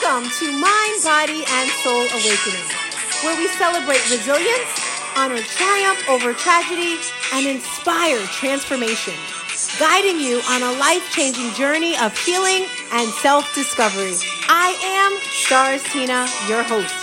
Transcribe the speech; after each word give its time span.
Welcome 0.00 0.30
to 0.38 0.52
Mind, 0.52 1.02
Body, 1.04 1.44
and 1.46 1.70
Soul 1.84 2.00
Awakening, 2.00 2.64
where 3.22 3.36
we 3.36 3.46
celebrate 3.48 4.00
resilience, 4.10 4.70
honor 5.18 5.36
triumph 5.36 6.08
over 6.08 6.32
tragedy, 6.32 6.96
and 7.34 7.46
inspire 7.46 8.18
transformation, 8.28 9.12
guiding 9.78 10.18
you 10.18 10.40
on 10.48 10.62
a 10.62 10.72
life 10.78 11.10
changing 11.12 11.52
journey 11.52 11.94
of 11.98 12.16
healing 12.16 12.64
and 12.92 13.08
self 13.20 13.54
discovery. 13.54 14.14
I 14.48 14.74
am 14.82 15.20
Stars 15.44 15.82
Tina, 15.92 16.26
your 16.48 16.62
host. 16.62 17.01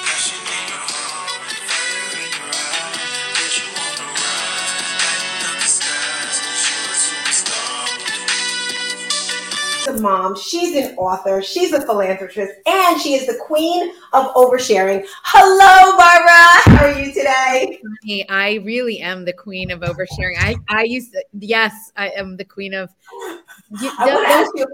A 9.89 9.99
mom, 9.99 10.35
she's 10.39 10.75
an 10.75 10.95
author, 10.95 11.41
she's 11.41 11.73
a 11.73 11.81
philanthropist, 11.81 12.53
and 12.65 13.01
she 13.01 13.15
is 13.15 13.25
the 13.27 13.37
queen 13.45 13.91
of 14.13 14.27
oversharing. 14.35 15.05
Hello, 15.23 15.97
Barbara. 15.97 16.77
How 16.77 16.85
are 16.85 16.99
you 16.99 17.11
today? 17.11 17.81
Hey, 18.03 18.25
I 18.29 18.55
really 18.63 18.99
am 18.99 19.25
the 19.25 19.33
queen 19.33 19.71
of 19.71 19.81
oversharing. 19.81 20.35
I, 20.37 20.55
I 20.69 20.83
used 20.83 21.11
to, 21.13 21.23
yes, 21.33 21.91
I 21.97 22.09
am 22.09 22.37
the 22.37 22.45
queen 22.45 22.73
of. 22.73 22.93
I 23.81 24.47
those, 24.53 24.65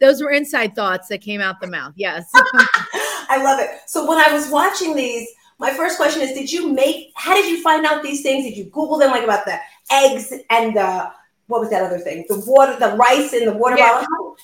those 0.00 0.22
were 0.22 0.30
inside 0.30 0.74
thoughts 0.74 1.08
that 1.08 1.20
came 1.20 1.40
out 1.40 1.60
the 1.60 1.66
mouth. 1.66 1.92
Yes. 1.96 2.30
I 2.34 3.40
love 3.42 3.60
it. 3.60 3.68
So 3.86 4.08
when 4.08 4.18
I 4.18 4.32
was 4.32 4.50
watching 4.50 4.94
these, 4.94 5.28
my 5.58 5.74
first 5.74 5.98
question 5.98 6.22
is 6.22 6.32
Did 6.32 6.50
you 6.50 6.72
make, 6.72 7.12
how 7.14 7.34
did 7.34 7.50
you 7.50 7.62
find 7.62 7.84
out 7.84 8.02
these 8.02 8.22
things? 8.22 8.44
Did 8.44 8.56
you 8.56 8.64
Google 8.64 8.98
them, 8.98 9.10
like 9.10 9.24
about 9.24 9.44
the 9.44 9.58
eggs 9.90 10.32
and 10.50 10.74
the 10.74 11.10
what 11.48 11.60
was 11.60 11.70
that 11.70 11.82
other 11.82 11.98
thing? 11.98 12.24
The 12.28 12.42
water, 12.46 12.76
the 12.78 12.94
rice 12.96 13.32
and 13.32 13.46
the 13.46 13.54
water 13.54 13.76
yeah. 13.76 13.92
bottle. 13.94 14.36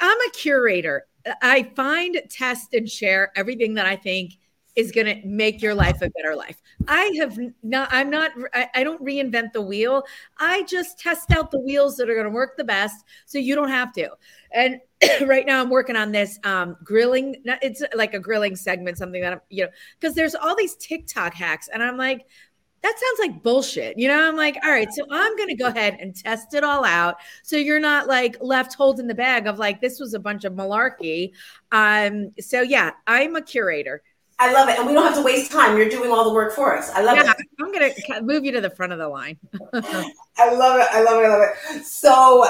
I'm 0.00 0.18
a 0.20 0.30
curator. 0.32 1.06
I 1.42 1.64
find, 1.74 2.20
test, 2.30 2.72
and 2.72 2.88
share 2.88 3.32
everything 3.36 3.74
that 3.74 3.86
I 3.86 3.96
think 3.96 4.34
is 4.76 4.92
going 4.92 5.06
to 5.06 5.26
make 5.26 5.62
your 5.62 5.74
life 5.74 6.02
a 6.02 6.10
better 6.10 6.36
life. 6.36 6.60
I 6.86 7.10
have 7.18 7.38
not, 7.62 7.88
I'm 7.90 8.10
not, 8.10 8.32
I, 8.52 8.68
I, 8.74 8.84
don't 8.84 9.02
reinvent 9.02 9.52
the 9.52 9.62
wheel. 9.62 10.02
I 10.38 10.64
just 10.64 10.98
test 10.98 11.32
out 11.32 11.50
the 11.50 11.58
wheels 11.58 11.96
that 11.96 12.10
are 12.10 12.14
going 12.14 12.26
to 12.26 12.30
work 12.30 12.58
the 12.58 12.64
best 12.64 13.04
so 13.24 13.38
you 13.38 13.54
don't 13.54 13.70
have 13.70 13.94
to. 13.94 14.10
And 14.52 14.78
right 15.26 15.46
now 15.46 15.62
I'm 15.62 15.70
working 15.70 15.96
on 15.96 16.12
this 16.12 16.38
um, 16.44 16.76
grilling. 16.84 17.36
It's 17.62 17.82
like 17.94 18.12
a 18.12 18.20
grilling 18.20 18.54
segment, 18.54 18.98
something 18.98 19.22
that 19.22 19.32
I'm, 19.32 19.40
you 19.48 19.64
know, 19.64 19.70
because 19.98 20.14
there's 20.14 20.34
all 20.34 20.54
these 20.54 20.76
TikTok 20.76 21.32
hacks. 21.32 21.68
And 21.68 21.82
I'm 21.82 21.96
like, 21.96 22.26
that 22.86 22.98
sounds 22.98 23.18
like 23.18 23.42
bullshit. 23.42 23.98
You 23.98 24.08
know, 24.08 24.28
I'm 24.28 24.36
like, 24.36 24.58
all 24.62 24.70
right, 24.70 24.88
so 24.92 25.04
I'm 25.10 25.36
going 25.36 25.48
to 25.48 25.56
go 25.56 25.66
ahead 25.66 25.96
and 26.00 26.14
test 26.14 26.54
it 26.54 26.62
all 26.62 26.84
out. 26.84 27.16
So 27.42 27.56
you're 27.56 27.80
not 27.80 28.06
like 28.06 28.36
left 28.40 28.74
holding 28.74 29.08
the 29.08 29.14
bag 29.14 29.46
of 29.46 29.58
like, 29.58 29.80
this 29.80 29.98
was 29.98 30.14
a 30.14 30.20
bunch 30.20 30.44
of 30.44 30.52
malarkey. 30.52 31.32
Um, 31.72 32.32
so 32.38 32.62
yeah, 32.62 32.92
I'm 33.06 33.34
a 33.34 33.42
curator. 33.42 34.02
I 34.38 34.52
love 34.52 34.68
it. 34.68 34.78
And 34.78 34.86
we 34.86 34.92
don't 34.92 35.04
have 35.04 35.16
to 35.16 35.22
waste 35.22 35.50
time. 35.50 35.76
You're 35.76 35.88
doing 35.88 36.10
all 36.10 36.22
the 36.22 36.32
work 36.32 36.52
for 36.52 36.76
us. 36.76 36.90
I 36.90 37.02
love 37.02 37.16
yeah, 37.16 37.30
it. 37.30 37.36
I'm 37.58 37.72
going 37.72 37.92
to 37.92 38.22
move 38.22 38.44
you 38.44 38.52
to 38.52 38.60
the 38.60 38.70
front 38.70 38.92
of 38.92 38.98
the 38.98 39.08
line. 39.08 39.38
I 39.72 40.52
love 40.52 40.78
it. 40.78 40.86
I 40.92 41.02
love 41.02 41.22
it. 41.22 41.26
I 41.26 41.28
love 41.28 41.42
it. 41.42 41.84
So, 41.84 42.46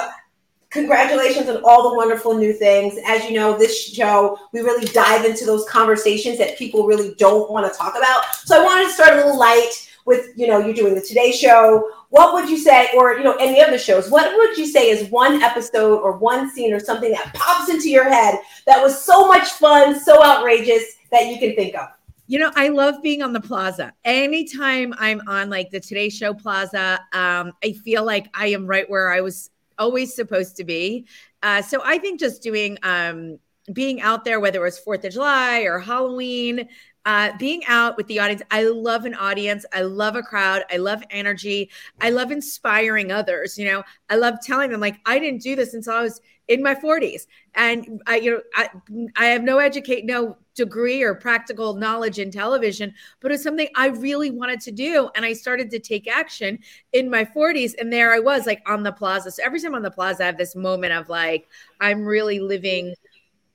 congratulations 0.69 1.47
on 1.47 1.63
all 1.63 1.89
the 1.89 1.95
wonderful 1.95 2.37
new 2.37 2.51
things. 2.51 2.99
As 3.05 3.23
you 3.23 3.35
know, 3.35 3.57
this 3.57 3.87
show, 3.87 4.37
we 4.51 4.59
really 4.59 4.85
dive 4.87 5.23
into 5.23 5.45
those 5.45 5.65
conversations 5.69 6.37
that 6.39 6.57
people 6.57 6.85
really 6.85 7.15
don't 7.15 7.49
want 7.49 7.71
to 7.71 7.75
talk 7.75 7.95
about. 7.97 8.35
So, 8.35 8.61
I 8.61 8.65
wanted 8.65 8.83
to 8.83 8.91
start 8.91 9.13
a 9.13 9.15
little 9.15 9.39
light 9.39 9.86
with 10.07 10.29
you 10.35 10.47
know 10.47 10.57
you're 10.57 10.73
doing 10.73 10.95
the 10.95 11.01
Today 11.01 11.31
Show. 11.31 11.91
What 12.09 12.33
would 12.33 12.49
you 12.49 12.57
say, 12.57 12.89
or 12.95 13.17
you 13.17 13.23
know 13.23 13.35
any 13.35 13.61
of 13.61 13.69
the 13.69 13.77
shows? 13.77 14.09
What 14.09 14.35
would 14.35 14.57
you 14.57 14.65
say 14.65 14.89
is 14.89 15.11
one 15.11 15.43
episode 15.43 15.99
or 15.99 16.17
one 16.17 16.49
scene 16.49 16.73
or 16.73 16.79
something 16.79 17.11
that 17.11 17.33
pops 17.35 17.69
into 17.69 17.89
your 17.89 18.09
head 18.09 18.39
that 18.65 18.81
was 18.81 18.99
so 18.99 19.27
much 19.27 19.49
fun, 19.49 19.99
so 19.99 20.23
outrageous 20.23 20.95
that 21.11 21.27
you 21.27 21.37
can 21.37 21.55
think 21.55 21.75
of? 21.75 21.89
You 22.25 22.39
know, 22.39 22.51
I 22.55 22.69
love 22.69 22.95
being 23.03 23.21
on 23.21 23.33
the 23.33 23.41
plaza. 23.41 23.93
Anytime 24.03 24.93
I'm 24.97 25.21
on 25.27 25.49
like 25.49 25.69
the 25.69 25.79
Today 25.79 26.09
Show 26.09 26.33
plaza, 26.33 26.99
um, 27.13 27.53
I 27.63 27.73
feel 27.73 28.03
like 28.03 28.27
I 28.33 28.47
am 28.47 28.65
right 28.65 28.89
where 28.89 29.11
I 29.11 29.21
was 29.21 29.49
always 29.77 30.15
supposed 30.15 30.55
to 30.57 30.63
be. 30.63 31.05
Uh, 31.43 31.61
so 31.61 31.81
I 31.83 31.97
think 31.97 32.19
just 32.19 32.41
doing 32.41 32.77
um, 32.83 33.39
being 33.73 34.01
out 34.01 34.23
there, 34.23 34.39
whether 34.39 34.59
it 34.59 34.63
was 34.63 34.79
Fourth 34.79 35.03
of 35.03 35.13
July 35.13 35.61
or 35.61 35.79
Halloween, 35.79 36.67
uh, 37.07 37.31
being 37.39 37.63
out 37.67 37.95
with 37.95 38.05
the 38.07 38.19
audience. 38.19 38.41
I 38.51 38.63
love 38.63 39.05
an 39.05 39.15
audience. 39.15 39.65
I 39.73 39.81
love 39.81 40.17
a 40.17 40.21
crowd. 40.21 40.63
I 40.69 40.75
love 40.75 41.01
energy. 41.09 41.69
I 42.01 42.09
love 42.09 42.31
inspiring 42.31 43.13
others. 43.13 43.57
You 43.57 43.63
know, 43.65 43.83
I 44.09 44.17
love 44.17 44.35
telling 44.43 44.71
them 44.71 44.81
like 44.81 44.99
I 45.05 45.17
didn't 45.17 45.41
do 45.41 45.55
this 45.55 45.73
until 45.73 45.93
I 45.93 46.01
was 46.01 46.19
in 46.49 46.61
my 46.61 46.75
40s, 46.75 47.27
and 47.55 48.01
I, 48.07 48.17
you 48.17 48.31
know, 48.31 48.41
I, 48.55 48.69
I 49.15 49.27
have 49.27 49.43
no 49.43 49.57
educate, 49.59 50.05
no 50.05 50.37
degree 50.53 51.01
or 51.01 51.15
practical 51.15 51.75
knowledge 51.75 52.19
in 52.19 52.29
television, 52.29 52.93
but 53.21 53.31
it's 53.31 53.43
something 53.43 53.67
I 53.75 53.87
really 53.87 54.31
wanted 54.31 54.59
to 54.61 54.71
do, 54.71 55.09
and 55.15 55.25
I 55.25 55.31
started 55.31 55.71
to 55.71 55.79
take 55.79 56.09
action 56.09 56.59
in 56.91 57.09
my 57.09 57.23
40s, 57.23 57.73
and 57.79 57.91
there 57.91 58.13
I 58.13 58.19
was 58.19 58.45
like 58.45 58.61
on 58.65 58.83
the 58.83 58.91
plaza. 58.91 59.31
So 59.31 59.43
every 59.45 59.61
time 59.61 59.75
on 59.75 59.81
the 59.81 59.91
plaza, 59.91 60.23
I 60.23 60.25
have 60.25 60.37
this 60.37 60.57
moment 60.57 60.91
of 60.91 61.07
like 61.07 61.47
I'm 61.79 62.03
really 62.03 62.41
living 62.41 62.95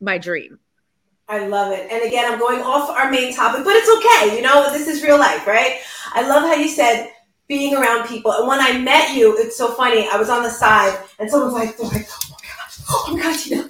my 0.00 0.16
dream. 0.16 0.58
I 1.28 1.46
love 1.46 1.72
it. 1.72 1.90
And 1.90 2.02
again, 2.04 2.30
I'm 2.30 2.38
going 2.38 2.60
off 2.60 2.90
our 2.90 3.10
main 3.10 3.34
topic, 3.34 3.64
but 3.64 3.74
it's 3.74 3.88
okay. 3.96 4.36
You 4.36 4.42
know, 4.42 4.72
this 4.72 4.88
is 4.88 5.02
real 5.02 5.18
life, 5.18 5.46
right? 5.46 5.78
I 6.14 6.26
love 6.28 6.42
how 6.42 6.54
you 6.54 6.68
said 6.68 7.10
being 7.48 7.74
around 7.74 8.06
people. 8.08 8.32
And 8.32 8.46
when 8.46 8.60
I 8.60 8.78
met 8.78 9.14
you, 9.14 9.36
it's 9.38 9.56
so 9.56 9.72
funny. 9.72 10.08
I 10.12 10.16
was 10.16 10.28
on 10.28 10.42
the 10.42 10.50
side 10.50 10.98
and 11.18 11.30
someone's 11.30 11.54
like, 11.54 11.76
they're 11.76 11.88
like, 11.88 12.06
oh 12.10 12.28
my 12.30 12.38
gosh, 12.48 12.80
oh 12.88 13.14
my 13.14 13.22
gosh, 13.22 13.46
you 13.46 13.56
know, 13.56 13.68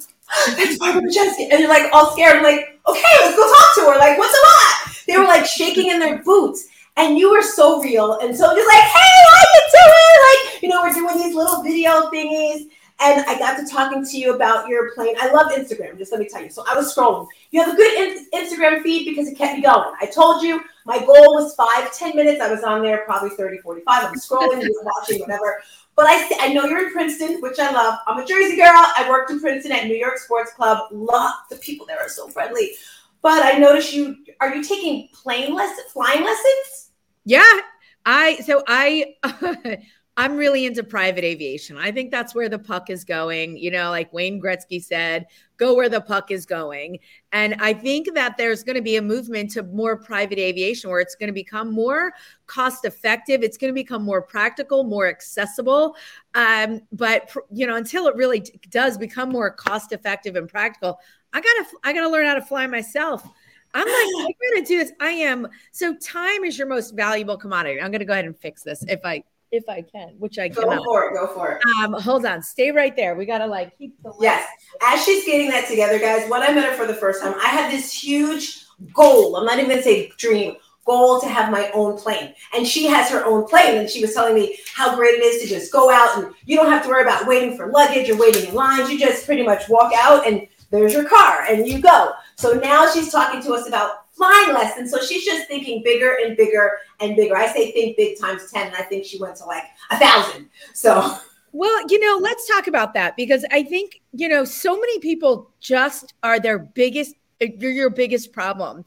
that's 0.56 0.78
Barbara 0.78 1.02
Majeski. 1.02 1.50
And 1.50 1.60
you're 1.60 1.68
like 1.68 1.92
all 1.92 2.12
scared. 2.12 2.36
I'm 2.36 2.42
like, 2.42 2.80
okay, 2.88 3.12
let's 3.20 3.36
go 3.36 3.42
talk 3.42 3.74
to 3.76 3.92
her. 3.92 3.98
Like, 3.98 4.18
what's 4.18 4.32
what? 4.32 5.04
They 5.06 5.18
were 5.18 5.24
like 5.24 5.46
shaking 5.46 5.90
in 5.90 5.98
their 5.98 6.22
boots. 6.22 6.68
And 6.96 7.16
you 7.18 7.30
were 7.30 7.42
so 7.42 7.82
real 7.82 8.18
and 8.18 8.36
so 8.36 8.54
just 8.54 8.68
like, 8.68 8.82
hey, 8.82 9.14
how 9.30 9.44
you 9.54 9.62
doing? 9.72 10.18
Like, 10.28 10.62
you 10.62 10.68
know, 10.68 10.82
we're 10.82 10.92
doing 10.92 11.24
these 11.24 11.34
little 11.34 11.62
video 11.62 12.10
thingies. 12.10 12.68
And 13.00 13.24
I 13.26 13.38
got 13.38 13.58
to 13.58 13.66
talking 13.66 14.04
to 14.04 14.16
you 14.16 14.34
about 14.34 14.68
your 14.68 14.94
plane. 14.94 15.16
I 15.20 15.32
love 15.32 15.52
Instagram, 15.52 15.98
just 15.98 16.12
let 16.12 16.20
me 16.20 16.28
tell 16.28 16.42
you. 16.42 16.50
So 16.50 16.64
I 16.70 16.76
was 16.76 16.94
scrolling. 16.94 17.26
You 17.50 17.62
have 17.64 17.74
a 17.74 17.76
good 17.76 17.92
in- 17.94 18.26
Instagram 18.32 18.82
feed 18.82 19.08
because 19.08 19.28
it 19.28 19.36
kept 19.36 19.56
me 19.56 19.62
going. 19.62 19.92
I 20.00 20.06
told 20.06 20.42
you 20.42 20.62
my 20.84 20.98
goal 20.98 21.34
was 21.34 21.54
five, 21.54 21.92
ten 21.96 22.16
minutes. 22.16 22.40
I 22.40 22.50
was 22.50 22.62
on 22.62 22.82
there 22.82 22.98
probably 23.04 23.30
30, 23.30 23.58
45. 23.58 24.04
I'm 24.04 24.14
scrolling, 24.14 24.60
just 24.60 24.78
watching, 24.84 25.20
whatever. 25.20 25.62
But 25.94 26.06
I, 26.08 26.30
I 26.40 26.52
know 26.52 26.64
you're 26.64 26.86
in 26.86 26.92
Princeton, 26.92 27.40
which 27.40 27.58
I 27.58 27.70
love. 27.70 27.98
I'm 28.06 28.18
a 28.18 28.26
Jersey 28.26 28.56
girl. 28.56 28.70
I 28.72 29.06
worked 29.08 29.30
in 29.30 29.40
Princeton 29.40 29.72
at 29.72 29.86
New 29.86 29.96
York 29.96 30.18
Sports 30.18 30.52
Club. 30.54 30.88
Love 30.90 31.34
the 31.50 31.56
people 31.56 31.86
there 31.86 32.00
are 32.00 32.08
so 32.08 32.28
friendly. 32.28 32.72
But 33.20 33.42
I 33.44 33.58
noticed 33.58 33.92
you 33.92 34.16
are 34.40 34.54
you 34.54 34.64
taking 34.64 35.08
plane 35.12 35.54
lessons, 35.54 35.92
flying 35.92 36.24
lessons? 36.24 36.90
Yeah, 37.24 37.60
I 38.04 38.36
so 38.40 38.64
I 38.66 39.14
I'm 40.22 40.36
really 40.36 40.66
into 40.66 40.84
private 40.84 41.24
aviation. 41.24 41.76
I 41.76 41.90
think 41.90 42.12
that's 42.12 42.32
where 42.32 42.48
the 42.48 42.58
puck 42.60 42.90
is 42.90 43.02
going. 43.02 43.56
You 43.56 43.72
know, 43.72 43.90
like 43.90 44.12
Wayne 44.12 44.40
Gretzky 44.40 44.80
said, 44.80 45.26
go 45.56 45.74
where 45.74 45.88
the 45.88 46.00
puck 46.00 46.30
is 46.30 46.46
going. 46.46 47.00
And 47.32 47.56
I 47.58 47.72
think 47.72 48.14
that 48.14 48.36
there's 48.36 48.62
going 48.62 48.76
to 48.76 48.82
be 48.82 48.94
a 48.94 49.02
movement 49.02 49.50
to 49.54 49.64
more 49.64 49.96
private 49.96 50.38
aviation 50.38 50.90
where 50.90 51.00
it's 51.00 51.16
going 51.16 51.26
to 51.26 51.32
become 51.32 51.72
more 51.72 52.12
cost 52.46 52.84
effective. 52.84 53.42
It's 53.42 53.56
going 53.56 53.72
to 53.72 53.74
become 53.74 54.04
more 54.04 54.22
practical, 54.22 54.84
more 54.84 55.08
accessible. 55.08 55.96
Um, 56.36 56.82
but, 56.92 57.34
you 57.50 57.66
know, 57.66 57.74
until 57.74 58.06
it 58.06 58.14
really 58.14 58.44
does 58.70 58.96
become 58.96 59.28
more 59.28 59.50
cost 59.50 59.90
effective 59.90 60.36
and 60.36 60.48
practical, 60.48 61.00
I 61.32 61.40
got 61.40 61.64
to, 61.64 61.76
I 61.82 61.92
got 61.92 62.02
to 62.02 62.10
learn 62.10 62.26
how 62.26 62.34
to 62.34 62.42
fly 62.42 62.68
myself. 62.68 63.28
I'm 63.74 63.86
like, 63.86 64.36
I'm 64.54 64.62
to 64.62 64.68
do 64.68 64.78
this. 64.78 64.92
I 65.00 65.08
am. 65.08 65.48
So 65.72 65.96
time 65.96 66.44
is 66.44 66.58
your 66.58 66.68
most 66.68 66.92
valuable 66.92 67.38
commodity. 67.38 67.80
I'm 67.80 67.90
to 67.90 68.04
go 68.04 68.12
ahead 68.12 68.26
and 68.26 68.38
fix 68.38 68.62
this 68.62 68.84
if 68.86 69.00
I 69.02 69.24
if 69.52 69.68
I 69.68 69.82
can, 69.82 70.14
which 70.18 70.38
I 70.38 70.48
go 70.48 70.62
cannot. 70.62 70.84
for 70.84 71.04
it. 71.04 71.14
Go 71.14 71.26
for 71.28 71.52
it. 71.52 71.60
Um, 71.84 71.92
hold 71.92 72.26
on, 72.26 72.42
stay 72.42 72.70
right 72.70 72.96
there. 72.96 73.14
We 73.14 73.26
gotta 73.26 73.46
like 73.46 73.76
keep 73.78 74.02
the 74.02 74.12
yes. 74.20 74.48
As 74.82 75.04
she's 75.04 75.24
getting 75.24 75.48
that 75.50 75.68
together, 75.68 75.98
guys. 75.98 76.28
When 76.28 76.42
I 76.42 76.52
met 76.52 76.70
her 76.70 76.76
for 76.76 76.86
the 76.86 76.94
first 76.94 77.22
time, 77.22 77.34
I 77.34 77.48
had 77.48 77.70
this 77.70 77.92
huge 77.92 78.64
goal. 78.92 79.36
I'm 79.36 79.44
not 79.44 79.58
even 79.58 79.70
gonna 79.70 79.82
say 79.82 80.10
dream 80.16 80.56
goal 80.84 81.20
to 81.20 81.28
have 81.28 81.50
my 81.50 81.70
own 81.74 81.96
plane. 81.96 82.34
And 82.54 82.66
she 82.66 82.86
has 82.86 83.08
her 83.10 83.24
own 83.24 83.46
plane. 83.46 83.78
And 83.78 83.88
she 83.88 84.00
was 84.00 84.14
telling 84.14 84.34
me 84.34 84.58
how 84.74 84.96
great 84.96 85.14
it 85.14 85.22
is 85.22 85.42
to 85.42 85.48
just 85.48 85.72
go 85.72 85.92
out 85.92 86.18
and 86.18 86.34
you 86.44 86.56
don't 86.56 86.70
have 86.70 86.82
to 86.82 86.88
worry 86.88 87.02
about 87.02 87.26
waiting 87.26 87.56
for 87.56 87.70
luggage 87.70 88.10
or 88.10 88.16
waiting 88.16 88.48
in 88.48 88.54
lines. 88.54 88.90
You 88.90 88.98
just 88.98 89.24
pretty 89.24 89.44
much 89.44 89.68
walk 89.68 89.92
out 89.94 90.26
and 90.26 90.46
there's 90.70 90.92
your 90.92 91.08
car 91.08 91.44
and 91.48 91.68
you 91.68 91.80
go. 91.80 92.12
So 92.36 92.54
now 92.54 92.90
she's 92.90 93.12
talking 93.12 93.40
to 93.42 93.52
us 93.52 93.68
about 93.68 94.01
flying 94.12 94.54
lessons. 94.54 94.90
So 94.90 95.00
she's 95.00 95.24
just 95.24 95.48
thinking 95.48 95.82
bigger 95.82 96.16
and 96.24 96.36
bigger 96.36 96.78
and 97.00 97.16
bigger. 97.16 97.36
I 97.36 97.52
say 97.52 97.72
think 97.72 97.96
big 97.96 98.20
times 98.20 98.50
10, 98.50 98.68
and 98.68 98.76
I 98.76 98.82
think 98.82 99.04
she 99.04 99.18
went 99.18 99.36
to 99.36 99.44
like 99.44 99.64
a 99.90 99.98
thousand. 99.98 100.48
So 100.74 101.18
well, 101.52 101.84
you 101.88 102.00
know, 102.00 102.18
let's 102.20 102.48
talk 102.48 102.66
about 102.66 102.94
that 102.94 103.14
because 103.14 103.44
I 103.50 103.62
think, 103.62 104.00
you 104.12 104.28
know, 104.28 104.44
so 104.44 104.74
many 104.74 104.98
people 105.00 105.50
just 105.60 106.14
are 106.22 106.40
their 106.40 106.58
biggest, 106.58 107.14
uh, 107.42 107.46
you're 107.58 107.70
your 107.70 107.90
biggest 107.90 108.32
problem. 108.32 108.84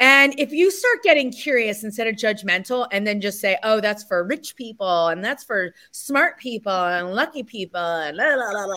And 0.00 0.34
if 0.38 0.50
you 0.50 0.70
start 0.70 1.02
getting 1.04 1.30
curious 1.30 1.84
instead 1.84 2.08
of 2.08 2.16
judgmental 2.16 2.88
and 2.90 3.06
then 3.06 3.20
just 3.20 3.38
say, 3.38 3.58
oh, 3.62 3.80
that's 3.80 4.02
for 4.02 4.24
rich 4.24 4.56
people 4.56 5.08
and 5.08 5.22
that's 5.22 5.44
for 5.44 5.72
smart 5.92 6.38
people 6.38 6.72
and 6.72 7.14
lucky 7.14 7.42
people 7.44 7.80
and 7.80 8.16
la, 8.16 8.24
la, 8.24 8.50
la, 8.50 8.66
blah. 8.66 8.74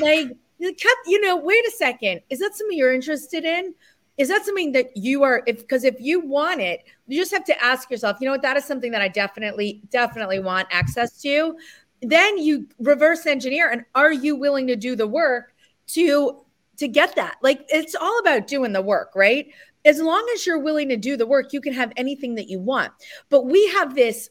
like, 0.00 0.36
you 0.58 1.20
know, 1.20 1.36
wait 1.36 1.64
a 1.66 1.72
second. 1.72 2.22
Is 2.30 2.38
that 2.38 2.54
something 2.54 2.76
you're 2.76 2.94
interested 2.94 3.44
in? 3.44 3.74
Is 4.18 4.28
that 4.28 4.44
something 4.44 4.72
that 4.72 4.94
you 4.96 5.22
are 5.22 5.42
if 5.46 5.60
because 5.60 5.84
if 5.84 6.00
you 6.00 6.20
want 6.20 6.60
it 6.60 6.84
you 7.06 7.18
just 7.18 7.32
have 7.32 7.44
to 7.44 7.64
ask 7.64 7.90
yourself 7.90 8.18
you 8.20 8.26
know 8.26 8.32
what 8.32 8.42
that 8.42 8.56
is 8.56 8.64
something 8.64 8.92
that 8.92 9.00
i 9.00 9.08
definitely 9.08 9.82
definitely 9.90 10.38
want 10.38 10.68
access 10.70 11.20
to. 11.22 11.56
Then 12.00 12.38
you 12.38 12.66
reverse 12.78 13.26
engineer 13.26 13.70
and 13.70 13.84
are 13.94 14.12
you 14.12 14.34
willing 14.34 14.66
to 14.66 14.76
do 14.76 14.96
the 14.96 15.06
work 15.06 15.54
to 15.88 16.44
to 16.78 16.88
get 16.88 17.14
that? 17.14 17.36
Like 17.42 17.64
it's 17.68 17.94
all 17.94 18.18
about 18.20 18.46
doing 18.46 18.72
the 18.72 18.82
work 18.82 19.12
right? 19.14 19.46
As 19.84 20.00
long 20.00 20.28
as 20.34 20.46
you're 20.46 20.60
willing 20.60 20.88
to 20.90 20.96
do 20.96 21.16
the 21.16 21.26
work 21.26 21.52
you 21.52 21.60
can 21.60 21.72
have 21.72 21.92
anything 21.96 22.34
that 22.36 22.48
you 22.48 22.58
want. 22.58 22.92
But 23.28 23.46
we 23.46 23.66
have 23.68 23.94
this 23.94 24.30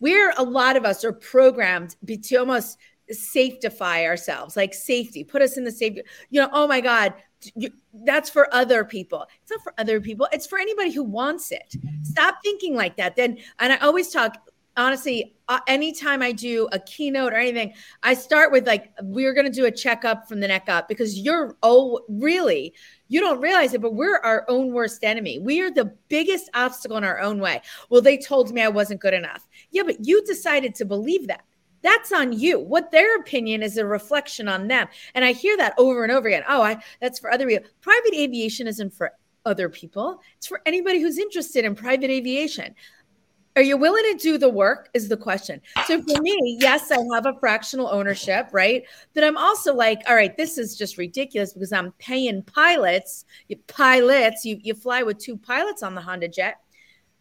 we're 0.00 0.32
a 0.36 0.42
lot 0.42 0.76
of 0.76 0.84
us 0.84 1.04
are 1.04 1.12
programmed 1.12 1.94
to 2.06 2.36
almost 2.36 2.78
safetify 3.12 4.06
ourselves 4.06 4.56
like 4.56 4.72
safety 4.72 5.22
put 5.22 5.42
us 5.42 5.58
in 5.58 5.64
the 5.64 5.70
safe 5.70 5.98
you 6.30 6.40
know 6.40 6.48
oh 6.52 6.66
my 6.66 6.80
god 6.80 7.12
you, 7.54 7.70
that's 8.04 8.30
for 8.30 8.52
other 8.54 8.84
people 8.84 9.26
it's 9.42 9.50
not 9.50 9.62
for 9.62 9.74
other 9.78 10.00
people 10.00 10.28
it's 10.32 10.46
for 10.46 10.58
anybody 10.58 10.90
who 10.90 11.02
wants 11.02 11.52
it 11.52 11.74
stop 12.02 12.36
thinking 12.42 12.74
like 12.74 12.96
that 12.96 13.16
then 13.16 13.38
and 13.58 13.72
i 13.72 13.76
always 13.78 14.10
talk 14.10 14.38
honestly, 14.76 15.34
uh, 15.48 15.60
anytime 15.66 16.22
I 16.22 16.32
do 16.32 16.68
a 16.72 16.78
keynote 16.78 17.32
or 17.32 17.36
anything, 17.36 17.74
I 18.02 18.14
start 18.14 18.52
with 18.52 18.66
like, 18.66 18.92
we're 19.02 19.34
going 19.34 19.46
to 19.46 19.52
do 19.52 19.66
a 19.66 19.70
checkup 19.70 20.28
from 20.28 20.40
the 20.40 20.48
neck 20.48 20.68
up 20.68 20.88
because 20.88 21.18
you're, 21.18 21.56
oh, 21.62 22.00
really, 22.08 22.74
you 23.08 23.20
don't 23.20 23.40
realize 23.40 23.74
it, 23.74 23.82
but 23.82 23.94
we're 23.94 24.18
our 24.18 24.44
own 24.48 24.72
worst 24.72 25.04
enemy. 25.04 25.38
We 25.38 25.60
are 25.60 25.70
the 25.70 25.92
biggest 26.08 26.48
obstacle 26.54 26.96
in 26.96 27.04
our 27.04 27.20
own 27.20 27.38
way. 27.38 27.60
Well, 27.90 28.00
they 28.00 28.16
told 28.16 28.52
me 28.52 28.62
I 28.62 28.68
wasn't 28.68 29.00
good 29.00 29.14
enough. 29.14 29.46
Yeah, 29.70 29.82
but 29.84 30.06
you 30.06 30.24
decided 30.24 30.74
to 30.76 30.84
believe 30.84 31.26
that. 31.28 31.44
That's 31.82 32.12
on 32.12 32.32
you. 32.32 32.58
What 32.58 32.90
their 32.90 33.16
opinion 33.18 33.62
is 33.62 33.76
a 33.76 33.84
reflection 33.84 34.48
on 34.48 34.68
them. 34.68 34.88
And 35.14 35.24
I 35.24 35.32
hear 35.32 35.56
that 35.56 35.74
over 35.78 36.02
and 36.02 36.12
over 36.12 36.28
again. 36.28 36.44
Oh, 36.48 36.62
I 36.62 36.82
that's 37.00 37.18
for 37.18 37.32
other 37.32 37.46
people. 37.46 37.68
Private 37.80 38.14
aviation 38.14 38.66
isn't 38.66 38.94
for 38.94 39.12
other 39.44 39.68
people. 39.68 40.20
It's 40.36 40.46
for 40.46 40.60
anybody 40.66 41.00
who's 41.00 41.18
interested 41.18 41.64
in 41.64 41.74
private 41.74 42.10
aviation. 42.10 42.74
Are 43.54 43.62
you 43.62 43.76
willing 43.76 44.04
to 44.04 44.18
do 44.18 44.38
the 44.38 44.48
work? 44.48 44.88
Is 44.94 45.08
the 45.08 45.16
question. 45.16 45.60
So 45.86 46.00
for 46.00 46.22
me, 46.22 46.56
yes, 46.58 46.90
I 46.90 46.96
have 47.12 47.26
a 47.26 47.38
fractional 47.38 47.88
ownership, 47.88 48.48
right? 48.50 48.84
But 49.12 49.24
I'm 49.24 49.36
also 49.36 49.74
like, 49.74 50.00
all 50.08 50.14
right, 50.14 50.34
this 50.36 50.56
is 50.56 50.74
just 50.74 50.96
ridiculous 50.96 51.52
because 51.52 51.72
I'm 51.72 51.92
paying 51.98 52.42
pilots, 52.42 53.26
you 53.48 53.56
pilots, 53.66 54.46
you, 54.46 54.58
you 54.62 54.74
fly 54.74 55.02
with 55.02 55.18
two 55.18 55.36
pilots 55.36 55.82
on 55.82 55.94
the 55.94 56.00
Honda 56.00 56.28
Jet. 56.28 56.60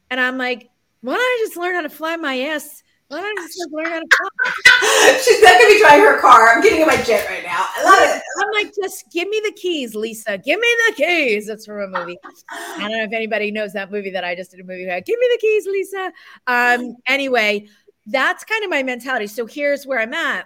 And 0.09 0.21
I'm 0.21 0.37
like, 0.37 0.69
why 1.01 1.15
don't 1.15 1.21
I 1.21 1.45
just 1.45 1.57
learn 1.57 1.75
how 1.75 1.81
to 1.81 1.89
fly 1.89 2.15
my 2.15 2.39
ass 2.39 2.81
why 3.11 3.21
don't 3.21 3.37
just 3.39 3.71
learn 3.71 3.85
how 3.85 3.99
to 3.99 4.07
fly? 4.15 5.21
She's 5.21 5.41
not 5.41 5.53
gonna 5.53 5.67
be 5.67 5.79
driving 5.79 6.05
her 6.05 6.19
car. 6.19 6.47
I'm 6.47 6.61
getting 6.61 6.81
in 6.81 6.87
my 6.87 6.95
jet 7.03 7.27
right 7.29 7.43
now. 7.43 7.65
I 7.77 7.83
love 7.83 8.15
it. 8.15 8.21
I'm 8.39 8.51
like, 8.53 8.73
just 8.73 9.11
give 9.11 9.27
me 9.27 9.41
the 9.43 9.51
keys, 9.51 9.95
Lisa. 9.95 10.37
Give 10.37 10.59
me 10.59 10.67
the 10.87 10.93
keys. 10.95 11.47
That's 11.47 11.65
from 11.65 11.93
a 11.93 11.99
movie. 11.99 12.17
I 12.49 12.79
don't 12.79 12.91
know 12.91 13.03
if 13.03 13.13
anybody 13.13 13.51
knows 13.51 13.73
that 13.73 13.91
movie 13.91 14.11
that 14.11 14.23
I 14.23 14.33
just 14.33 14.51
did 14.51 14.61
a 14.61 14.63
movie. 14.63 14.85
Give 14.85 15.19
me 15.19 15.29
the 15.31 15.37
keys, 15.41 15.65
Lisa. 15.65 16.13
Um, 16.47 16.95
anyway, 17.05 17.67
that's 18.07 18.45
kind 18.45 18.63
of 18.63 18.69
my 18.69 18.81
mentality. 18.81 19.27
So 19.27 19.45
here's 19.45 19.85
where 19.85 19.99
I'm 19.99 20.13
at. 20.13 20.45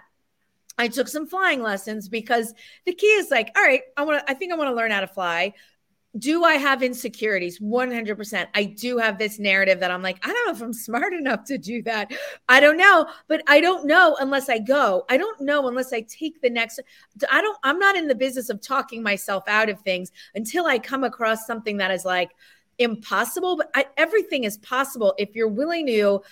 I 0.78 0.88
took 0.88 1.08
some 1.08 1.26
flying 1.26 1.62
lessons 1.62 2.08
because 2.08 2.52
the 2.84 2.92
key 2.92 3.06
is 3.06 3.30
like, 3.30 3.50
all 3.56 3.62
right, 3.62 3.82
I 3.96 4.02
want 4.02 4.26
to, 4.26 4.30
I 4.30 4.34
think 4.34 4.52
I 4.52 4.56
want 4.56 4.70
to 4.70 4.74
learn 4.74 4.90
how 4.90 5.00
to 5.00 5.06
fly 5.06 5.54
do 6.18 6.44
I 6.44 6.54
have 6.54 6.82
insecurities? 6.82 7.58
100%. 7.58 8.46
I 8.54 8.64
do 8.64 8.98
have 8.98 9.18
this 9.18 9.38
narrative 9.38 9.80
that 9.80 9.90
I'm 9.90 10.02
like, 10.02 10.18
I 10.26 10.32
don't 10.32 10.46
know 10.46 10.52
if 10.52 10.62
I'm 10.62 10.72
smart 10.72 11.12
enough 11.12 11.44
to 11.44 11.58
do 11.58 11.82
that. 11.82 12.12
I 12.48 12.60
don't 12.60 12.76
know, 12.76 13.06
but 13.28 13.42
I 13.46 13.60
don't 13.60 13.86
know 13.86 14.16
unless 14.20 14.48
I 14.48 14.58
go. 14.58 15.04
I 15.08 15.16
don't 15.16 15.40
know 15.40 15.68
unless 15.68 15.92
I 15.92 16.02
take 16.02 16.40
the 16.40 16.50
next 16.50 16.80
I 17.30 17.40
don't 17.40 17.58
I'm 17.62 17.78
not 17.78 17.96
in 17.96 18.08
the 18.08 18.14
business 18.14 18.48
of 18.48 18.60
talking 18.60 19.02
myself 19.02 19.44
out 19.48 19.68
of 19.68 19.80
things 19.80 20.12
until 20.34 20.66
I 20.66 20.78
come 20.78 21.04
across 21.04 21.46
something 21.46 21.76
that 21.78 21.90
is 21.90 22.04
like 22.04 22.30
impossible, 22.78 23.56
but 23.56 23.70
I, 23.74 23.86
everything 23.96 24.44
is 24.44 24.58
possible 24.58 25.14
if 25.18 25.34
you're 25.34 25.48
willing 25.48 25.86
to 25.86 26.22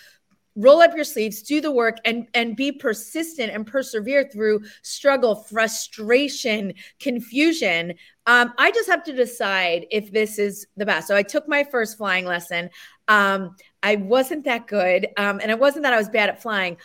roll 0.56 0.81
up 0.81 0.95
your 0.95 1.05
sleeves 1.05 1.43
do 1.43 1.61
the 1.61 1.71
work 1.71 1.97
and 2.05 2.29
and 2.35 2.56
be 2.56 2.71
persistent 2.71 3.53
and 3.53 3.67
persevere 3.67 4.29
through 4.33 4.62
struggle 4.83 5.35
frustration 5.35 6.73
confusion. 7.01 7.95
Um, 8.27 8.53
i 8.59 8.71
just 8.71 8.89
have 8.89 9.03
to 9.05 9.12
decide 9.12 9.87
if 9.91 10.12
this 10.12 10.39
is 10.39 10.67
the 10.77 10.87
best. 10.87 11.09
So 11.09 11.17
i 11.17 11.23
took 11.23 11.49
my 11.49 11.65
first 11.65 11.99
flying 11.99 12.25
lesson. 12.25 12.71
Um, 13.09 13.56
i 13.83 13.97
wasn't 13.97 14.45
that 14.45 14.67
good 14.67 15.09
um, 15.17 15.41
and 15.41 15.51
it 15.51 15.59
wasn't 15.59 15.83
that 15.85 15.93
i 15.93 15.99
was 15.99 16.09
bad 16.09 16.29
at 16.29 16.41
flying. 16.41 16.77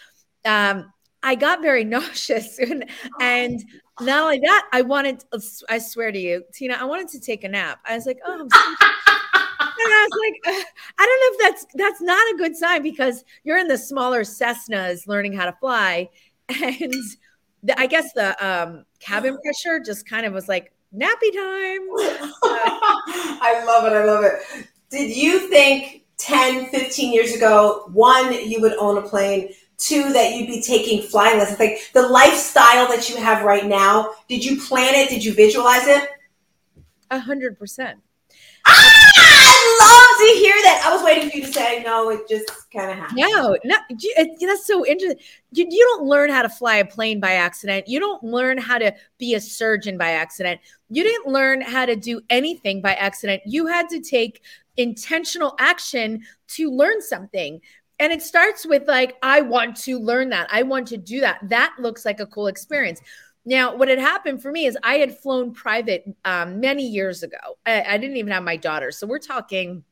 Um, 0.46 0.92
i 1.22 1.36
got 1.36 1.62
very 1.62 1.84
nauseous 1.96 2.60
and, 2.60 2.90
and 3.20 3.64
not 4.02 4.24
only 4.24 4.40
that 4.40 4.68
i 4.72 4.82
wanted 4.82 5.24
i 5.70 5.78
swear 5.78 6.12
to 6.12 6.20
you 6.20 6.44
tina 6.54 6.76
i 6.76 6.86
wanted 6.86 7.08
to 7.10 7.20
take 7.20 7.44
a 7.44 7.50
nap. 7.50 7.80
I 7.86 7.96
was 7.96 8.06
like 8.06 8.20
oh 8.26 8.40
and 8.40 8.52
I 9.88 10.08
was 10.10 10.20
like, 10.26 10.56
uh, 10.56 10.64
I 10.98 11.06
don't 11.06 11.20
know 11.22 11.46
if 11.46 11.52
that's 11.52 11.66
that's 11.76 12.02
not 12.02 12.34
a 12.34 12.38
good 12.38 12.56
sign 12.56 12.84
because 12.84 13.24
you're 13.44 13.58
in 13.58 13.68
the 13.68 13.78
smaller 13.78 14.22
Cessnas 14.22 15.08
learning 15.08 15.34
how 15.34 15.46
to 15.46 15.54
fly, 15.54 16.10
and 16.50 16.94
the, 17.64 17.80
I 17.80 17.88
guess 17.88 18.14
the 18.14 18.46
um, 18.46 18.86
cabin 19.00 19.38
pressure 19.44 19.80
just 19.80 20.08
kind 20.08 20.26
of 20.26 20.34
was 20.34 20.48
like 20.48 20.72
nappy 20.96 21.32
time. 21.34 21.82
I 23.42 23.64
love 23.66 23.86
it. 23.86 23.96
I 23.96 24.06
love 24.06 24.24
it. 24.24 24.68
Did 24.90 25.16
you 25.16 25.50
think 25.50 26.06
10, 26.18 26.70
15 26.70 27.14
years 27.14 27.36
ago, 27.36 27.90
one, 27.94 28.34
you 28.50 28.62
would 28.62 28.74
own 28.78 28.98
a 28.98 29.02
plane? 29.02 29.54
Two, 29.78 30.12
that 30.12 30.36
you'd 30.36 30.48
be 30.48 30.62
taking 30.62 31.02
flying 31.02 31.38
lessons. 31.38 31.60
Like 31.60 31.80
the 31.94 32.08
lifestyle 32.08 32.88
that 32.88 33.10
you 33.10 33.16
have 33.16 33.46
right 33.46 33.66
now, 33.66 34.12
did 34.28 34.44
you 34.44 34.60
plan 34.60 34.94
it? 34.96 35.10
Did 35.10 35.24
you 35.24 35.34
visualize 35.34 35.88
it? 35.88 36.10
A 37.12 37.20
hundred 37.20 37.58
percent. 37.58 38.00
Ah! 39.20 39.50
love 39.80 40.20
to 40.20 40.40
hear 40.40 40.56
that. 40.64 40.84
I 40.86 40.94
was 40.94 41.04
waiting 41.04 41.30
for 41.30 41.38
you 41.38 41.46
to 41.46 41.54
say 41.54 41.84
no. 41.84 42.10
It 42.10 42.28
just 42.28 42.50
kind 42.72 42.92
of 42.92 42.98
happened. 42.98 43.18
No, 43.18 43.58
no, 43.64 43.78
it, 43.90 44.40
that's 44.40 44.68
so 44.68 44.86
interesting. 44.86 45.24
You, 45.52 45.68
you 45.70 45.86
don't 45.86 46.08
learn 46.08 46.30
how 46.30 46.42
to 46.42 46.50
fly 46.50 46.78
a 46.78 46.86
plane 46.86 47.20
by 47.20 47.34
accident. 47.34 47.88
You 47.88 48.00
don't 48.00 48.24
learn 48.24 48.58
how 48.58 48.78
to 48.78 48.94
be 49.18 49.36
a 49.36 49.42
surgeon 49.42 49.98
by 49.98 50.12
accident. 50.12 50.60
You 50.90 51.04
didn't 51.04 51.32
learn 51.32 51.62
how 51.62 51.86
to 51.86 51.96
do 51.96 52.22
anything 52.30 52.82
by 52.82 52.96
accident. 52.96 53.42
You 53.46 53.68
had 53.68 53.90
to 53.90 54.02
take 54.02 54.42
intentional 54.78 55.56
action 55.60 56.24
to 56.50 56.72
learn 56.72 57.02
something. 57.02 57.62
And 58.02 58.14
it 58.14 58.22
starts 58.22 58.66
with 58.66 58.88
like, 58.88 59.18
I 59.22 59.42
want 59.42 59.76
to 59.78 60.00
learn 60.00 60.30
that. 60.30 60.48
I 60.52 60.64
want 60.64 60.88
to 60.88 60.98
do 60.98 61.20
that. 61.20 61.40
That 61.50 61.76
looks 61.80 62.06
like 62.06 62.22
a 62.22 62.26
cool 62.26 62.48
experience. 62.48 63.02
Now, 63.46 63.76
what 63.76 63.88
had 63.88 64.00
happened 64.00 64.42
for 64.42 64.52
me 64.52 64.66
is 64.66 64.78
I 64.84 64.96
had 64.96 65.18
flown 65.18 65.54
private 65.54 66.06
um, 66.26 66.60
many 66.60 66.84
years 66.88 67.24
ago. 67.24 67.38
I, 67.66 67.84
I, 67.84 67.98
didn't 67.98 68.18
even 68.18 68.32
have 68.32 68.44
my 68.44 68.58
daughter. 68.58 68.92
So 68.92 69.08
we're 69.08 69.20
talking, 69.20 69.84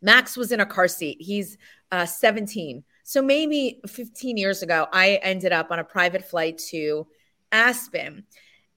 Max 0.00 0.36
was 0.36 0.52
in 0.52 0.60
a 0.60 0.66
car 0.66 0.88
seat. 0.88 1.18
He's 1.20 1.58
uh, 1.90 2.06
17. 2.06 2.82
So 3.04 3.20
maybe 3.20 3.80
15 3.86 4.36
years 4.36 4.62
ago, 4.62 4.86
I 4.92 5.20
ended 5.22 5.52
up 5.52 5.70
on 5.70 5.78
a 5.78 5.84
private 5.84 6.24
flight 6.24 6.58
to 6.70 7.06
Aspen. 7.50 8.24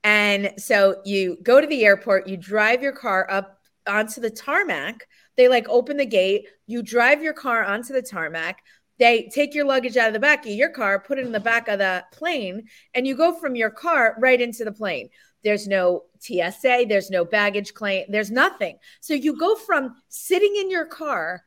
And 0.03 0.53
so 0.57 1.01
you 1.05 1.37
go 1.41 1.61
to 1.61 1.67
the 1.67 1.85
airport, 1.85 2.27
you 2.27 2.37
drive 2.37 2.83
your 2.83 2.91
car 2.91 3.27
up 3.29 3.59
onto 3.87 4.21
the 4.21 4.29
tarmac. 4.29 5.07
They 5.37 5.47
like 5.47 5.67
open 5.69 5.97
the 5.97 6.05
gate, 6.05 6.47
you 6.67 6.83
drive 6.83 7.23
your 7.23 7.33
car 7.33 7.63
onto 7.63 7.93
the 7.93 8.01
tarmac 8.01 8.61
they 8.97 9.29
take 9.33 9.53
your 9.53 9.65
luggage 9.65 9.97
out 9.97 10.07
of 10.07 10.13
the 10.13 10.19
back 10.19 10.45
of 10.45 10.51
your 10.51 10.69
car, 10.69 10.99
put 10.99 11.19
it 11.19 11.25
in 11.25 11.31
the 11.31 11.39
back 11.39 11.67
of 11.67 11.79
the 11.79 12.03
plane, 12.11 12.67
and 12.93 13.05
you 13.05 13.15
go 13.15 13.33
from 13.33 13.55
your 13.55 13.69
car 13.69 14.15
right 14.19 14.39
into 14.39 14.63
the 14.63 14.71
plane. 14.71 15.09
There's 15.43 15.67
no 15.67 16.03
TSA, 16.19 16.85
there's 16.87 17.09
no 17.09 17.25
baggage 17.25 17.73
claim, 17.73 18.05
there's 18.09 18.31
nothing. 18.31 18.77
So 19.01 19.13
you 19.13 19.37
go 19.37 19.55
from 19.55 19.95
sitting 20.09 20.55
in 20.55 20.71
your 20.71 20.85
car 20.85 21.43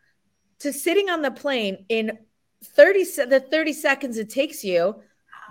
to 0.61 0.73
sitting 0.73 1.09
on 1.09 1.23
the 1.23 1.31
plane 1.31 1.85
in 1.88 2.19
30 2.64 3.05
the 3.26 3.45
30 3.50 3.73
seconds 3.73 4.19
it 4.19 4.31
takes 4.31 4.64
you 4.64 5.00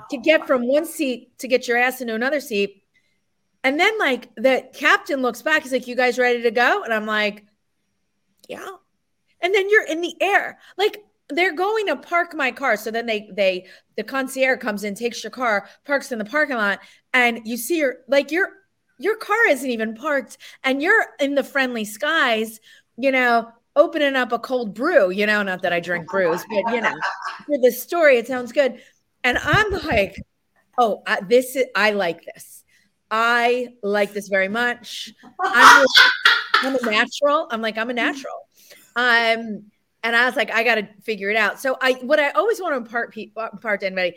to 0.10 0.18
get 0.18 0.46
from 0.46 0.68
one 0.68 0.86
seat 0.86 1.38
to 1.40 1.48
get 1.48 1.68
your 1.68 1.78
ass 1.78 2.02
into 2.02 2.14
another 2.14 2.40
seat. 2.40 2.84
And 3.64 3.80
then 3.80 3.98
like 3.98 4.34
the 4.36 4.70
captain 4.74 5.22
looks 5.22 5.42
back, 5.42 5.64
he's 5.64 5.72
like, 5.72 5.88
"You 5.88 5.96
guys 5.96 6.20
ready 6.20 6.44
to 6.44 6.52
go?" 6.52 6.84
And 6.84 6.94
I'm 6.94 7.06
like, 7.06 7.46
"Yeah." 8.48 8.70
And 9.42 9.54
then 9.54 9.70
you're 9.70 9.86
in 9.86 10.02
the 10.02 10.16
air. 10.22 10.60
Like 10.78 11.04
they're 11.30 11.56
going 11.56 11.88
to 11.88 11.96
park 11.96 12.34
my 12.34 12.52
car. 12.52 12.78
So 12.78 12.92
then 12.92 13.06
they 13.06 13.30
they 13.34 13.66
the 13.96 14.04
concierge 14.04 14.60
comes 14.60 14.84
in, 14.84 14.96
takes 14.96 15.24
your 15.24 15.32
car, 15.32 15.68
parks 15.86 16.12
in 16.12 16.20
the 16.20 16.26
parking 16.26 16.56
lot, 16.58 16.80
and 17.14 17.42
you 17.46 17.58
see 17.58 17.78
your 17.80 17.98
like 18.08 18.32
your 18.32 18.50
your 19.00 19.18
car 19.18 19.48
isn't 19.50 19.70
even 19.70 19.96
parked, 19.96 20.38
and 20.64 20.82
you're 20.82 21.06
in 21.20 21.36
the 21.36 21.44
friendly 21.44 21.86
skies, 21.86 22.60
you 22.98 23.12
know, 23.12 23.52
opening 23.76 24.16
up 24.16 24.32
a 24.32 24.40
cold 24.40 24.74
brew. 24.74 25.10
You 25.10 25.26
know, 25.26 25.44
not 25.44 25.62
that 25.64 25.74
I 25.74 25.80
drink 25.80 26.08
brews, 26.08 26.44
but 26.50 26.74
you 26.74 26.82
know, 26.82 26.96
for 27.46 27.58
the 27.58 27.72
story, 27.72 28.18
it 28.18 28.28
sounds 28.28 28.52
good. 28.52 28.82
And 29.24 29.38
I'm 29.40 29.72
like, 29.86 30.16
oh, 30.78 31.04
I, 31.06 31.22
this 31.22 31.56
is 31.56 31.66
I 31.76 31.92
like 31.92 32.24
this. 32.24 32.64
I 33.12 33.70
like 33.84 34.14
this 34.14 34.28
very 34.28 34.50
much. 34.50 35.14
I'm, 35.42 35.86
I'm 36.56 36.76
a 36.76 36.92
natural. 36.92 37.48
I'm 37.52 37.62
like 37.62 37.78
I'm 37.78 37.90
a 37.90 37.94
natural. 37.94 38.48
Um 38.96 39.72
and 40.04 40.16
I 40.16 40.26
was 40.26 40.36
like, 40.36 40.52
I 40.52 40.64
got 40.64 40.76
to 40.76 40.88
figure 41.02 41.30
it 41.30 41.36
out. 41.36 41.60
So 41.60 41.78
I, 41.82 41.94
what 41.94 42.20
I 42.20 42.30
always 42.32 42.62
want 42.62 42.74
to 42.74 42.78
impart, 42.78 43.16
uh, 43.18 43.50
impart 43.52 43.82
to 43.82 43.88
anybody, 43.88 44.16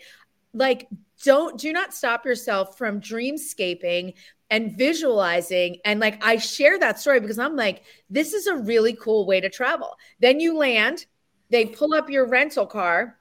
like, 0.53 0.89
don't 1.23 1.59
do 1.59 1.73
not 1.73 1.95
stop 1.95 2.25
yourself 2.25 2.79
from 2.79 3.01
dreamscaping 3.01 4.15
and 4.51 4.77
visualizing 4.77 5.77
and 5.85 6.01
like 6.01 6.23
I 6.25 6.37
share 6.37 6.79
that 6.79 6.99
story 6.99 7.21
because 7.21 7.39
I'm 7.39 7.57
like 7.57 7.85
this 8.09 8.33
is 8.33 8.47
a 8.47 8.57
really 8.57 8.95
cool 8.95 9.27
way 9.27 9.41
to 9.41 9.49
travel. 9.49 9.97
Then 10.19 10.41
you 10.41 10.57
land, 10.57 11.07
they 11.51 11.67
pull 11.67 11.95
up 11.95 12.11
your 12.11 12.27
rental 12.27 12.67
car, 12.67 13.19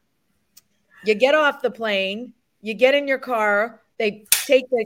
you 1.06 1.13
get 1.13 1.36
off 1.36 1.62
the 1.62 1.72
plane, 1.72 2.34
you 2.62 2.74
get 2.74 2.96
in 2.96 3.08
your 3.08 3.20
car, 3.20 3.82
they 3.98 4.25
take 4.32 4.70
the 4.70 4.86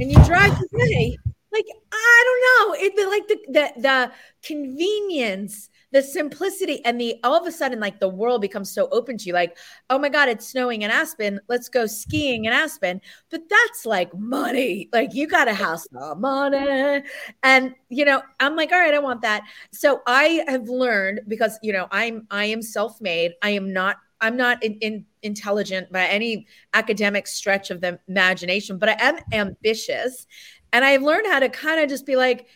and 0.00 0.10
you 0.10 0.22
drive 0.24 0.52
away. 0.52 1.16
Like 1.52 1.66
I 1.92 2.24
don't 2.26 2.70
know, 2.70 2.86
it 2.86 3.08
like 3.08 3.28
the 3.28 3.52
the 3.52 3.80
the 3.80 4.12
convenience 4.42 5.70
the 5.92 6.02
simplicity 6.02 6.84
and 6.84 7.00
the 7.00 7.16
all 7.22 7.40
of 7.40 7.46
a 7.46 7.52
sudden 7.52 7.80
like 7.80 8.00
the 8.00 8.08
world 8.08 8.40
becomes 8.40 8.70
so 8.70 8.88
open 8.90 9.16
to 9.16 9.24
you 9.26 9.32
like 9.32 9.56
oh 9.90 9.98
my 9.98 10.08
god 10.08 10.28
it's 10.28 10.48
snowing 10.48 10.82
in 10.82 10.90
aspen 10.90 11.40
let's 11.48 11.68
go 11.68 11.86
skiing 11.86 12.44
in 12.44 12.52
aspen. 12.52 13.00
But 13.30 13.42
that's 13.48 13.86
like 13.86 14.14
money. 14.14 14.88
Like 14.92 15.14
you 15.14 15.26
got 15.26 15.48
a 15.48 15.54
house 15.54 15.86
of 15.94 16.18
money. 16.18 17.02
And 17.42 17.74
you 17.88 18.04
know 18.04 18.22
i'm 18.40 18.56
like 18.56 18.72
all 18.72 18.78
right 18.78 18.94
i 18.94 18.98
want 18.98 19.22
that. 19.22 19.42
So 19.72 20.00
i 20.06 20.44
have 20.48 20.68
learned 20.68 21.20
because 21.28 21.58
you 21.62 21.72
know 21.72 21.88
i'm 21.90 22.26
i 22.30 22.44
am 22.46 22.62
self-made. 22.62 23.32
I 23.42 23.50
am 23.50 23.72
not 23.72 23.96
i'm 24.20 24.36
not 24.36 24.62
in, 24.62 24.74
in 24.80 25.04
intelligent 25.22 25.90
by 25.92 26.06
any 26.06 26.46
academic 26.74 27.26
stretch 27.26 27.70
of 27.70 27.80
the 27.80 27.98
imagination 28.08 28.78
but 28.78 28.88
i 28.88 28.96
am 29.00 29.18
ambitious. 29.32 30.26
And 30.72 30.84
i've 30.84 31.02
learned 31.02 31.26
how 31.26 31.40
to 31.40 31.48
kind 31.48 31.80
of 31.80 31.88
just 31.88 32.06
be 32.06 32.16
like 32.16 32.48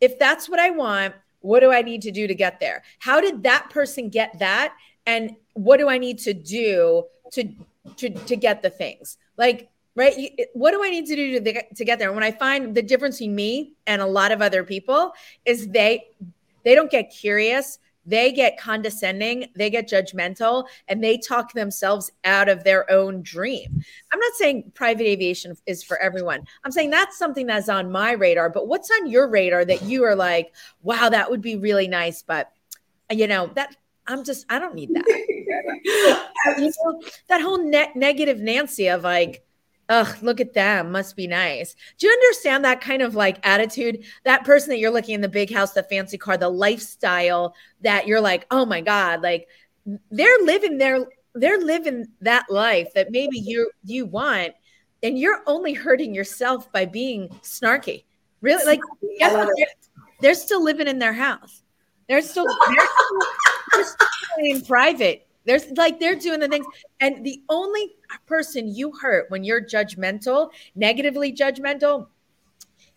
if 0.00 0.18
that's 0.18 0.48
what 0.48 0.60
i 0.60 0.70
want 0.70 1.14
what 1.48 1.60
do 1.60 1.72
I 1.72 1.80
need 1.80 2.02
to 2.02 2.10
do 2.10 2.26
to 2.26 2.34
get 2.34 2.60
there? 2.60 2.82
How 2.98 3.22
did 3.22 3.42
that 3.44 3.70
person 3.70 4.10
get 4.10 4.38
that? 4.38 4.74
And 5.06 5.34
what 5.54 5.78
do 5.78 5.88
I 5.88 5.96
need 5.96 6.18
to 6.28 6.34
do 6.34 7.04
to 7.32 7.42
to 7.96 8.10
to 8.10 8.36
get 8.36 8.62
the 8.62 8.70
things? 8.70 9.16
Like 9.38 9.70
right 9.98 10.14
what 10.52 10.70
do 10.70 10.84
i 10.84 10.90
need 10.90 11.06
to 11.06 11.16
do 11.16 11.40
to, 11.40 11.74
to 11.74 11.84
get 11.84 11.98
there 11.98 12.08
and 12.08 12.14
when 12.14 12.22
i 12.22 12.30
find 12.30 12.72
the 12.72 12.82
difference 12.82 13.16
between 13.16 13.34
me 13.34 13.72
and 13.88 14.00
a 14.00 14.06
lot 14.06 14.30
of 14.30 14.40
other 14.40 14.62
people 14.62 15.12
is 15.44 15.68
they 15.68 16.06
they 16.64 16.74
don't 16.76 16.90
get 16.90 17.10
curious 17.10 17.80
they 18.08 18.32
get 18.32 18.58
condescending, 18.58 19.46
they 19.54 19.68
get 19.68 19.88
judgmental, 19.88 20.66
and 20.88 21.04
they 21.04 21.18
talk 21.18 21.52
themselves 21.52 22.10
out 22.24 22.48
of 22.48 22.64
their 22.64 22.90
own 22.90 23.22
dream. 23.22 23.84
I'm 24.12 24.18
not 24.18 24.32
saying 24.34 24.72
private 24.74 25.06
aviation 25.06 25.56
is 25.66 25.84
for 25.84 25.98
everyone. 25.98 26.46
I'm 26.64 26.72
saying 26.72 26.90
that's 26.90 27.18
something 27.18 27.46
that's 27.46 27.68
on 27.68 27.92
my 27.92 28.12
radar. 28.12 28.48
But 28.48 28.66
what's 28.66 28.90
on 28.90 29.08
your 29.08 29.28
radar 29.28 29.64
that 29.66 29.82
you 29.82 30.04
are 30.04 30.16
like, 30.16 30.54
wow, 30.82 31.10
that 31.10 31.30
would 31.30 31.42
be 31.42 31.56
really 31.56 31.86
nice, 31.86 32.22
but 32.22 32.50
you 33.10 33.26
know 33.26 33.50
that 33.54 33.76
I'm 34.06 34.24
just 34.24 34.46
I 34.48 34.58
don't 34.58 34.74
need 34.74 34.94
that. 34.94 35.04
you 36.58 36.72
know, 36.84 37.02
that 37.28 37.42
whole 37.42 37.62
ne- 37.62 37.92
negative 37.94 38.40
Nancy 38.40 38.88
of 38.88 39.04
like 39.04 39.44
ugh, 39.88 40.16
look 40.22 40.40
at 40.40 40.54
them, 40.54 40.92
must 40.92 41.16
be 41.16 41.26
nice. 41.26 41.74
Do 41.98 42.06
you 42.06 42.12
understand 42.12 42.64
that 42.64 42.80
kind 42.80 43.02
of 43.02 43.14
like 43.14 43.38
attitude? 43.46 44.04
That 44.24 44.44
person 44.44 44.70
that 44.70 44.78
you're 44.78 44.90
looking 44.90 45.14
in 45.14 45.20
the 45.20 45.28
big 45.28 45.52
house, 45.52 45.72
the 45.72 45.82
fancy 45.82 46.18
car, 46.18 46.36
the 46.36 46.48
lifestyle 46.48 47.54
that 47.80 48.06
you're 48.06 48.20
like, 48.20 48.46
oh 48.50 48.66
my 48.66 48.80
God, 48.80 49.22
like 49.22 49.48
they're 50.10 50.38
living 50.42 50.78
their 50.78 51.06
they're 51.34 51.60
living 51.60 52.06
that 52.20 52.46
life 52.50 52.92
that 52.94 53.10
maybe 53.10 53.38
you 53.38 53.70
you 53.84 54.06
want, 54.06 54.54
and 55.02 55.18
you're 55.18 55.42
only 55.46 55.72
hurting 55.72 56.14
yourself 56.14 56.70
by 56.72 56.84
being 56.84 57.28
snarky. 57.42 58.04
Really, 58.40 58.64
like 58.64 58.80
they're, 59.18 59.48
they're, 60.20 60.34
still 60.34 60.62
living 60.62 60.86
in 60.86 61.00
their 61.00 61.12
house. 61.12 61.62
They're 62.08 62.22
still, 62.22 62.46
they're 62.46 62.86
still, 62.86 63.18
they're 63.72 63.84
still 63.84 64.08
in 64.38 64.64
private 64.64 65.27
there's 65.48 65.70
like 65.72 65.98
they're 65.98 66.16
doing 66.16 66.40
the 66.40 66.48
things. 66.48 66.66
And 67.00 67.24
the 67.24 67.42
only 67.48 67.96
person 68.26 68.74
you 68.74 68.92
hurt 69.00 69.30
when 69.30 69.44
you're 69.44 69.64
judgmental, 69.64 70.50
negatively 70.74 71.32
judgmental, 71.32 72.08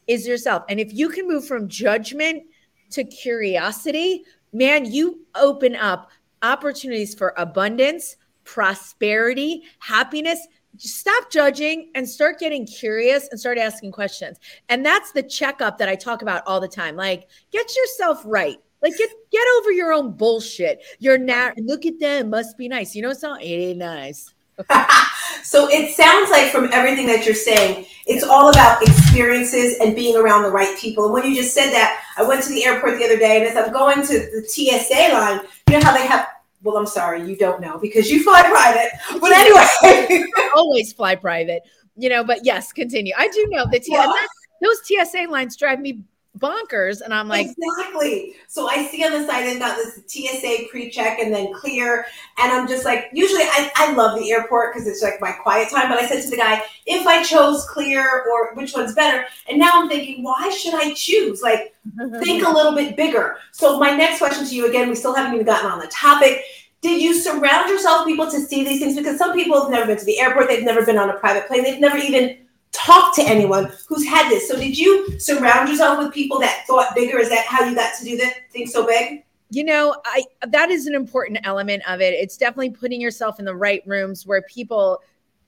is 0.08 0.28
yourself. 0.28 0.64
And 0.70 0.80
if 0.80 0.94
you 0.94 1.10
can 1.10 1.28
move 1.28 1.48
from 1.48 1.68
judgment 1.68 2.44
to 2.92 3.04
curiosity, 3.04 4.24
man, 4.52 4.86
you 4.86 5.26
open 5.36 5.76
up 5.76 6.12
opportunities 6.42 7.14
for 7.14 7.34
abundance, 7.38 8.18
prosperity, 8.44 9.64
happiness. 9.80 10.48
Just 10.76 10.98
stop 10.98 11.30
judging 11.32 11.92
and 11.96 12.08
start 12.08 12.40
getting 12.40 12.66
curious 12.66 13.28
and 13.30 13.40
start 13.40 13.58
asking 13.58 13.92
questions. 13.92 14.40
And 14.70 14.86
that's 14.86 15.12
the 15.12 15.24
checkup 15.24 15.78
that 15.78 15.90
I 15.90 15.96
talk 15.96 16.22
about 16.22 16.44
all 16.48 16.60
the 16.60 16.68
time. 16.68 16.96
Like, 16.96 17.28
get 17.52 17.76
yourself 17.76 18.22
right. 18.26 18.58
Like 18.82 18.98
get 18.98 19.10
get 19.32 19.46
over 19.58 19.72
your 19.72 19.94
own 19.94 20.14
bullshit. 20.14 20.84
You're 21.00 21.18
not 21.18 21.58
look 21.58 21.86
at 21.86 22.00
them, 22.00 22.30
must 22.30 22.58
be 22.58 22.68
nice. 22.68 22.96
You 22.96 23.04
know 23.04 23.10
it's 23.10 23.22
not 23.22 23.42
it 23.42 23.46
ain't 23.46 23.80
nice. 23.80 24.34
so 25.44 25.70
it 25.70 25.96
sounds 25.96 26.30
like 26.30 26.52
from 26.52 26.70
everything 26.72 27.08
that 27.08 27.26
you're 27.26 27.36
saying, 27.36 27.86
it's 28.06 28.24
all 28.24 28.50
about 28.50 28.82
experiences 28.82 29.78
and 29.80 29.96
being 29.96 30.16
around 30.16 30.44
the 30.44 30.50
right 30.50 30.78
people. 30.80 31.06
And 31.06 31.14
when 31.14 31.26
you 31.26 31.36
just 31.36 31.54
said 31.54 31.72
that, 31.72 32.04
I 32.18 32.24
went 32.24 32.44
to 32.44 32.50
the 32.50 32.64
airport 32.66 33.00
the 33.00 33.06
other 33.06 33.18
day, 33.18 33.38
and 33.38 33.46
as 33.48 33.58
I'm 33.58 33.72
going 33.74 34.06
to 34.06 34.14
the 34.14 34.46
TSA 34.48 35.14
line, 35.14 35.42
you 35.70 35.80
know 35.80 35.86
how 35.86 35.96
they 35.96 36.06
have. 36.06 36.28
Well, 36.64 36.78
I'm 36.78 36.86
sorry, 36.86 37.28
you 37.28 37.36
don't 37.36 37.60
know 37.60 37.80
because 37.80 38.12
you 38.12 38.24
fly 38.24 38.44
private. 38.44 38.92
But 39.20 39.32
anyway, 39.32 40.26
always 40.56 40.94
fly 40.94 41.16
private. 41.16 41.64
You 41.96 42.10
know, 42.10 42.24
but 42.24 42.46
yes, 42.46 42.72
continue. 42.72 43.14
I 43.18 43.30
do 43.30 43.48
know 43.50 43.66
the 43.72 43.82
TSA. 43.82 44.28
Those 44.62 44.80
TSA 44.86 45.26
lines 45.28 45.58
drive 45.58 45.80
me 45.80 46.04
bonkers. 46.42 47.02
And 47.02 47.14
I'm 47.14 47.28
like, 47.28 47.48
exactly. 47.48 48.36
So 48.48 48.68
I 48.68 48.86
see 48.88 49.06
on 49.06 49.12
the 49.12 49.26
side 49.26 49.46
they've 49.46 49.60
got 49.60 49.78
this 49.78 50.02
TSA 50.08 50.68
pre-check 50.70 51.20
and 51.20 51.34
then 51.34 51.54
clear. 51.54 52.06
And 52.38 52.52
I'm 52.52 52.68
just 52.68 52.84
like, 52.84 53.10
usually 53.14 53.44
I, 53.44 53.72
I 53.76 53.94
love 53.94 54.20
the 54.20 54.32
airport 54.32 54.74
because 54.74 54.88
it's 54.88 55.02
like 55.02 55.22
my 55.22 55.32
quiet 55.32 55.70
time. 55.70 55.90
But 55.90 56.00
I 56.00 56.08
said 56.08 56.24
to 56.24 56.30
the 56.30 56.38
guy, 56.38 56.62
if 56.86 57.06
I 57.08 57.24
chose 57.24 57.66
clear 57.70 58.26
or 58.32 58.54
which 58.56 58.74
one's 58.74 58.96
better? 58.96 59.26
And 59.50 59.60
now 59.60 59.72
I'm 59.74 59.90
thinking, 59.90 60.24
why 60.24 60.50
should 60.50 60.74
I 60.74 60.94
choose? 60.94 61.42
Like, 61.42 61.74
think 62.20 62.46
a 62.46 62.50
little 62.50 62.74
bit 62.74 62.96
bigger. 62.96 63.38
So 63.52 63.80
my 63.80 63.92
next 63.92 64.18
question 64.18 64.46
to 64.46 64.56
you 64.56 64.68
again, 64.68 64.90
we 64.90 64.96
still 64.96 65.16
haven't 65.16 65.34
even 65.34 65.46
gotten 65.46 65.70
on 65.70 65.80
the 65.80 65.88
topic. 65.88 66.44
Did 66.82 67.00
you 67.00 67.14
surround 67.14 67.70
yourself 67.70 68.08
people 68.08 68.30
to 68.30 68.40
see 68.40 68.64
these 68.64 68.80
things? 68.80 68.96
Because 68.96 69.18
some 69.18 69.34
people 69.34 69.62
have 69.62 69.70
never 69.70 69.86
been 69.86 69.98
to 69.98 70.06
the 70.06 70.20
airport, 70.20 70.48
they've 70.48 70.64
never 70.64 70.84
been 70.84 70.98
on 70.98 71.12
a 71.12 71.14
private 71.20 71.48
plane, 71.48 71.64
they've 71.64 71.80
never 71.80 71.98
even 71.98 72.38
talk 72.86 73.16
to 73.16 73.22
anyone 73.24 73.72
who's 73.88 74.06
had 74.06 74.30
this. 74.30 74.48
So 74.48 74.56
did 74.58 74.78
you 74.78 75.20
surround 75.20 75.70
yourself 75.70 76.00
with 76.00 76.14
people 76.14 76.40
that 76.40 76.64
thought 76.68 76.96
bigger? 76.96 77.20
Is 77.20 77.30
that 77.30 77.46
how 77.46 77.64
you 77.66 77.76
got 77.76 77.98
to 78.00 78.06
do 78.06 78.18
that 78.18 78.52
thing 78.52 78.68
so 78.68 78.86
big? 78.86 79.24
You 79.50 79.66
know, 79.66 79.96
I 80.06 80.24
that 80.48 80.72
is 80.72 80.88
an 80.88 80.96
important 80.96 81.40
element 81.44 81.84
of 81.88 82.00
it. 82.00 82.14
It's 82.14 82.38
definitely 82.38 82.72
putting 82.72 83.02
yourself 83.02 83.38
in 83.38 83.46
the 83.46 83.56
right 83.56 83.84
rooms 83.86 84.26
where 84.26 84.42
people 84.44 85.02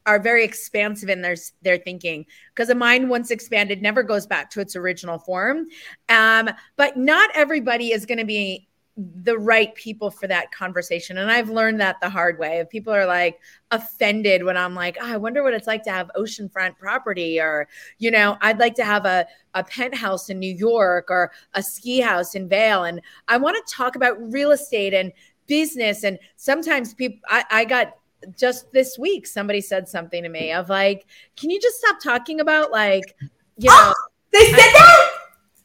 are 0.05 0.19
very 0.19 0.43
expansive 0.43 1.09
in 1.09 1.21
their 1.21 1.37
their 1.61 1.77
thinking 1.77 2.25
because 2.53 2.69
a 2.69 2.75
mind 2.75 3.09
once 3.09 3.31
expanded 3.31 3.81
never 3.81 4.03
goes 4.03 4.27
back 4.27 4.49
to 4.51 4.59
its 4.59 4.75
original 4.75 5.17
form. 5.17 5.67
Um, 6.09 6.49
but 6.75 6.97
not 6.97 7.29
everybody 7.33 7.93
is 7.93 8.05
going 8.05 8.17
to 8.17 8.25
be 8.25 8.67
the 8.95 9.37
right 9.37 9.73
people 9.73 10.11
for 10.11 10.27
that 10.27 10.51
conversation. 10.51 11.17
And 11.17 11.31
I've 11.31 11.49
learned 11.49 11.81
that 11.81 11.99
the 11.99 12.09
hard 12.09 12.37
way. 12.37 12.59
If 12.59 12.69
people 12.69 12.93
are 12.93 13.07
like 13.07 13.39
offended 13.71 14.43
when 14.43 14.55
I'm 14.55 14.75
like, 14.75 14.97
oh, 15.01 15.11
I 15.11 15.17
wonder 15.17 15.41
what 15.41 15.55
it's 15.55 15.65
like 15.65 15.83
to 15.83 15.91
have 15.91 16.11
oceanfront 16.15 16.77
property, 16.77 17.39
or, 17.39 17.67
you 17.97 18.11
know, 18.11 18.37
I'd 18.41 18.59
like 18.59 18.75
to 18.75 18.85
have 18.85 19.05
a, 19.05 19.25
a 19.55 19.63
penthouse 19.63 20.29
in 20.29 20.37
New 20.37 20.53
York 20.53 21.07
or 21.09 21.31
a 21.55 21.63
ski 21.63 22.01
house 22.01 22.35
in 22.35 22.47
Vail. 22.47 22.83
And 22.83 23.01
I 23.27 23.37
want 23.37 23.57
to 23.57 23.73
talk 23.73 23.95
about 23.95 24.31
real 24.31 24.51
estate 24.51 24.93
and 24.93 25.11
business. 25.47 26.03
And 26.03 26.19
sometimes 26.35 26.93
people, 26.93 27.19
I, 27.27 27.45
I 27.49 27.65
got 27.65 27.95
just 28.37 28.71
this 28.73 28.99
week, 28.99 29.25
somebody 29.25 29.59
said 29.59 29.89
something 29.89 30.21
to 30.21 30.29
me 30.29 30.51
of 30.51 30.69
like, 30.69 31.07
can 31.35 31.49
you 31.49 31.59
just 31.59 31.79
stop 31.79 31.99
talking 31.99 32.39
about 32.39 32.71
like, 32.71 33.15
you 33.57 33.71
oh, 33.71 33.85
know, 33.87 33.93
oh, 33.97 34.09
they 34.31 34.45
said 34.51 34.59
I, 34.59 34.73
that 34.73 35.02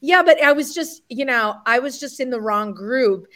yeah, 0.01 0.23
but 0.23 0.43
I 0.43 0.53
was 0.53 0.75
just, 0.75 1.03
you 1.09 1.25
know, 1.25 1.57
I 1.67 1.79
was 1.79 1.99
just 1.99 2.21
in 2.21 2.31
the 2.31 2.41
wrong 2.41 2.73
group. 2.73 3.27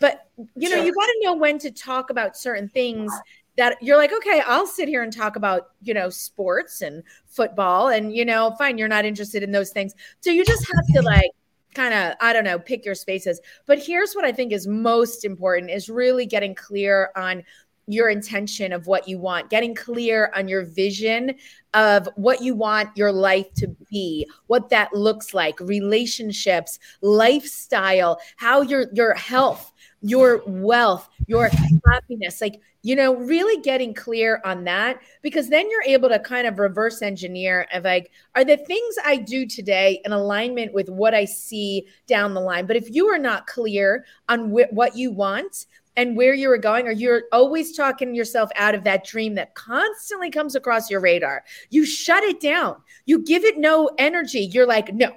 But, 0.00 0.28
you 0.54 0.68
know, 0.68 0.76
sure. 0.76 0.84
you 0.84 0.94
got 0.94 1.06
to 1.06 1.20
know 1.22 1.34
when 1.34 1.58
to 1.58 1.70
talk 1.70 2.10
about 2.10 2.36
certain 2.36 2.68
things 2.68 3.12
that 3.56 3.76
you're 3.82 3.96
like, 3.96 4.12
okay, 4.12 4.42
I'll 4.46 4.66
sit 4.66 4.88
here 4.88 5.02
and 5.02 5.12
talk 5.12 5.34
about, 5.34 5.70
you 5.82 5.92
know, 5.92 6.08
sports 6.08 6.82
and 6.82 7.02
football. 7.26 7.88
And, 7.88 8.14
you 8.14 8.24
know, 8.24 8.54
fine, 8.56 8.78
you're 8.78 8.86
not 8.86 9.04
interested 9.04 9.42
in 9.42 9.50
those 9.50 9.70
things. 9.70 9.94
So 10.20 10.30
you 10.30 10.44
just 10.44 10.66
have 10.72 10.86
to 10.94 11.02
like, 11.02 11.30
kind 11.74 11.92
of 11.92 12.14
i 12.20 12.32
don't 12.32 12.44
know 12.44 12.58
pick 12.58 12.84
your 12.84 12.94
spaces 12.94 13.40
but 13.66 13.78
here's 13.78 14.14
what 14.14 14.24
i 14.24 14.32
think 14.32 14.52
is 14.52 14.66
most 14.66 15.22
important 15.24 15.70
is 15.70 15.90
really 15.90 16.24
getting 16.24 16.54
clear 16.54 17.10
on 17.14 17.44
your 17.88 18.08
intention 18.10 18.72
of 18.72 18.86
what 18.86 19.08
you 19.08 19.18
want, 19.18 19.50
getting 19.50 19.74
clear 19.74 20.30
on 20.36 20.46
your 20.46 20.64
vision 20.64 21.34
of 21.74 22.08
what 22.16 22.42
you 22.42 22.54
want 22.54 22.96
your 22.96 23.12
life 23.12 23.52
to 23.54 23.68
be, 23.90 24.28
what 24.46 24.68
that 24.70 24.92
looks 24.92 25.34
like, 25.34 25.58
relationships, 25.60 26.78
lifestyle, 27.00 28.20
how 28.36 28.60
your 28.60 28.86
your 28.92 29.14
health, 29.14 29.72
your 30.02 30.42
wealth, 30.46 31.08
your 31.26 31.50
happiness, 31.86 32.40
like 32.40 32.60
you 32.82 32.94
know, 32.94 33.16
really 33.16 33.60
getting 33.62 33.92
clear 33.92 34.40
on 34.44 34.64
that 34.64 35.00
because 35.20 35.48
then 35.48 35.68
you're 35.68 35.82
able 35.82 36.08
to 36.08 36.18
kind 36.20 36.46
of 36.46 36.58
reverse 36.58 37.02
engineer 37.02 37.66
of 37.72 37.84
like, 37.84 38.10
are 38.36 38.44
the 38.44 38.56
things 38.56 38.94
I 39.04 39.16
do 39.16 39.46
today 39.46 40.00
in 40.04 40.12
alignment 40.12 40.72
with 40.72 40.88
what 40.88 41.12
I 41.12 41.24
see 41.24 41.86
down 42.06 42.34
the 42.34 42.40
line? 42.40 42.66
But 42.66 42.76
if 42.76 42.88
you 42.94 43.08
are 43.08 43.18
not 43.18 43.48
clear 43.48 44.04
on 44.28 44.50
wh- 44.50 44.72
what 44.72 44.96
you 44.96 45.10
want, 45.10 45.66
and 45.98 46.16
where 46.16 46.32
you 46.32 46.48
were 46.48 46.58
going, 46.58 46.86
or 46.86 46.92
you're 46.92 47.24
always 47.32 47.76
talking 47.76 48.14
yourself 48.14 48.50
out 48.54 48.72
of 48.72 48.84
that 48.84 49.04
dream 49.04 49.34
that 49.34 49.56
constantly 49.56 50.30
comes 50.30 50.54
across 50.54 50.88
your 50.88 51.00
radar. 51.00 51.42
You 51.70 51.84
shut 51.84 52.22
it 52.22 52.40
down. 52.40 52.76
You 53.04 53.24
give 53.24 53.44
it 53.44 53.58
no 53.58 53.90
energy. 53.98 54.48
You're 54.52 54.64
like, 54.64 54.94
no, 54.94 55.10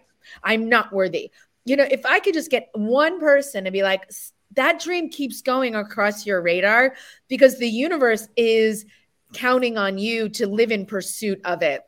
I'm 0.43 0.67
not 0.67 0.91
worthy. 0.91 1.29
You 1.65 1.75
know, 1.75 1.87
if 1.89 2.03
I 2.03 2.19
could 2.19 2.33
just 2.33 2.49
get 2.49 2.69
one 2.73 3.19
person 3.19 3.65
to 3.65 3.71
be 3.71 3.83
like, 3.83 4.09
that 4.55 4.81
dream 4.81 5.11
keeps 5.11 5.43
going 5.43 5.75
across 5.75 6.25
your 6.25 6.41
radar 6.41 6.95
because 7.27 7.59
the 7.59 7.69
universe 7.69 8.27
is 8.35 8.87
counting 9.35 9.77
on 9.77 9.99
you 9.99 10.29
to 10.29 10.47
live 10.47 10.71
in 10.71 10.87
pursuit 10.87 11.41
of 11.45 11.61
it. 11.61 11.83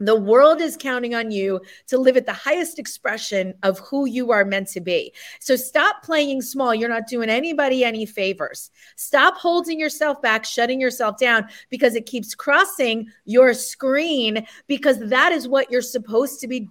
The 0.00 0.16
world 0.16 0.62
is 0.62 0.78
counting 0.78 1.14
on 1.14 1.30
you 1.30 1.60
to 1.88 1.98
live 1.98 2.16
at 2.16 2.24
the 2.24 2.32
highest 2.32 2.78
expression 2.78 3.54
of 3.62 3.78
who 3.80 4.06
you 4.06 4.32
are 4.32 4.44
meant 4.46 4.68
to 4.68 4.80
be. 4.80 5.12
So 5.40 5.56
stop 5.56 6.02
playing 6.02 6.40
small. 6.40 6.74
You're 6.74 6.88
not 6.88 7.06
doing 7.06 7.28
anybody 7.28 7.84
any 7.84 8.06
favors. 8.06 8.70
Stop 8.96 9.36
holding 9.36 9.78
yourself 9.78 10.22
back, 10.22 10.46
shutting 10.46 10.80
yourself 10.80 11.18
down 11.18 11.46
because 11.68 11.94
it 11.94 12.06
keeps 12.06 12.34
crossing 12.34 13.08
your 13.26 13.52
screen 13.52 14.46
because 14.66 14.98
that 15.10 15.32
is 15.32 15.46
what 15.46 15.70
you're 15.70 15.82
supposed 15.82 16.40
to 16.40 16.48
be 16.48 16.68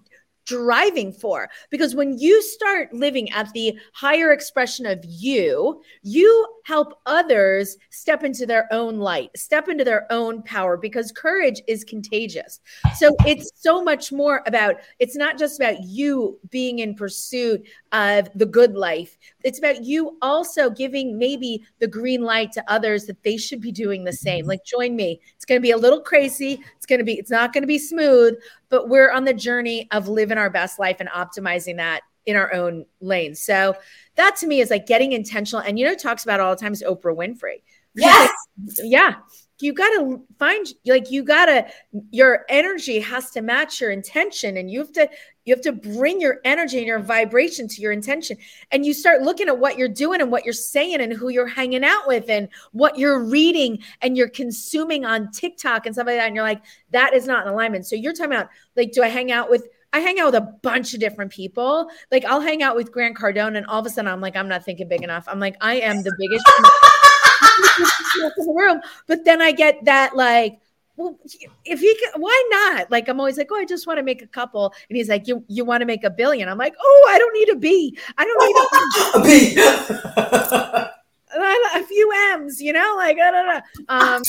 driving 0.49 1.13
for. 1.13 1.47
Because 1.69 1.93
when 1.93 2.17
you 2.17 2.41
start 2.41 2.91
living 2.91 3.29
at 3.31 3.53
the 3.53 3.77
higher 3.93 4.31
expression 4.31 4.87
of 4.87 4.99
you, 5.05 5.81
you 6.01 6.47
help 6.65 6.99
others 7.05 7.77
step 7.91 8.23
into 8.23 8.47
their 8.47 8.67
own 8.71 8.97
light, 8.97 9.29
step 9.35 9.69
into 9.69 9.83
their 9.83 10.11
own 10.11 10.41
power, 10.41 10.75
because 10.75 11.11
courage 11.11 11.61
is 11.67 11.83
contagious. 11.83 12.61
So 12.97 13.15
it's 13.27 13.51
so 13.55 13.83
much 13.83 14.11
more 14.11 14.41
about, 14.47 14.77
it's 14.97 15.15
not 15.15 15.37
just 15.37 15.59
about 15.59 15.83
you 15.83 16.39
being 16.49 16.79
in 16.79 16.95
pursuit 16.95 17.67
of 17.91 18.29
the 18.33 18.45
good 18.45 18.73
life. 18.75 19.17
It's 19.43 19.59
about 19.59 19.83
you 19.83 20.17
also 20.21 20.69
giving 20.69 21.17
maybe 21.17 21.63
the 21.79 21.87
green 21.87 22.21
light 22.21 22.51
to 22.53 22.71
others 22.71 23.05
that 23.05 23.23
they 23.23 23.37
should 23.37 23.61
be 23.61 23.71
doing 23.71 24.03
the 24.03 24.13
same. 24.13 24.41
Mm-hmm. 24.41 24.49
Like, 24.49 24.65
join 24.65 24.95
me. 24.95 25.21
It's 25.35 25.45
going 25.45 25.59
to 25.59 25.61
be 25.61 25.71
a 25.71 25.77
little 25.77 26.01
crazy. 26.01 26.61
It's 26.75 26.85
going 26.85 26.99
to 26.99 27.05
be, 27.05 27.13
it's 27.13 27.31
not 27.31 27.53
going 27.53 27.63
to 27.63 27.67
be 27.67 27.79
smooth, 27.79 28.35
but 28.69 28.89
we're 28.89 29.11
on 29.11 29.25
the 29.25 29.33
journey 29.33 29.87
of 29.91 30.07
living 30.07 30.37
our 30.37 30.49
best 30.49 30.79
life 30.79 30.97
and 30.99 31.09
optimizing 31.09 31.77
that 31.77 32.01
in 32.25 32.35
our 32.35 32.53
own 32.53 32.85
lane. 33.01 33.33
So 33.33 33.75
that 34.15 34.35
to 34.37 34.47
me 34.47 34.61
is 34.61 34.69
like 34.69 34.85
getting 34.85 35.13
intentional. 35.13 35.61
And 35.61 35.79
you 35.79 35.85
know, 35.85 35.95
talks 35.95 36.23
about 36.23 36.39
all 36.39 36.55
the 36.55 36.61
time 36.61 36.73
is 36.73 36.83
Oprah 36.83 37.15
Winfrey. 37.15 37.61
Yes. 37.95 38.31
Yeah 38.83 39.15
you 39.61 39.73
got 39.73 39.89
to 39.89 40.21
find 40.37 40.67
like 40.85 41.11
you 41.11 41.23
got 41.23 41.45
to 41.45 41.67
your 42.11 42.45
energy 42.49 42.99
has 42.99 43.31
to 43.31 43.41
match 43.41 43.81
your 43.81 43.91
intention 43.91 44.57
and 44.57 44.71
you 44.71 44.79
have 44.79 44.91
to 44.91 45.09
you 45.45 45.53
have 45.53 45.63
to 45.63 45.71
bring 45.71 46.21
your 46.21 46.39
energy 46.45 46.77
and 46.77 46.87
your 46.87 46.99
vibration 46.99 47.67
to 47.67 47.81
your 47.81 47.91
intention 47.91 48.37
and 48.71 48.85
you 48.85 48.93
start 48.93 49.21
looking 49.21 49.47
at 49.47 49.57
what 49.57 49.77
you're 49.77 49.87
doing 49.87 50.21
and 50.21 50.31
what 50.31 50.45
you're 50.45 50.53
saying 50.53 51.01
and 51.01 51.11
who 51.11 51.29
you're 51.29 51.47
hanging 51.47 51.83
out 51.83 52.07
with 52.07 52.29
and 52.29 52.47
what 52.71 52.97
you're 52.97 53.23
reading 53.23 53.79
and 54.01 54.15
you're 54.15 54.29
consuming 54.29 55.05
on 55.05 55.31
TikTok 55.31 55.85
and 55.85 55.95
stuff 55.95 56.07
like 56.07 56.17
that 56.17 56.27
and 56.27 56.35
you're 56.35 56.45
like 56.45 56.61
that 56.91 57.13
is 57.13 57.27
not 57.27 57.45
in 57.45 57.51
alignment 57.51 57.85
so 57.85 57.95
you're 57.95 58.13
talking 58.13 58.33
about 58.33 58.49
like 58.75 58.91
do 58.91 59.03
I 59.03 59.07
hang 59.07 59.31
out 59.31 59.49
with 59.49 59.67
I 59.91 59.99
hang 59.99 60.19
out 60.19 60.27
with 60.27 60.35
a 60.35 60.53
bunch 60.61 60.93
of 60.93 60.99
different 60.99 61.31
people. 61.31 61.89
Like 62.11 62.23
I'll 62.25 62.41
hang 62.41 62.61
out 62.61 62.75
with 62.75 62.91
Grant 62.91 63.17
Cardone, 63.17 63.57
and 63.57 63.65
all 63.65 63.79
of 63.79 63.87
a 63.87 63.89
sudden 63.89 64.07
I'm 64.07 64.21
like, 64.21 64.35
I'm 64.35 64.47
not 64.47 64.63
thinking 64.63 64.87
big 64.87 65.01
enough. 65.01 65.25
I'm 65.27 65.39
like, 65.39 65.55
I 65.61 65.77
am 65.77 66.03
the 66.03 66.15
biggest 66.19 66.45
in 67.39 68.45
the 68.45 68.53
room. 68.55 68.81
But 69.07 69.25
then 69.25 69.41
I 69.41 69.51
get 69.51 69.85
that 69.85 70.15
like, 70.15 70.59
well, 70.95 71.17
if 71.63 71.79
he 71.79 71.95
can, 71.95 72.21
why 72.21 72.43
not? 72.49 72.91
Like, 72.91 73.07
I'm 73.07 73.19
always 73.19 73.37
like, 73.37 73.47
oh, 73.51 73.55
I 73.55 73.65
just 73.65 73.87
want 73.87 73.99
to 73.99 74.03
make 74.03 74.21
a 74.21 74.27
couple. 74.27 74.73
And 74.89 74.97
he's 74.97 75.07
like, 75.07 75.27
you, 75.27 75.43
you 75.47 75.63
want 75.63 75.81
to 75.81 75.85
make 75.85 76.03
a 76.03 76.09
billion? 76.09 76.49
I'm 76.49 76.57
like, 76.57 76.75
oh, 76.79 77.09
I 77.09 77.17
don't 77.17 77.33
need 77.33 77.49
a 77.49 77.55
B. 77.55 77.97
I 78.17 78.25
don't 78.25 79.25
need 79.25 79.55
a 79.55 80.85
B. 80.85 80.89
a 81.73 81.83
few 81.83 82.11
M's, 82.33 82.61
you 82.61 82.73
know, 82.73 82.93
like, 82.97 83.17
I 83.19 83.31
don't 83.31 83.47
know. 83.47 83.61
Um, 83.89 84.21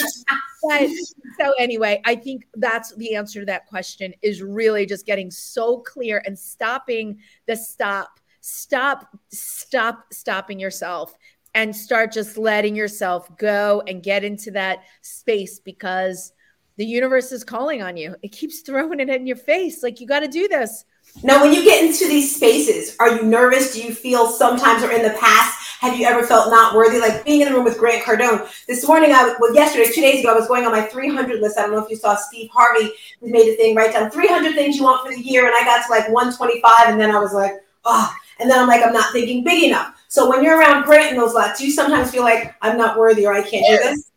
but 0.62 0.90
so 1.38 1.52
anyway, 1.58 2.00
I 2.04 2.14
think 2.14 2.46
that's 2.54 2.94
the 2.96 3.16
answer 3.16 3.40
to 3.40 3.46
that 3.46 3.66
question 3.66 4.14
is 4.22 4.42
really 4.42 4.86
just 4.86 5.06
getting 5.06 5.30
so 5.30 5.78
clear 5.78 6.22
and 6.26 6.38
stopping 6.38 7.18
the 7.46 7.56
stop, 7.56 8.20
stop, 8.40 9.16
stop, 9.30 10.12
stopping 10.12 10.58
yourself 10.58 11.14
and 11.54 11.74
start 11.74 12.12
just 12.12 12.38
letting 12.38 12.76
yourself 12.76 13.28
go 13.36 13.82
and 13.86 14.02
get 14.02 14.24
into 14.24 14.50
that 14.52 14.84
space 15.02 15.58
because 15.58 16.32
the 16.76 16.86
universe 16.86 17.32
is 17.32 17.44
calling 17.44 17.82
on 17.82 17.96
you. 17.96 18.16
It 18.22 18.32
keeps 18.32 18.60
throwing 18.66 19.00
it 19.00 19.08
in 19.08 19.26
your 19.26 19.36
face. 19.36 19.82
Like, 19.82 20.00
you 20.00 20.06
got 20.06 20.20
to 20.20 20.28
do 20.28 20.48
this. 20.48 20.84
Now, 21.22 21.42
when 21.42 21.52
you 21.52 21.64
get 21.64 21.84
into 21.84 22.06
these 22.06 22.34
spaces, 22.34 22.96
are 23.00 23.16
you 23.16 23.22
nervous? 23.22 23.74
Do 23.74 23.82
you 23.82 23.92
feel 23.92 24.28
sometimes 24.28 24.82
or 24.82 24.92
in 24.92 25.02
the 25.02 25.16
past, 25.18 25.60
have 25.80 25.98
you 25.98 26.06
ever 26.06 26.26
felt 26.26 26.50
not 26.50 26.74
worthy? 26.74 26.98
Like 27.00 27.24
being 27.24 27.40
in 27.40 27.48
the 27.48 27.54
room 27.54 27.64
with 27.64 27.78
Grant 27.78 28.04
Cardone. 28.04 28.48
This 28.66 28.86
morning, 28.86 29.12
I 29.12 29.34
well, 29.40 29.54
yesterday, 29.54 29.90
two 29.90 30.02
days 30.02 30.20
ago, 30.20 30.32
I 30.32 30.36
was 30.36 30.46
going 30.46 30.64
on 30.66 30.72
my 30.72 30.82
300 30.82 31.40
list. 31.40 31.58
I 31.58 31.62
don't 31.62 31.72
know 31.72 31.82
if 31.82 31.90
you 31.90 31.96
saw 31.96 32.16
Steve 32.16 32.48
Harvey 32.52 32.92
made 33.22 33.48
a 33.48 33.56
thing, 33.56 33.74
write 33.74 33.92
down 33.92 34.10
300 34.10 34.54
things 34.54 34.76
you 34.76 34.84
want 34.84 35.04
for 35.04 35.12
the 35.12 35.20
year. 35.20 35.46
And 35.46 35.54
I 35.54 35.64
got 35.64 35.84
to 35.86 35.90
like 35.90 36.08
125. 36.10 36.72
And 36.86 37.00
then 37.00 37.10
I 37.10 37.18
was 37.18 37.32
like, 37.32 37.54
oh, 37.84 38.14
and 38.40 38.50
then 38.50 38.58
I'm 38.58 38.68
like, 38.68 38.84
I'm 38.84 38.92
not 38.92 39.12
thinking 39.12 39.44
big 39.44 39.64
enough. 39.64 39.94
So 40.08 40.28
when 40.28 40.42
you're 40.42 40.58
around 40.58 40.84
Grant 40.84 41.12
and 41.12 41.20
those 41.20 41.34
lots, 41.34 41.60
you 41.60 41.70
sometimes 41.70 42.10
feel 42.10 42.22
like 42.22 42.54
I'm 42.62 42.76
not 42.76 42.98
worthy 42.98 43.26
or 43.26 43.32
I 43.32 43.42
can't 43.42 43.66
do 43.66 43.88
this? 43.88 44.10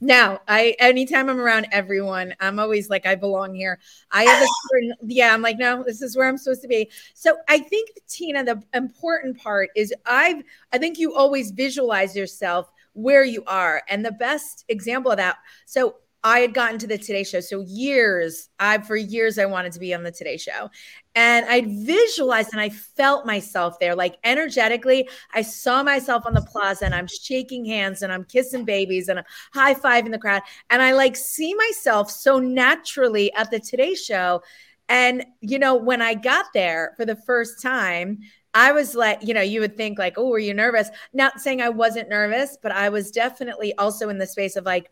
No, 0.00 0.38
I 0.46 0.76
anytime 0.78 1.28
I'm 1.28 1.40
around 1.40 1.66
everyone, 1.72 2.34
I'm 2.38 2.60
always 2.60 2.88
like 2.88 3.04
I 3.04 3.16
belong 3.16 3.54
here. 3.54 3.80
I 4.12 4.24
have 4.24 4.42
a 4.42 4.46
certain 4.70 4.94
yeah, 5.02 5.34
I'm 5.34 5.42
like, 5.42 5.58
no, 5.58 5.82
this 5.82 6.02
is 6.02 6.16
where 6.16 6.28
I'm 6.28 6.38
supposed 6.38 6.62
to 6.62 6.68
be. 6.68 6.88
So 7.14 7.36
I 7.48 7.58
think 7.58 7.90
Tina, 8.08 8.44
the 8.44 8.62
important 8.74 9.38
part 9.38 9.70
is 9.74 9.92
I've 10.06 10.42
I 10.72 10.78
think 10.78 10.98
you 10.98 11.14
always 11.14 11.50
visualize 11.50 12.14
yourself 12.14 12.70
where 12.92 13.24
you 13.24 13.42
are. 13.46 13.82
And 13.88 14.04
the 14.04 14.12
best 14.12 14.64
example 14.68 15.10
of 15.10 15.16
that, 15.16 15.38
so 15.66 15.96
I 16.24 16.40
had 16.40 16.52
gotten 16.52 16.78
to 16.80 16.86
the 16.86 16.98
Today 16.98 17.22
Show. 17.22 17.40
So 17.40 17.60
years, 17.60 18.48
I 18.58 18.78
for 18.78 18.96
years 18.96 19.38
I 19.38 19.46
wanted 19.46 19.72
to 19.72 19.78
be 19.78 19.94
on 19.94 20.02
the 20.02 20.10
Today 20.10 20.36
Show. 20.36 20.68
And 21.14 21.46
I 21.46 21.62
visualized 21.84 22.50
and 22.52 22.60
I 22.60 22.70
felt 22.70 23.24
myself 23.24 23.78
there. 23.78 23.94
Like 23.94 24.16
energetically, 24.24 25.08
I 25.32 25.42
saw 25.42 25.82
myself 25.82 26.26
on 26.26 26.34
the 26.34 26.42
plaza 26.42 26.86
and 26.86 26.94
I'm 26.94 27.06
shaking 27.06 27.64
hands 27.64 28.02
and 28.02 28.12
I'm 28.12 28.24
kissing 28.24 28.64
babies 28.64 29.08
and 29.08 29.20
I'm 29.20 29.24
high 29.54 29.74
fiving 29.74 30.10
the 30.10 30.18
crowd. 30.18 30.42
And 30.70 30.82
I 30.82 30.92
like 30.92 31.14
see 31.14 31.54
myself 31.54 32.10
so 32.10 32.38
naturally 32.38 33.32
at 33.34 33.50
the 33.50 33.60
Today 33.60 33.94
Show. 33.94 34.42
And, 34.88 35.24
you 35.40 35.58
know, 35.58 35.76
when 35.76 36.02
I 36.02 36.14
got 36.14 36.46
there 36.52 36.94
for 36.96 37.04
the 37.04 37.16
first 37.16 37.62
time, 37.62 38.20
I 38.54 38.72
was 38.72 38.94
like, 38.94 39.22
you 39.22 39.34
know, 39.34 39.42
you 39.42 39.60
would 39.60 39.76
think 39.76 39.98
like, 39.98 40.14
oh, 40.16 40.28
were 40.28 40.38
you 40.38 40.54
nervous? 40.54 40.90
Not 41.12 41.40
saying 41.40 41.60
I 41.60 41.68
wasn't 41.68 42.08
nervous, 42.08 42.56
but 42.60 42.72
I 42.72 42.88
was 42.88 43.10
definitely 43.10 43.74
also 43.76 44.08
in 44.08 44.18
the 44.18 44.26
space 44.26 44.56
of 44.56 44.64
like, 44.64 44.90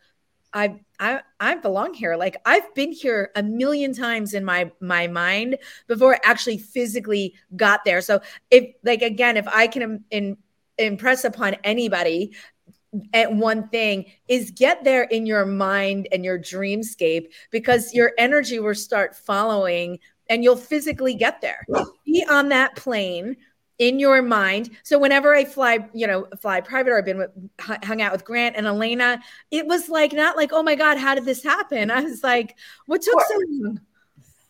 I 0.53 0.81
I 0.99 1.21
I 1.41 1.57
belong 1.57 1.95
here. 1.95 2.17
Like 2.17 2.37
I've 2.47 2.75
been 2.75 2.93
here 2.93 3.31
a 3.37 3.43
million 3.43 3.93
times 3.93 4.35
in 4.35 4.45
my 4.45 4.71
my 4.81 5.07
mind 5.07 5.59
before 5.87 6.15
I 6.15 6.21
actually 6.25 6.59
physically 6.59 7.35
got 7.57 7.85
there. 7.85 8.01
So 8.01 8.21
if 8.51 8.75
like 8.83 9.03
again, 9.03 9.37
if 9.37 9.47
I 9.49 9.67
can 9.67 10.05
in, 10.11 10.37
impress 10.79 11.25
upon 11.25 11.55
anybody 11.65 12.35
at 13.13 13.33
one 13.33 13.69
thing 13.69 14.07
is 14.29 14.51
get 14.51 14.85
there 14.85 15.05
in 15.05 15.27
your 15.27 15.45
mind 15.45 16.09
and 16.13 16.25
your 16.25 16.39
dreamscape 16.39 17.27
because 17.51 17.93
your 17.93 18.13
energy 18.19 18.59
will 18.59 18.75
start 18.75 19.15
following 19.15 19.99
and 20.29 20.43
you'll 20.43 20.57
physically 20.57 21.15
get 21.15 21.41
there. 21.41 21.65
Be 22.05 22.25
on 22.29 22.49
that 22.49 22.77
plane 22.77 23.37
in 23.79 23.99
your 23.99 24.23
mind. 24.23 24.71
So 24.83 24.99
whenever 24.99 25.35
I 25.35 25.45
fly, 25.45 25.87
you 25.93 26.07
know, 26.07 26.27
fly 26.41 26.61
private 26.61 26.91
or 26.91 26.99
I've 26.99 27.05
been 27.05 27.19
with, 27.19 27.31
hung 27.61 28.01
out 28.01 28.13
with 28.13 28.25
Grant 28.25 28.57
and 28.57 28.67
Elena, 28.67 29.21
it 29.51 29.67
was 29.67 29.89
like 29.89 30.13
not 30.13 30.37
like, 30.37 30.53
oh 30.53 30.63
my 30.63 30.75
God, 30.75 30.99
how 30.99 31.15
did 31.15 31.25
this 31.25 31.43
happen? 31.43 31.91
I 31.91 32.01
was 32.01 32.23
like, 32.23 32.57
what 32.87 33.03
took 33.03 33.21
so 33.21 33.41
long? 33.49 33.81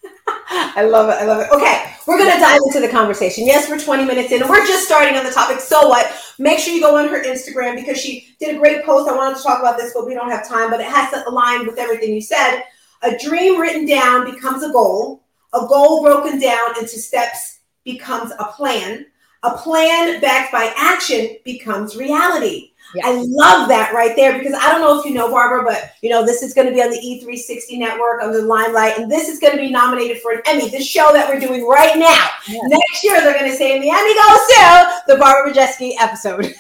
I 0.39 0.83
love 0.83 1.09
it. 1.09 1.15
I 1.15 1.25
love 1.25 1.41
it. 1.41 1.49
Okay, 1.53 1.93
we're 2.07 2.19
going 2.19 2.33
to 2.33 2.39
dive 2.39 2.61
into 2.67 2.81
the 2.81 2.89
conversation. 2.89 3.45
Yes, 3.45 3.69
we're 3.69 3.81
20 3.81 4.05
minutes 4.05 4.31
in 4.31 4.41
and 4.41 4.51
we're 4.51 4.65
just 4.67 4.85
starting 4.85 5.17
on 5.17 5.25
the 5.25 5.33
topic. 5.33 5.61
So 5.61 5.89
what? 5.89 6.13
Make 6.39 6.61
sure 6.61 6.73
you 6.73 6.81
go 6.81 6.97
on 6.97 7.09
her 7.09 7.25
Instagram 7.25 7.75
because 7.75 7.99
she 7.99 8.35
did 8.39 8.55
a 8.55 8.59
great 8.59 8.85
post. 8.85 9.09
I 9.09 9.17
wanted 9.17 9.37
to 9.39 9.43
talk 9.43 9.59
about 9.59 9.77
this, 9.77 9.93
but 9.95 10.07
we 10.07 10.15
don't 10.15 10.31
have 10.31 10.49
time, 10.49 10.71
but 10.71 10.81
it 10.81 10.87
has 10.87 11.11
to 11.11 11.29
align 11.29 11.67
with 11.67 11.79
everything 11.79 12.15
you 12.15 12.21
said. 12.21 12.63
A 13.03 13.17
dream 13.19 13.61
written 13.61 13.87
down 13.87 14.31
becomes 14.31 14.63
a 14.63 14.71
goal, 14.71 15.25
a 15.53 15.67
goal 15.67 16.03
broken 16.03 16.41
down 16.41 16.79
into 16.79 16.99
steps 16.99 17.61
becomes 17.85 18.33
a 18.39 18.45
plan 18.45 19.07
a 19.47 19.57
plan 19.59 20.21
backed 20.21 20.53
by 20.53 20.73
action 20.77 21.37
becomes 21.45 21.97
reality. 21.97 22.73
Yes. 22.95 23.05
I 23.07 23.13
love 23.13 23.69
that 23.69 23.93
right 23.93 24.15
there 24.15 24.39
because 24.39 24.55
I 24.55 24.71
don't 24.71 24.81
know 24.81 24.99
if 24.99 25.05
you 25.05 25.13
know 25.13 25.31
Barbara, 25.31 25.65
but 25.65 25.93
you 26.03 26.09
know 26.09 26.25
this 26.25 26.43
is 26.43 26.55
going 26.55 26.69
to 26.69 26.73
be 26.73 26.81
on 26.81 26.91
the 26.91 26.99
E360 26.99 27.79
network 27.79 28.23
under 28.23 28.41
the 28.41 28.47
Limelight, 28.47 28.99
and 28.99 29.11
this 29.11 29.29
is 29.29 29.41
going 29.41 29.55
to 29.55 29.61
be 29.61 29.71
nominated 29.71 30.19
for 30.23 30.33
an 30.33 30.43
Emmy. 30.47 30.71
This 30.71 30.87
show 30.87 31.13
that 31.13 31.29
we're 31.29 31.41
doing 31.41 31.67
right 31.67 31.99
now, 31.99 32.29
yes. 32.49 32.63
next 32.69 33.05
year 33.05 33.21
they're 33.21 33.39
going 33.39 33.51
to 33.51 33.57
say, 33.57 33.75
"And 33.75 33.83
the 33.83 33.91
Emmy 33.91 34.15
goes 34.15 34.47
to 34.47 35.13
the 35.13 35.19
Barbara 35.19 35.53
Majeski 35.53 35.95
episode." 35.99 36.55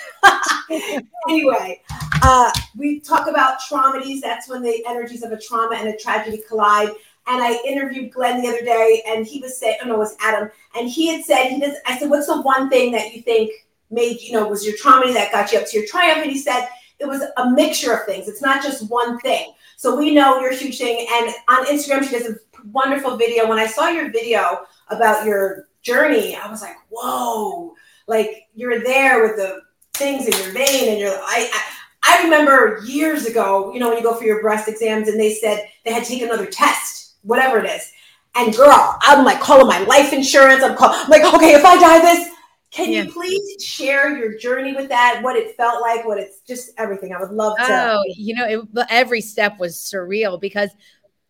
anyway, 1.28 1.80
uh, 2.22 2.50
we 2.76 3.00
talk 3.00 3.28
about 3.28 3.60
traumedies. 3.60 4.20
That's 4.20 4.48
when 4.48 4.62
the 4.62 4.84
energies 4.86 5.22
of 5.22 5.30
a 5.30 5.38
trauma 5.40 5.76
and 5.76 5.88
a 5.88 5.96
tragedy 5.96 6.42
collide. 6.48 6.90
And 7.28 7.42
I 7.42 7.60
interviewed 7.66 8.12
Glenn 8.12 8.40
the 8.40 8.48
other 8.48 8.64
day, 8.64 9.02
and 9.08 9.26
he 9.26 9.40
was 9.40 9.58
saying, 9.58 9.78
oh 9.82 9.88
no, 9.88 9.94
it 9.94 9.98
was 9.98 10.16
Adam, 10.20 10.48
and 10.76 10.88
he 10.88 11.08
had 11.08 11.24
said 11.24 11.48
he 11.48 11.60
does. 11.60 11.76
I 11.86 11.98
said, 11.98 12.08
what's 12.08 12.28
the 12.28 12.40
one 12.40 12.70
thing 12.70 12.92
that 12.92 13.14
you 13.14 13.22
think 13.22 13.50
made, 13.90 14.20
you 14.20 14.32
know, 14.32 14.46
was 14.46 14.66
your 14.66 14.76
trauma 14.76 15.12
that 15.12 15.32
got 15.32 15.52
you 15.52 15.58
up 15.58 15.66
to 15.68 15.78
your 15.78 15.86
triumph. 15.86 16.22
And 16.22 16.30
he 16.30 16.38
said 16.38 16.68
it 16.98 17.06
was 17.06 17.22
a 17.36 17.50
mixture 17.50 17.92
of 17.92 18.06
things. 18.06 18.28
It's 18.28 18.42
not 18.42 18.62
just 18.62 18.90
one 18.90 19.18
thing. 19.20 19.52
So 19.76 19.96
we 19.96 20.14
know 20.14 20.40
you're 20.40 20.52
a 20.52 20.56
huge 20.56 20.78
thing. 20.78 21.06
And 21.10 21.34
on 21.48 21.66
Instagram, 21.66 22.04
she 22.04 22.18
does 22.18 22.28
a 22.28 22.36
wonderful 22.72 23.16
video. 23.16 23.48
When 23.48 23.58
I 23.58 23.66
saw 23.66 23.88
your 23.88 24.10
video 24.10 24.64
about 24.88 25.26
your 25.26 25.68
journey, 25.82 26.36
I 26.36 26.50
was 26.50 26.62
like, 26.62 26.76
whoa, 26.88 27.74
like 28.06 28.48
you're 28.54 28.82
there 28.82 29.22
with 29.22 29.36
the 29.36 29.62
things 29.94 30.26
in 30.26 30.32
your 30.32 30.52
vein 30.52 30.90
and 30.90 30.98
you're 30.98 31.10
I, 31.10 31.50
I 31.52 31.62
I 32.08 32.22
remember 32.22 32.82
years 32.84 33.26
ago, 33.26 33.72
you 33.72 33.80
know, 33.80 33.88
when 33.88 33.98
you 33.98 34.04
go 34.04 34.14
for 34.14 34.24
your 34.24 34.40
breast 34.40 34.68
exams 34.68 35.08
and 35.08 35.18
they 35.18 35.34
said 35.34 35.68
they 35.84 35.92
had 35.92 36.04
to 36.04 36.08
take 36.08 36.22
another 36.22 36.46
test, 36.46 36.95
whatever 37.22 37.58
it 37.58 37.66
is. 37.66 37.92
And 38.34 38.54
girl, 38.54 38.96
I'm 39.00 39.24
like 39.24 39.40
calling 39.40 39.66
my 39.66 39.80
life 39.80 40.12
insurance. 40.12 40.62
I'm, 40.62 40.76
call, 40.76 40.90
I'm 40.92 41.08
like, 41.08 41.24
okay, 41.34 41.54
if 41.54 41.64
I 41.64 41.80
die 41.80 42.00
this, 42.00 42.28
can 42.70 42.92
yeah. 42.92 43.02
you 43.04 43.12
please 43.12 43.64
share 43.64 44.16
your 44.16 44.36
journey 44.36 44.74
with 44.74 44.88
that? 44.90 45.20
What 45.22 45.36
it 45.36 45.56
felt 45.56 45.80
like, 45.80 46.04
what 46.04 46.18
it's 46.18 46.40
just 46.40 46.70
everything. 46.76 47.14
I 47.14 47.20
would 47.20 47.30
love 47.30 47.56
to. 47.56 47.64
Oh, 47.68 48.04
you 48.14 48.34
know, 48.34 48.46
it, 48.46 48.86
every 48.90 49.22
step 49.22 49.58
was 49.58 49.76
surreal 49.76 50.38
because 50.40 50.70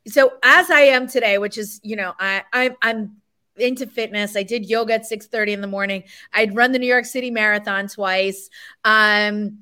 so 0.08 0.34
as 0.42 0.70
I 0.70 0.80
am 0.80 1.06
today, 1.06 1.38
which 1.38 1.58
is, 1.58 1.80
you 1.82 1.96
know, 1.96 2.14
I, 2.18 2.42
I 2.52 2.76
I'm 2.82 3.16
into 3.56 3.86
fitness. 3.86 4.36
I 4.36 4.42
did 4.42 4.68
yoga 4.68 4.94
at 4.94 5.06
6 5.06 5.26
30 5.26 5.52
in 5.52 5.60
the 5.60 5.66
morning. 5.66 6.04
I'd 6.32 6.54
run 6.54 6.72
the 6.72 6.78
New 6.78 6.86
York 6.86 7.04
City 7.04 7.30
Marathon 7.30 7.88
twice. 7.88 8.50
Um, 8.84 9.60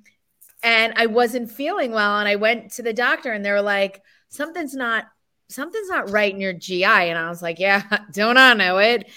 and 0.62 0.94
I 0.96 1.06
wasn't 1.06 1.50
feeling 1.50 1.92
well. 1.92 2.18
And 2.18 2.28
I 2.28 2.36
went 2.36 2.72
to 2.72 2.82
the 2.82 2.92
doctor 2.92 3.32
and 3.32 3.44
they 3.44 3.50
were 3.50 3.62
like, 3.62 4.02
something's 4.28 4.74
not, 4.74 5.06
something's 5.48 5.88
not 5.88 6.10
right 6.10 6.32
in 6.32 6.40
your 6.40 6.52
GI. 6.52 6.84
And 6.84 7.18
I 7.18 7.28
was 7.28 7.42
like, 7.42 7.58
yeah, 7.58 7.82
don't 8.12 8.36
I 8.36 8.54
know 8.54 8.78
it? 8.78 9.10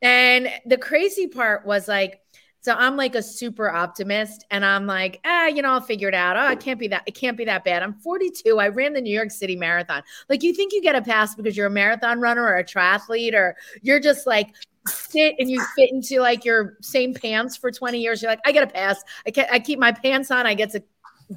And 0.00 0.48
the 0.66 0.78
crazy 0.78 1.26
part 1.26 1.66
was 1.66 1.88
like, 1.88 2.20
so 2.60 2.74
I'm 2.74 2.96
like 2.96 3.14
a 3.14 3.22
super 3.22 3.70
optimist 3.70 4.44
and 4.50 4.64
I'm 4.64 4.86
like, 4.86 5.20
ah, 5.24 5.46
you 5.46 5.62
know, 5.62 5.70
I'll 5.70 5.80
figure 5.80 6.08
it 6.08 6.14
out. 6.14 6.36
Oh, 6.36 6.50
it 6.50 6.60
can't 6.60 6.78
be 6.78 6.88
that, 6.88 7.02
it 7.06 7.14
can't 7.14 7.36
be 7.36 7.44
that 7.44 7.64
bad. 7.64 7.82
I'm 7.82 7.94
42. 7.94 8.58
I 8.58 8.68
ran 8.68 8.92
the 8.92 9.00
New 9.00 9.14
York 9.14 9.30
City 9.30 9.56
Marathon. 9.56 10.02
Like 10.28 10.42
you 10.42 10.52
think 10.52 10.72
you 10.72 10.82
get 10.82 10.96
a 10.96 11.02
pass 11.02 11.34
because 11.34 11.56
you're 11.56 11.68
a 11.68 11.70
marathon 11.70 12.20
runner 12.20 12.42
or 12.42 12.56
a 12.56 12.64
triathlete, 12.64 13.32
or 13.32 13.56
you're 13.80 14.00
just 14.00 14.26
like 14.26 14.54
sit 14.86 15.36
and 15.38 15.50
you 15.50 15.64
fit 15.76 15.90
into 15.90 16.20
like 16.20 16.44
your 16.44 16.76
same 16.82 17.14
pants 17.14 17.56
for 17.56 17.70
20 17.70 17.98
years. 17.98 18.22
You're 18.22 18.30
like, 18.30 18.40
I 18.44 18.52
get 18.52 18.64
a 18.64 18.72
pass. 18.72 19.02
I 19.26 19.30
can 19.30 19.46
I 19.50 19.60
keep 19.60 19.78
my 19.78 19.92
pants 19.92 20.30
on. 20.30 20.46
I 20.46 20.54
get 20.54 20.70
to 20.72 20.82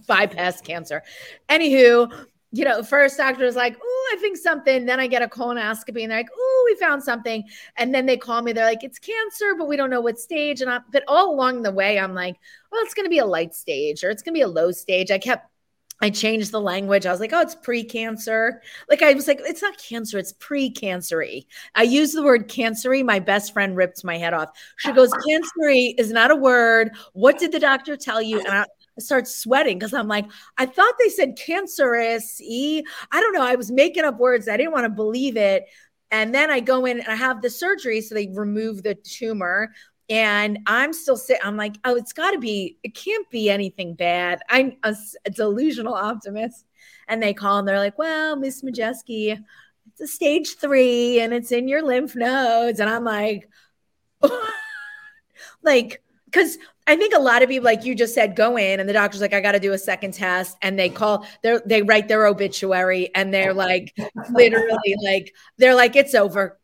bypass 0.08 0.60
cancer. 0.62 1.04
Anywho, 1.49 2.12
you 2.51 2.65
know, 2.65 2.83
first 2.83 3.17
doctor 3.17 3.45
is 3.45 3.55
like, 3.55 3.77
oh, 3.81 4.11
I 4.13 4.17
think 4.19 4.37
something. 4.37 4.85
Then 4.85 4.99
I 4.99 5.07
get 5.07 5.21
a 5.21 5.27
colonoscopy 5.27 6.03
and 6.03 6.11
they're 6.11 6.19
like, 6.19 6.29
oh, 6.35 6.63
we 6.69 6.75
found 6.75 7.01
something. 7.01 7.43
And 7.77 7.95
then 7.95 8.05
they 8.05 8.17
call 8.17 8.41
me, 8.41 8.51
they're 8.51 8.65
like, 8.65 8.83
it's 8.83 8.99
cancer, 8.99 9.55
but 9.57 9.67
we 9.69 9.77
don't 9.77 9.89
know 9.89 10.01
what 10.01 10.19
stage. 10.19 10.61
And 10.61 10.69
I, 10.69 10.79
but 10.91 11.03
all 11.07 11.33
along 11.33 11.61
the 11.61 11.71
way, 11.71 11.97
I'm 11.97 12.13
like, 12.13 12.37
well, 12.71 12.81
it's 12.83 12.93
going 12.93 13.05
to 13.05 13.09
be 13.09 13.19
a 13.19 13.25
light 13.25 13.55
stage 13.55 14.03
or 14.03 14.09
it's 14.09 14.21
going 14.21 14.33
to 14.33 14.37
be 14.37 14.43
a 14.43 14.47
low 14.49 14.71
stage. 14.71 15.11
I 15.11 15.17
kept 15.17 15.47
I 16.03 16.09
changed 16.09 16.51
the 16.51 16.59
language. 16.59 17.05
I 17.05 17.11
was 17.11 17.19
like, 17.19 17.31
oh, 17.31 17.41
it's 17.41 17.53
pre 17.53 17.83
cancer. 17.83 18.61
Like, 18.89 19.03
I 19.03 19.13
was 19.13 19.27
like, 19.27 19.39
it's 19.43 19.61
not 19.61 19.77
cancer, 19.77 20.17
it's 20.17 20.33
pre 20.33 20.73
cancery. 20.73 21.45
I 21.75 21.83
use 21.83 22.11
the 22.11 22.23
word 22.23 22.49
cancery. 22.49 23.05
My 23.05 23.19
best 23.19 23.53
friend 23.53 23.77
ripped 23.77 24.03
my 24.03 24.17
head 24.17 24.33
off. 24.33 24.49
She 24.77 24.91
goes, 24.91 25.11
cancery 25.11 25.93
is 25.99 26.11
not 26.11 26.31
a 26.31 26.35
word. 26.35 26.91
What 27.13 27.37
did 27.37 27.51
the 27.51 27.59
doctor 27.59 27.95
tell 27.95 28.21
you? 28.21 28.39
And 28.39 28.47
I 28.47 28.65
start 29.01 29.27
sweating 29.27 29.77
because 29.77 29.93
I'm 29.93 30.07
like, 30.07 30.25
I 30.57 30.65
thought 30.65 30.93
they 30.99 31.09
said 31.09 31.37
cancerous. 31.37 32.39
E. 32.41 32.83
I 33.11 33.19
don't 33.19 33.33
know. 33.33 33.43
I 33.43 33.55
was 33.55 33.71
making 33.71 34.03
up 34.03 34.19
words. 34.19 34.47
I 34.47 34.57
didn't 34.57 34.73
want 34.73 34.85
to 34.85 34.89
believe 34.89 35.37
it. 35.37 35.65
And 36.11 36.35
then 36.35 36.51
I 36.51 36.59
go 36.59 36.85
in 36.85 36.99
and 36.99 37.07
I 37.07 37.15
have 37.15 37.41
the 37.41 37.49
surgery. 37.49 38.01
So 38.01 38.15
they 38.15 38.27
remove 38.33 38.83
the 38.83 38.95
tumor. 38.95 39.71
And 40.09 40.59
I'm 40.67 40.91
still 40.91 41.15
sitting, 41.15 41.41
I'm 41.45 41.55
like, 41.55 41.75
oh, 41.85 41.95
it's 41.95 42.11
got 42.11 42.31
to 42.31 42.37
be, 42.37 42.77
it 42.83 42.93
can't 42.95 43.29
be 43.29 43.49
anything 43.49 43.93
bad. 43.95 44.41
I'm 44.49 44.73
a, 44.83 44.93
a, 45.25 45.29
delusional 45.29 45.93
optimist. 45.93 46.65
And 47.07 47.23
they 47.23 47.33
call 47.33 47.59
and 47.59 47.67
they're 47.67 47.79
like, 47.79 47.97
well, 47.97 48.35
Miss 48.35 48.61
Majeski, 48.61 49.39
it's 49.89 50.01
a 50.01 50.07
stage 50.07 50.57
three 50.57 51.21
and 51.21 51.33
it's 51.33 51.53
in 51.53 51.69
your 51.69 51.81
lymph 51.81 52.13
nodes. 52.13 52.81
And 52.81 52.89
I'm 52.89 53.05
like, 53.05 53.49
like, 55.63 56.03
because 56.31 56.57
I 56.87 56.95
think 56.95 57.13
a 57.13 57.19
lot 57.19 57.43
of 57.43 57.49
people, 57.49 57.65
like 57.65 57.85
you 57.85 57.93
just 57.93 58.13
said, 58.13 58.35
go 58.35 58.57
in 58.57 58.79
and 58.79 58.87
the 58.87 58.93
doctor's 58.93 59.21
like, 59.21 59.33
I 59.33 59.41
got 59.41 59.51
to 59.51 59.59
do 59.59 59.73
a 59.73 59.77
second 59.77 60.13
test, 60.13 60.57
and 60.61 60.79
they 60.79 60.89
call, 60.89 61.27
they 61.43 61.59
they 61.65 61.81
write 61.83 62.07
their 62.07 62.25
obituary, 62.25 63.13
and 63.15 63.33
they're 63.33 63.53
like, 63.53 63.95
literally, 64.31 64.95
like 65.03 65.33
they're 65.57 65.75
like, 65.75 65.95
it's 65.95 66.15
over, 66.15 66.59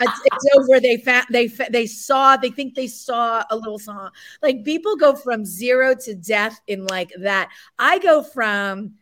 it's, 0.00 0.20
it's 0.24 0.46
over. 0.56 0.80
They 0.80 0.96
fa- 0.96 1.26
they 1.30 1.48
fa- 1.48 1.68
they 1.70 1.86
saw, 1.86 2.36
they 2.36 2.50
think 2.50 2.74
they 2.74 2.86
saw 2.86 3.44
a 3.50 3.56
little 3.56 3.78
song. 3.78 4.10
Like 4.42 4.64
people 4.64 4.96
go 4.96 5.14
from 5.14 5.44
zero 5.44 5.94
to 5.94 6.14
death 6.14 6.60
in 6.66 6.86
like 6.86 7.12
that. 7.20 7.50
I 7.78 7.98
go 7.98 8.22
from 8.22 8.94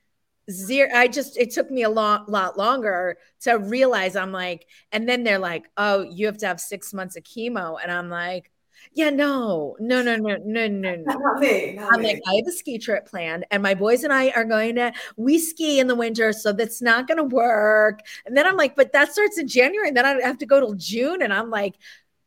zero. 0.50 0.90
I 0.92 1.08
just 1.08 1.36
it 1.36 1.52
took 1.52 1.70
me 1.70 1.82
a 1.84 1.90
lot 1.90 2.28
lot 2.28 2.58
longer 2.58 3.18
to 3.42 3.54
realize 3.54 4.16
I'm 4.16 4.32
like, 4.32 4.66
and 4.92 5.08
then 5.08 5.22
they're 5.24 5.38
like, 5.38 5.70
oh, 5.76 6.02
you 6.02 6.26
have 6.26 6.38
to 6.38 6.46
have 6.46 6.60
six 6.60 6.92
months 6.92 7.16
of 7.16 7.22
chemo, 7.22 7.78
and 7.80 7.90
I'm 7.92 8.10
like 8.10 8.50
yeah, 8.93 9.11
no, 9.11 9.77
no, 9.79 10.03
no, 10.03 10.16
no, 10.16 10.37
no, 10.45 10.69
no, 10.69 10.95
no. 10.97 11.03
Not 11.07 11.40
me. 11.40 11.75
Not 11.75 11.95
I'm 11.95 12.01
me. 12.01 12.09
like, 12.09 12.23
I 12.27 12.35
have 12.37 12.47
a 12.47 12.53
ski 12.53 12.79
trip 12.79 13.07
planned, 13.07 13.47
and 13.51 13.62
my 13.62 13.75
boys 13.75 14.05
and 14.05 14.12
I 14.12 14.31
are 14.31 14.45
going 14.45 14.77
to 14.77 14.93
we 15.16 15.38
ski 15.38 15.81
in 15.81 15.87
the 15.87 15.95
winter, 15.95 16.33
so 16.33 16.53
that's 16.53 16.83
not 16.83 17.07
going 17.07 17.19
to 17.19 17.25
work. 17.25 18.01
And 18.27 18.37
then 18.37 18.47
I'm 18.47 18.57
like, 18.57 18.77
but 18.77 18.93
that 18.93 19.12
starts 19.12 19.38
in 19.38 19.49
January, 19.49 19.88
and 19.88 19.97
then 19.97 20.07
I 20.07 20.21
have 20.27 20.38
to 20.38 20.47
go 20.47 20.61
till 20.61 20.75
June, 20.75 21.23
and 21.23 21.33
I'm 21.33 21.51
like, 21.51 21.75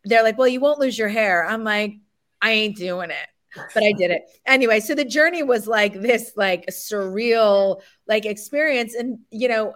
they're 0.06 0.24
like, 0.24 0.38
well, 0.38 0.48
you 0.48 0.60
won't 0.60 0.80
lose 0.80 0.98
your 0.98 1.10
hair. 1.10 1.46
I'm 1.46 1.64
like, 1.64 1.96
I 2.42 2.52
ain't 2.52 2.76
doing 2.76 3.10
it 3.10 3.28
but 3.74 3.84
I 3.84 3.92
did 3.92 4.12
it 4.12 4.24
anyway. 4.46 4.80
So 4.80 4.96
the 4.96 5.06
journey 5.06 5.44
was 5.44 5.68
like 5.68 5.94
this, 5.94 6.34
like 6.36 6.66
surreal, 6.68 7.82
like 8.08 8.26
experience. 8.26 8.96
And 8.96 9.20
you 9.30 9.48
know, 9.48 9.76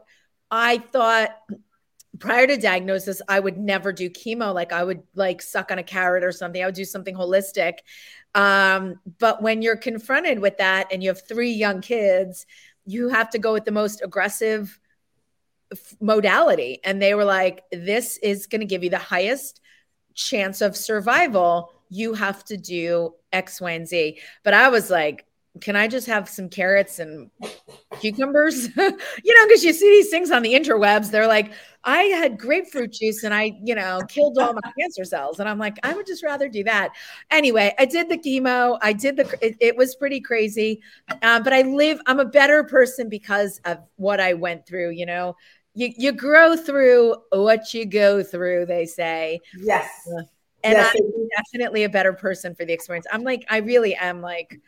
I 0.49 0.79
thought 0.79 1.29
prior 2.19 2.47
to 2.47 2.57
diagnosis 2.57 3.21
i 3.27 3.39
would 3.39 3.57
never 3.57 3.91
do 3.91 4.09
chemo. 4.09 4.53
Like 4.53 4.71
i 4.71 4.83
would 4.83 5.03
like 5.15 5.41
suck 5.41 5.71
on 5.71 5.79
a 5.79 5.83
carrot 5.83 6.23
or 6.23 6.31
something. 6.31 6.61
I 6.61 6.65
would 6.65 6.75
do 6.75 6.85
something 6.85 7.15
holistic. 7.15 7.79
Um, 8.35 8.99
but 9.19 9.41
when 9.41 9.61
you're 9.61 9.77
confronted 9.77 10.39
with 10.39 10.57
that 10.57 10.87
and 10.91 11.01
you 11.01 11.09
have 11.09 11.27
three 11.27 11.51
young 11.51 11.81
kids 11.81 12.45
you 12.87 13.09
have 13.09 13.29
to 13.29 13.37
go 13.37 13.53
with 13.53 13.65
the 13.65 13.71
most 13.71 14.01
aggressive 14.01 14.79
f- 15.71 15.95
modality. 15.99 16.79
And 16.83 17.01
they 17.01 17.13
were 17.13 17.25
like 17.25 17.63
this 17.71 18.17
is 18.17 18.47
going 18.47 18.61
to 18.61 18.65
give 18.65 18.83
you 18.83 18.89
the 18.89 18.97
highest 18.97 19.61
chance 20.15 20.61
of 20.61 20.75
survival. 20.75 21.73
You 21.89 22.13
have 22.13 22.43
to 22.45 22.57
do 22.57 23.13
x 23.31 23.61
y 23.61 23.71
and 23.71 23.87
z. 23.87 24.19
But 24.43 24.55
i 24.55 24.69
was 24.69 24.89
like 24.89 25.26
can 25.59 25.75
I 25.75 25.87
just 25.87 26.07
have 26.07 26.27
some 26.27 26.49
carrots 26.49 26.99
and 26.99 27.29
cucumbers? 27.99 28.67
you 28.77 28.83
know, 28.87 29.47
because 29.47 29.63
you 29.63 29.73
see 29.73 29.89
these 29.89 30.09
things 30.09 30.31
on 30.31 30.41
the 30.41 30.53
interwebs. 30.53 31.11
They're 31.11 31.27
like, 31.27 31.53
I 31.83 32.03
had 32.03 32.37
grapefruit 32.37 32.91
juice 32.91 33.23
and 33.23 33.33
I, 33.33 33.57
you 33.63 33.75
know, 33.75 34.01
killed 34.07 34.37
all 34.37 34.53
my 34.53 34.71
cancer 34.79 35.05
cells. 35.05 35.39
And 35.39 35.47
I'm 35.47 35.57
like, 35.57 35.77
I 35.83 35.93
would 35.93 36.05
just 36.05 36.23
rather 36.23 36.49
do 36.49 36.63
that. 36.65 36.91
Anyway, 37.31 37.73
I 37.79 37.85
did 37.85 38.09
the 38.09 38.17
chemo. 38.17 38.77
I 38.81 38.93
did 38.93 39.15
the, 39.15 39.37
it, 39.41 39.55
it 39.59 39.77
was 39.77 39.95
pretty 39.95 40.19
crazy. 40.19 40.81
Um, 41.21 41.43
but 41.43 41.53
I 41.53 41.61
live, 41.61 41.99
I'm 42.05 42.19
a 42.19 42.25
better 42.25 42.63
person 42.63 43.09
because 43.09 43.61
of 43.65 43.79
what 43.95 44.19
I 44.19 44.33
went 44.33 44.67
through, 44.67 44.91
you 44.91 45.05
know. 45.05 45.35
You, 45.75 45.93
you 45.95 46.11
grow 46.11 46.55
through 46.55 47.15
what 47.29 47.73
you 47.73 47.85
go 47.85 48.23
through, 48.23 48.65
they 48.65 48.87
say. 48.87 49.39
Yes. 49.59 49.87
And 50.63 50.73
yes. 50.73 50.95
I'm 50.95 51.27
definitely 51.37 51.83
a 51.83 51.89
better 51.89 52.13
person 52.13 52.55
for 52.55 52.65
the 52.65 52.73
experience. 52.73 53.05
I'm 53.11 53.23
like, 53.23 53.45
I 53.49 53.57
really 53.57 53.95
am 53.95 54.21
like, 54.21 54.59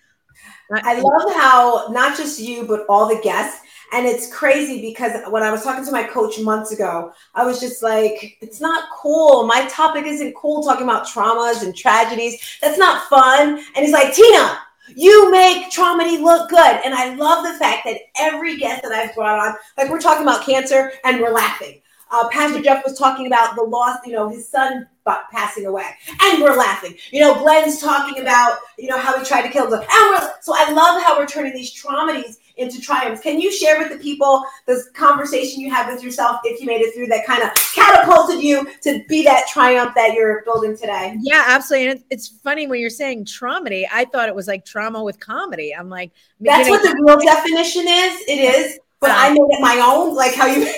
I 0.71 0.99
love 0.99 1.33
how 1.35 1.87
not 1.91 2.17
just 2.17 2.39
you, 2.39 2.65
but 2.65 2.85
all 2.87 3.07
the 3.07 3.21
guests. 3.21 3.65
And 3.91 4.05
it's 4.05 4.31
crazy 4.31 4.81
because 4.81 5.13
when 5.29 5.41
I 5.41 5.51
was 5.51 5.63
talking 5.63 5.83
to 5.83 5.91
my 5.91 6.03
coach 6.03 6.39
months 6.39 6.71
ago, 6.71 7.11
I 7.33 7.43
was 7.43 7.59
just 7.59 7.81
like, 7.81 8.37
it's 8.39 8.61
not 8.61 8.87
cool. 8.93 9.47
My 9.47 9.67
topic 9.67 10.05
isn't 10.05 10.35
cool 10.35 10.63
talking 10.63 10.83
about 10.83 11.07
traumas 11.07 11.63
and 11.63 11.75
tragedies. 11.75 12.59
That's 12.61 12.77
not 12.77 13.09
fun. 13.09 13.57
And 13.75 13.85
he's 13.85 13.91
like, 13.91 14.13
Tina, 14.13 14.59
you 14.95 15.31
make 15.31 15.71
traumedy 15.71 16.21
look 16.21 16.49
good. 16.49 16.81
And 16.85 16.93
I 16.93 17.15
love 17.15 17.43
the 17.43 17.57
fact 17.57 17.85
that 17.85 18.01
every 18.17 18.57
guest 18.57 18.83
that 18.83 18.91
I've 18.91 19.15
brought 19.15 19.39
on, 19.39 19.55
like 19.77 19.89
we're 19.89 19.99
talking 19.99 20.23
about 20.23 20.45
cancer 20.45 20.91
and 21.03 21.19
we're 21.19 21.33
laughing. 21.33 21.81
Uh, 22.11 22.27
Pastor 22.29 22.61
Jeff 22.61 22.83
was 22.83 22.97
talking 22.97 23.27
about 23.27 23.55
the 23.55 23.61
loss, 23.61 23.99
you 24.05 24.13
know, 24.13 24.29
his 24.29 24.47
son 24.47 24.87
passing 25.31 25.65
away, 25.65 25.85
and 26.21 26.41
we're 26.41 26.55
laughing. 26.55 26.95
You 27.11 27.21
know, 27.21 27.35
Glenn's 27.35 27.79
talking 27.79 28.21
about, 28.21 28.59
you 28.77 28.87
know, 28.87 28.97
how 28.97 29.17
he 29.17 29.25
tried 29.25 29.43
to 29.43 29.49
kill 29.49 29.69
them, 29.69 29.81
and 29.81 30.09
we're 30.09 30.31
so 30.41 30.53
I 30.55 30.71
love 30.71 31.01
how 31.03 31.17
we're 31.17 31.27
turning 31.27 31.53
these 31.53 31.73
traumedies 31.73 32.37
into 32.59 32.79
triumphs. 32.79 33.21
Can 33.21 33.39
you 33.39 33.51
share 33.51 33.79
with 33.79 33.89
the 33.89 33.97
people 33.97 34.43
this 34.67 34.89
conversation 34.89 35.61
you 35.61 35.71
had 35.71 35.91
with 35.91 36.03
yourself, 36.03 36.41
if 36.43 36.59
you 36.59 36.67
made 36.67 36.81
it 36.81 36.93
through, 36.93 37.07
that 37.07 37.25
kind 37.25 37.41
of 37.41 37.49
catapulted 37.73 38.43
you 38.43 38.67
to 38.81 39.03
be 39.07 39.23
that 39.23 39.47
triumph 39.47 39.93
that 39.95 40.13
you're 40.13 40.43
building 40.43 40.77
today? 40.77 41.15
Yeah, 41.21 41.43
absolutely. 41.47 41.91
And 41.91 42.03
it's 42.09 42.27
funny 42.27 42.67
when 42.67 42.79
you're 42.79 42.89
saying 42.89 43.25
traumedy, 43.25 43.85
I 43.91 44.05
thought 44.05 44.29
it 44.29 44.35
was 44.35 44.47
like 44.47 44.65
trauma 44.65 45.03
with 45.03 45.19
comedy. 45.19 45.73
I'm 45.73 45.89
like, 45.89 46.11
that's 46.39 46.69
what 46.69 46.83
the 46.83 46.95
real 47.05 47.19
definition 47.19 47.87
is. 47.87 48.21
It 48.27 48.39
is, 48.39 48.79
but 48.99 49.11
I 49.11 49.29
made 49.29 49.39
it 49.39 49.61
my 49.61 49.79
own, 49.83 50.15
like 50.15 50.35
how 50.35 50.45
you. 50.45 50.71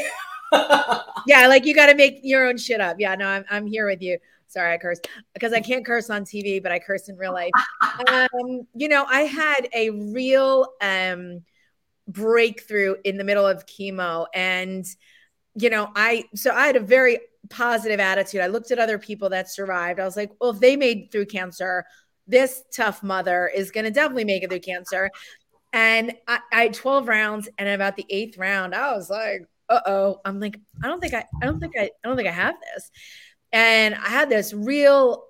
yeah, 1.27 1.47
like 1.47 1.65
you 1.65 1.73
got 1.73 1.88
to 1.88 1.95
make 1.95 2.19
your 2.23 2.47
own 2.47 2.57
shit 2.57 2.81
up. 2.81 2.97
Yeah, 2.99 3.15
no, 3.15 3.27
I'm 3.27 3.45
I'm 3.49 3.67
here 3.67 3.86
with 3.88 4.01
you. 4.01 4.17
Sorry, 4.47 4.73
I 4.73 4.77
curse 4.77 4.99
because 5.34 5.53
I 5.53 5.62
can't 5.62 5.86
curse 5.86 6.10
on 6.10 6.23
TV, 6.25 6.62
but 6.62 6.71
I 6.71 6.79
curse 6.79 7.10
in 7.10 7.17
real 7.17 7.34
life. 7.34 7.51
Um, 8.07 8.67
you 8.73 8.88
know, 8.88 9.05
I 9.07 9.21
had 9.21 9.67
a 9.73 9.89
real 9.89 10.67
um 10.81 11.43
breakthrough 12.07 12.95
in 13.03 13.17
the 13.17 13.23
middle 13.23 13.45
of 13.45 13.65
chemo 13.65 14.25
and 14.34 14.86
you 15.55 15.69
know, 15.69 15.91
I 15.95 16.25
so 16.36 16.51
I 16.51 16.67
had 16.67 16.75
a 16.75 16.81
very 16.81 17.19
positive 17.49 17.99
attitude. 17.99 18.41
I 18.41 18.47
looked 18.47 18.71
at 18.71 18.79
other 18.79 18.97
people 18.97 19.29
that 19.29 19.49
survived. 19.49 19.99
I 19.99 20.05
was 20.05 20.15
like, 20.15 20.31
well, 20.39 20.51
if 20.51 20.60
they 20.60 20.75
made 20.75 21.12
through 21.12 21.25
cancer, 21.25 21.86
this 22.27 22.63
tough 22.73 23.03
mother 23.03 23.51
is 23.53 23.71
going 23.71 23.86
to 23.86 23.91
definitely 23.91 24.25
make 24.25 24.43
it 24.43 24.49
through 24.49 24.60
cancer. 24.60 25.10
And 25.73 26.13
I, 26.27 26.39
I, 26.51 26.62
had 26.63 26.73
12 26.73 27.07
rounds, 27.07 27.49
and 27.57 27.69
about 27.69 27.95
the 27.95 28.05
eighth 28.10 28.38
round, 28.38 28.75
I 28.75 28.93
was 28.93 29.10
like, 29.10 29.47
uh 29.71 29.81
oh. 29.88 30.21
I'm 30.25 30.39
like, 30.39 30.60
I 30.84 30.88
don't 30.88 30.99
think 30.99 31.13
I, 31.13 31.25
I 31.41 31.45
don't 31.45 31.60
think 31.60 31.73
I, 31.77 31.84
I 31.84 32.07
don't 32.07 32.17
think 32.17 32.29
I 32.29 32.34
have 32.34 32.55
this. 32.73 32.91
And 33.53 33.95
I 33.95 34.10
had 34.10 34.29
this 34.29 34.53
real 34.53 35.23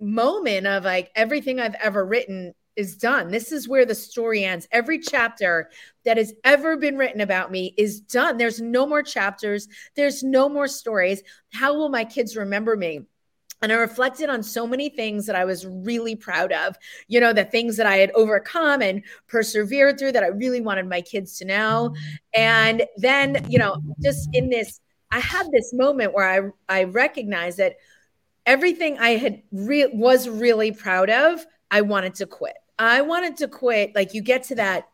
moment 0.00 0.66
of 0.66 0.84
like 0.84 1.10
everything 1.14 1.60
I've 1.60 1.76
ever 1.76 2.04
written 2.04 2.54
is 2.76 2.96
done. 2.96 3.30
This 3.30 3.52
is 3.52 3.68
where 3.68 3.86
the 3.86 3.94
story 3.94 4.44
ends. 4.44 4.66
Every 4.72 4.98
chapter 4.98 5.70
that 6.04 6.16
has 6.16 6.34
ever 6.42 6.76
been 6.76 6.98
written 6.98 7.20
about 7.20 7.52
me 7.52 7.74
is 7.76 8.00
done. 8.00 8.36
There's 8.36 8.60
no 8.60 8.86
more 8.86 9.02
chapters, 9.02 9.68
there's 9.94 10.22
no 10.22 10.48
more 10.48 10.66
stories. 10.66 11.22
How 11.52 11.74
will 11.74 11.88
my 11.88 12.04
kids 12.04 12.36
remember 12.36 12.76
me? 12.76 13.02
And 13.64 13.72
I 13.72 13.76
reflected 13.76 14.28
on 14.28 14.42
so 14.42 14.66
many 14.66 14.90
things 14.90 15.24
that 15.24 15.34
I 15.34 15.46
was 15.46 15.66
really 15.66 16.14
proud 16.14 16.52
of, 16.52 16.76
you 17.08 17.18
know, 17.18 17.32
the 17.32 17.46
things 17.46 17.78
that 17.78 17.86
I 17.86 17.96
had 17.96 18.10
overcome 18.10 18.82
and 18.82 19.02
persevered 19.26 19.98
through 19.98 20.12
that 20.12 20.22
I 20.22 20.28
really 20.28 20.60
wanted 20.60 20.86
my 20.86 21.00
kids 21.00 21.38
to 21.38 21.46
know. 21.46 21.94
And 22.34 22.84
then, 22.98 23.46
you 23.48 23.58
know, 23.58 23.78
just 24.02 24.28
in 24.34 24.50
this, 24.50 24.80
I 25.10 25.18
had 25.18 25.50
this 25.50 25.72
moment 25.72 26.12
where 26.12 26.52
I, 26.68 26.80
I 26.80 26.84
recognized 26.84 27.56
that 27.56 27.76
everything 28.44 28.98
I 28.98 29.16
had 29.16 29.42
re- 29.50 29.90
was 29.94 30.28
really 30.28 30.70
proud 30.70 31.08
of, 31.08 31.46
I 31.70 31.80
wanted 31.80 32.14
to 32.16 32.26
quit. 32.26 32.56
I 32.78 33.00
wanted 33.00 33.38
to 33.38 33.48
quit. 33.48 33.94
Like 33.94 34.12
you 34.12 34.20
get 34.20 34.44
to 34.44 34.56
that, 34.56 34.88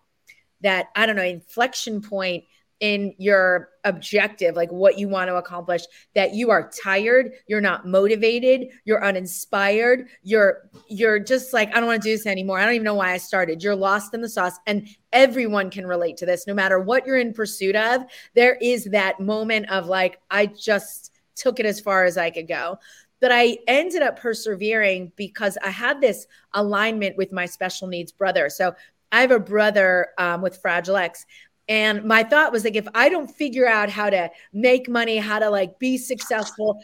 that, 0.60 0.90
I 0.94 1.06
don't 1.06 1.16
know, 1.16 1.24
inflection 1.24 2.02
point 2.02 2.44
in 2.80 3.14
your 3.18 3.68
objective, 3.84 4.56
like 4.56 4.70
what 4.72 4.98
you 4.98 5.08
want 5.08 5.28
to 5.28 5.36
accomplish, 5.36 5.82
that 6.14 6.34
you 6.34 6.50
are 6.50 6.70
tired, 6.82 7.32
you're 7.46 7.60
not 7.60 7.86
motivated, 7.86 8.68
you're 8.84 9.04
uninspired, 9.04 10.08
you're 10.22 10.68
you're 10.88 11.18
just 11.18 11.52
like, 11.52 11.68
I 11.70 11.80
don't 11.80 11.86
want 11.86 12.02
to 12.02 12.08
do 12.08 12.16
this 12.16 12.26
anymore. 12.26 12.58
I 12.58 12.64
don't 12.64 12.74
even 12.74 12.84
know 12.84 12.94
why 12.94 13.12
I 13.12 13.18
started. 13.18 13.62
You're 13.62 13.76
lost 13.76 14.14
in 14.14 14.22
the 14.22 14.28
sauce. 14.28 14.58
And 14.66 14.88
everyone 15.12 15.70
can 15.70 15.86
relate 15.86 16.16
to 16.18 16.26
this, 16.26 16.46
no 16.46 16.54
matter 16.54 16.80
what 16.80 17.06
you're 17.06 17.18
in 17.18 17.34
pursuit 17.34 17.76
of. 17.76 18.02
There 18.34 18.56
is 18.62 18.84
that 18.86 19.20
moment 19.20 19.70
of 19.70 19.86
like, 19.86 20.20
I 20.30 20.46
just 20.46 21.12
took 21.36 21.60
it 21.60 21.66
as 21.66 21.80
far 21.80 22.04
as 22.04 22.16
I 22.16 22.30
could 22.30 22.48
go. 22.48 22.78
But 23.20 23.30
I 23.32 23.58
ended 23.68 24.00
up 24.00 24.18
persevering 24.18 25.12
because 25.16 25.58
I 25.62 25.68
had 25.68 26.00
this 26.00 26.26
alignment 26.54 27.18
with 27.18 27.32
my 27.32 27.44
special 27.44 27.86
needs 27.86 28.12
brother. 28.12 28.48
So 28.48 28.74
I 29.12 29.20
have 29.20 29.30
a 29.30 29.40
brother 29.40 30.08
um, 30.18 30.40
with 30.40 30.56
Fragile 30.58 30.96
X, 30.96 31.26
and 31.70 32.04
my 32.04 32.24
thought 32.24 32.50
was 32.50 32.64
like, 32.64 32.74
if 32.74 32.88
I 32.96 33.08
don't 33.08 33.30
figure 33.30 33.66
out 33.66 33.88
how 33.88 34.10
to 34.10 34.28
make 34.52 34.88
money, 34.88 35.18
how 35.18 35.38
to 35.38 35.48
like 35.48 35.78
be 35.78 35.96
successful, 35.96 36.82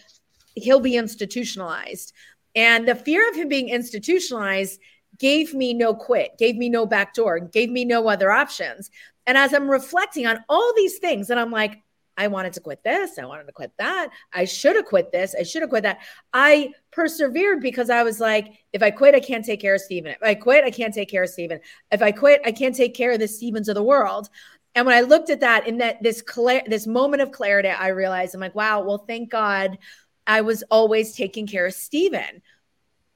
he'll 0.54 0.80
be 0.80 0.96
institutionalized. 0.96 2.12
And 2.54 2.86
the 2.86 2.94
fear 2.94 3.28
of 3.28 3.34
him 3.34 3.48
being 3.48 3.68
institutionalized 3.68 4.80
gave 5.18 5.52
me 5.54 5.74
no 5.74 5.92
quit, 5.92 6.38
gave 6.38 6.56
me 6.56 6.68
no 6.68 6.86
back 6.86 7.14
door, 7.14 7.40
gave 7.40 7.68
me 7.68 7.84
no 7.84 8.08
other 8.08 8.30
options. 8.30 8.90
And 9.26 9.36
as 9.36 9.52
I'm 9.52 9.68
reflecting 9.68 10.24
on 10.28 10.44
all 10.48 10.72
these 10.76 10.98
things, 10.98 11.30
and 11.30 11.40
I'm 11.40 11.50
like, 11.50 11.82
I 12.18 12.28
wanted 12.28 12.54
to 12.54 12.60
quit 12.60 12.82
this. 12.82 13.18
I 13.18 13.26
wanted 13.26 13.44
to 13.46 13.52
quit 13.52 13.72
that. 13.78 14.08
I 14.32 14.46
should 14.46 14.76
have 14.76 14.86
quit 14.86 15.12
this. 15.12 15.34
I 15.38 15.42
should 15.42 15.62
have 15.62 15.68
quit 15.68 15.82
that. 15.82 15.98
I 16.32 16.72
persevered 16.90 17.60
because 17.60 17.90
I 17.90 18.02
was 18.02 18.20
like, 18.20 18.54
if 18.72 18.82
I 18.82 18.90
quit, 18.90 19.14
I 19.14 19.20
can't 19.20 19.44
take 19.44 19.60
care 19.60 19.74
of 19.74 19.82
Steven. 19.82 20.12
If 20.12 20.22
I 20.22 20.34
quit, 20.34 20.64
I 20.64 20.70
can't 20.70 20.94
take 20.94 21.10
care 21.10 21.24
of 21.24 21.28
Steven. 21.28 21.60
If 21.90 22.00
I 22.00 22.12
quit, 22.12 22.40
I 22.44 22.52
can't 22.52 22.74
take 22.74 22.94
care 22.94 23.12
of 23.12 23.18
the 23.18 23.28
Stevens 23.28 23.68
of 23.68 23.74
the 23.74 23.82
world. 23.82 24.30
And 24.76 24.84
when 24.86 24.94
I 24.94 25.00
looked 25.00 25.30
at 25.30 25.40
that 25.40 25.66
in 25.66 25.78
that 25.78 26.02
this 26.02 26.20
clear 26.20 26.62
this 26.66 26.86
moment 26.86 27.22
of 27.22 27.32
clarity, 27.32 27.70
I 27.70 27.88
realized 27.88 28.34
I'm 28.34 28.42
like, 28.42 28.54
wow, 28.54 28.82
well, 28.82 28.98
thank 28.98 29.30
God 29.30 29.78
I 30.26 30.42
was 30.42 30.62
always 30.70 31.16
taking 31.16 31.46
care 31.46 31.64
of 31.64 31.72
Steven. 31.72 32.42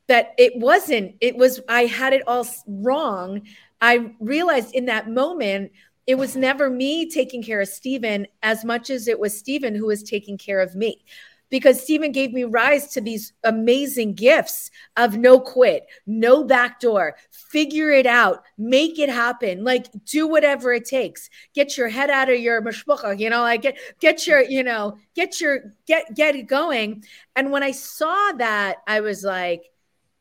That 0.08 0.32
it 0.38 0.56
wasn't, 0.56 1.16
it 1.20 1.36
was, 1.36 1.60
I 1.68 1.84
had 1.84 2.14
it 2.14 2.26
all 2.26 2.46
wrong. 2.66 3.42
I 3.80 4.14
realized 4.20 4.74
in 4.74 4.86
that 4.86 5.10
moment, 5.10 5.72
it 6.06 6.14
was 6.14 6.34
never 6.34 6.70
me 6.70 7.08
taking 7.10 7.42
care 7.42 7.60
of 7.60 7.68
Steven 7.68 8.26
as 8.42 8.64
much 8.64 8.88
as 8.88 9.06
it 9.06 9.20
was 9.20 9.38
Steven 9.38 9.74
who 9.74 9.86
was 9.86 10.02
taking 10.02 10.38
care 10.38 10.60
of 10.60 10.74
me 10.74 11.04
because 11.50 11.82
Steven 11.82 12.12
gave 12.12 12.32
me 12.32 12.44
rise 12.44 12.88
to 12.92 13.00
these 13.00 13.32
amazing 13.44 14.14
gifts 14.14 14.70
of 14.96 15.16
no 15.16 15.38
quit, 15.40 15.86
no 16.06 16.44
backdoor, 16.44 17.16
figure 17.30 17.90
it 17.90 18.06
out, 18.06 18.44
make 18.56 18.98
it 18.98 19.08
happen, 19.08 19.64
like 19.64 19.86
do 20.04 20.26
whatever 20.26 20.72
it 20.72 20.84
takes. 20.84 21.28
Get 21.54 21.76
your 21.76 21.88
head 21.88 22.10
out 22.10 22.30
of 22.30 22.40
your 22.40 22.62
mashbucha, 22.62 23.18
you 23.18 23.30
know, 23.30 23.42
like 23.42 23.62
get 23.62 23.78
get 24.00 24.26
your, 24.26 24.42
you 24.42 24.62
know, 24.62 24.98
get 25.14 25.40
your 25.40 25.72
get 25.86 26.14
get 26.14 26.36
it 26.36 26.46
going. 26.46 27.04
And 27.36 27.52
when 27.52 27.62
I 27.62 27.72
saw 27.72 28.32
that, 28.38 28.76
I 28.86 29.00
was 29.00 29.24
like, 29.24 29.64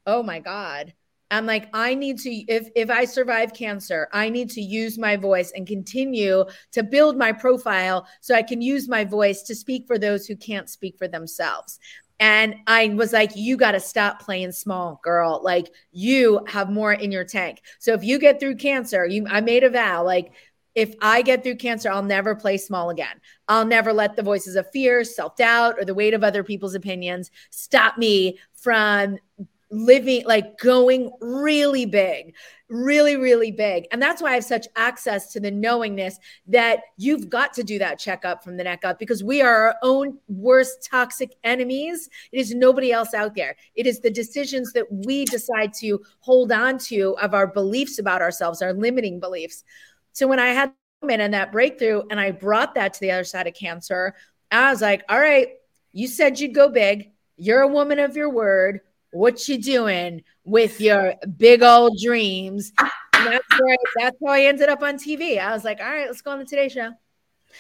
oh 0.06 0.24
my 0.24 0.40
God 0.40 0.94
I'm 1.32 1.46
like, 1.46 1.70
I 1.74 1.94
need 1.94 2.18
to, 2.20 2.30
if 2.30 2.70
if 2.76 2.90
I 2.90 3.06
survive 3.06 3.54
cancer, 3.54 4.08
I 4.12 4.30
need 4.30 4.50
to 4.52 4.62
use 4.62 4.98
my 4.98 5.16
voice 5.16 5.52
and 5.56 5.68
continue 5.68 6.46
to 6.72 6.84
build 6.84 7.18
my 7.18 7.32
profile 7.32 8.08
so 8.22 8.34
I 8.36 8.42
can 8.42 8.62
use 8.62 8.88
my 8.88 9.06
voice 9.06 9.44
to 9.44 9.56
speak 9.56 9.86
for 9.86 9.98
those 9.98 10.26
who 10.26 10.36
can't 10.36 10.70
speak 10.70 10.98
for 10.98 11.08
themselves. 11.08 11.80
And 12.20 12.56
I 12.68 12.90
was 12.90 13.14
like, 13.14 13.32
you 13.36 13.56
got 13.56 13.72
to 13.72 13.80
stop 13.80 14.22
playing 14.22 14.52
small, 14.52 15.00
girl. 15.04 15.40
Like 15.42 15.74
you 15.92 16.42
have 16.48 16.70
more 16.70 16.92
in 16.94 17.12
your 17.12 17.24
tank. 17.24 17.62
So 17.80 17.94
if 17.94 18.04
you 18.04 18.20
get 18.20 18.40
through 18.40 18.56
cancer, 18.56 19.06
you 19.06 19.26
I 19.30 19.42
made 19.42 19.64
a 19.64 19.70
vow, 19.70 20.04
like 20.04 20.34
if 20.76 20.96
I 21.02 21.22
get 21.22 21.44
through 21.44 21.56
cancer, 21.58 21.90
I'll 21.90 22.04
never 22.04 22.36
play 22.36 22.58
small 22.58 22.90
again. 22.90 23.20
I'll 23.48 23.66
never 23.66 23.92
let 23.94 24.16
the 24.16 24.24
voices 24.24 24.56
of 24.56 24.70
fear, 24.72 25.04
self 25.04 25.36
doubt, 25.36 25.76
or 25.78 25.86
the 25.86 25.94
weight 25.94 26.14
of 26.14 26.24
other 26.24 26.44
people's 26.44 26.76
opinions 26.76 27.32
stop 27.50 27.98
me 27.98 28.40
from 28.54 29.18
living 29.72 30.24
like 30.26 30.58
going 30.60 31.12
really 31.22 31.86
big 31.86 32.34
really 32.70 33.16
really 33.16 33.52
big. 33.52 33.88
And 33.92 34.02
that's 34.02 34.22
why 34.22 34.32
i 34.32 34.34
have 34.36 34.44
such 34.44 34.68
access 34.76 35.34
to 35.34 35.40
the 35.40 35.50
knowingness 35.50 36.20
that 36.48 36.82
you've 36.98 37.30
got 37.30 37.54
to 37.54 37.64
do 37.64 37.80
that 37.80 37.98
checkup 37.98 38.44
from 38.44 38.58
the 38.58 38.64
neck 38.64 38.86
up 38.86 39.00
because 39.00 39.24
we 39.24 39.42
are 39.42 39.68
our 39.68 39.76
own 39.82 40.20
worst 40.28 40.88
toxic 40.90 41.36
enemies. 41.44 42.10
It 42.32 42.40
is 42.40 42.54
nobody 42.54 42.92
else 42.92 43.14
out 43.14 43.34
there. 43.36 43.56
It 43.76 43.88
is 43.88 44.00
the 44.00 44.12
decisions 44.12 44.72
that 44.74 44.86
we 44.92 45.26
decide 45.26 45.74
to 45.80 46.00
hold 46.20 46.52
on 46.52 46.78
to 46.90 47.18
of 47.20 47.34
our 47.34 47.48
beliefs 47.48 47.98
about 47.98 48.22
ourselves 48.22 48.62
our 48.62 48.74
limiting 48.74 49.20
beliefs. 49.20 49.64
So 50.14 50.28
when 50.28 50.40
i 50.40 50.50
had 50.50 50.74
and 51.10 51.34
that 51.34 51.54
breakthrough 51.54 52.04
and 52.10 52.20
i 52.20 52.30
brought 52.30 52.76
that 52.76 52.94
to 52.94 53.00
the 53.00 53.10
other 53.10 53.24
side 53.24 53.48
of 53.48 53.54
cancer 53.54 54.14
i 54.52 54.70
was 54.70 54.82
like 54.82 55.02
all 55.08 55.18
right 55.18 55.54
you 55.92 56.08
said 56.08 56.40
you'd 56.40 56.54
go 56.54 56.70
big. 56.70 57.12
You're 57.38 57.62
a 57.62 57.68
woman 57.68 58.00
of 58.00 58.16
your 58.16 58.30
word 58.30 58.82
what 59.12 59.48
you 59.48 59.62
doing 59.62 60.24
with 60.44 60.80
your 60.82 61.16
big 61.38 61.64
old 61.64 61.98
dreams? 62.02 62.72
Ah. 62.80 62.92
And 63.20 63.34
that's 63.34 63.60
where 63.60 63.78
that's 63.98 64.18
how 64.26 64.32
I 64.32 64.44
ended 64.44 64.70
up 64.70 64.82
on 64.82 64.96
TV. 64.96 65.40
I 65.40 65.52
was 65.52 65.66
like, 65.66 65.82
all 65.82 65.88
right, 65.90 66.08
let's 66.08 66.22
go 66.22 66.32
on 66.32 66.40
the 66.40 66.46
Today 66.46 66.70
Show. 66.70 66.92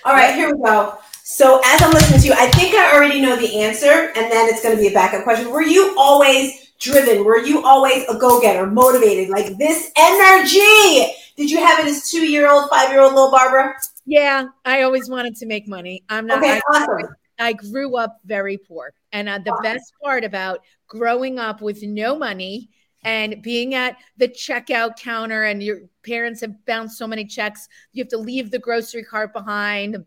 All 0.05 0.13
right, 0.13 0.33
here 0.33 0.55
we 0.55 0.63
go. 0.63 0.97
So 1.23 1.61
as 1.65 1.81
I'm 1.81 1.91
listening 1.91 2.21
to 2.21 2.27
you, 2.27 2.33
I 2.33 2.49
think 2.51 2.75
I 2.75 2.93
already 2.95 3.19
know 3.19 3.35
the 3.35 3.59
answer, 3.59 4.11
and 4.15 4.31
then 4.31 4.47
it's 4.47 4.63
going 4.63 4.75
to 4.75 4.81
be 4.81 4.87
a 4.87 4.93
backup 4.93 5.23
question. 5.23 5.51
Were 5.51 5.63
you 5.63 5.95
always 5.97 6.71
driven? 6.79 7.25
Were 7.25 7.39
you 7.39 7.65
always 7.65 8.07
a 8.07 8.17
go-getter, 8.17 8.67
motivated, 8.67 9.29
like 9.29 9.57
this 9.57 9.91
energy? 9.97 11.13
Did 11.35 11.49
you 11.49 11.57
have 11.57 11.79
it 11.79 11.87
as 11.87 12.09
two-year-old, 12.09 12.69
five-year-old 12.69 13.13
little 13.13 13.31
Barbara? 13.31 13.75
Yeah, 14.05 14.47
I 14.63 14.83
always 14.83 15.09
wanted 15.09 15.35
to 15.37 15.45
make 15.45 15.67
money. 15.67 16.03
I'm 16.07 16.25
not. 16.25 16.37
Okay, 16.37 16.61
awesome. 16.69 17.15
I 17.39 17.53
grew 17.53 17.95
up 17.95 18.19
very 18.25 18.57
poor. 18.57 18.93
And 19.11 19.29
uh, 19.29 19.39
the 19.39 19.57
best 19.63 19.93
part 20.03 20.23
about 20.23 20.59
growing 20.87 21.39
up 21.39 21.61
with 21.61 21.81
no 21.81 22.17
money 22.17 22.69
and 23.03 23.41
being 23.41 23.75
at 23.75 23.97
the 24.17 24.27
checkout 24.27 24.97
counter 24.97 25.43
and 25.43 25.63
your 25.63 25.81
parents 26.05 26.41
have 26.41 26.65
bounced 26.65 26.97
so 26.97 27.07
many 27.07 27.25
checks, 27.25 27.67
you 27.93 28.03
have 28.03 28.09
to 28.09 28.17
leave 28.17 28.51
the 28.51 28.59
grocery 28.59 29.03
cart 29.03 29.31
behind, 29.31 30.03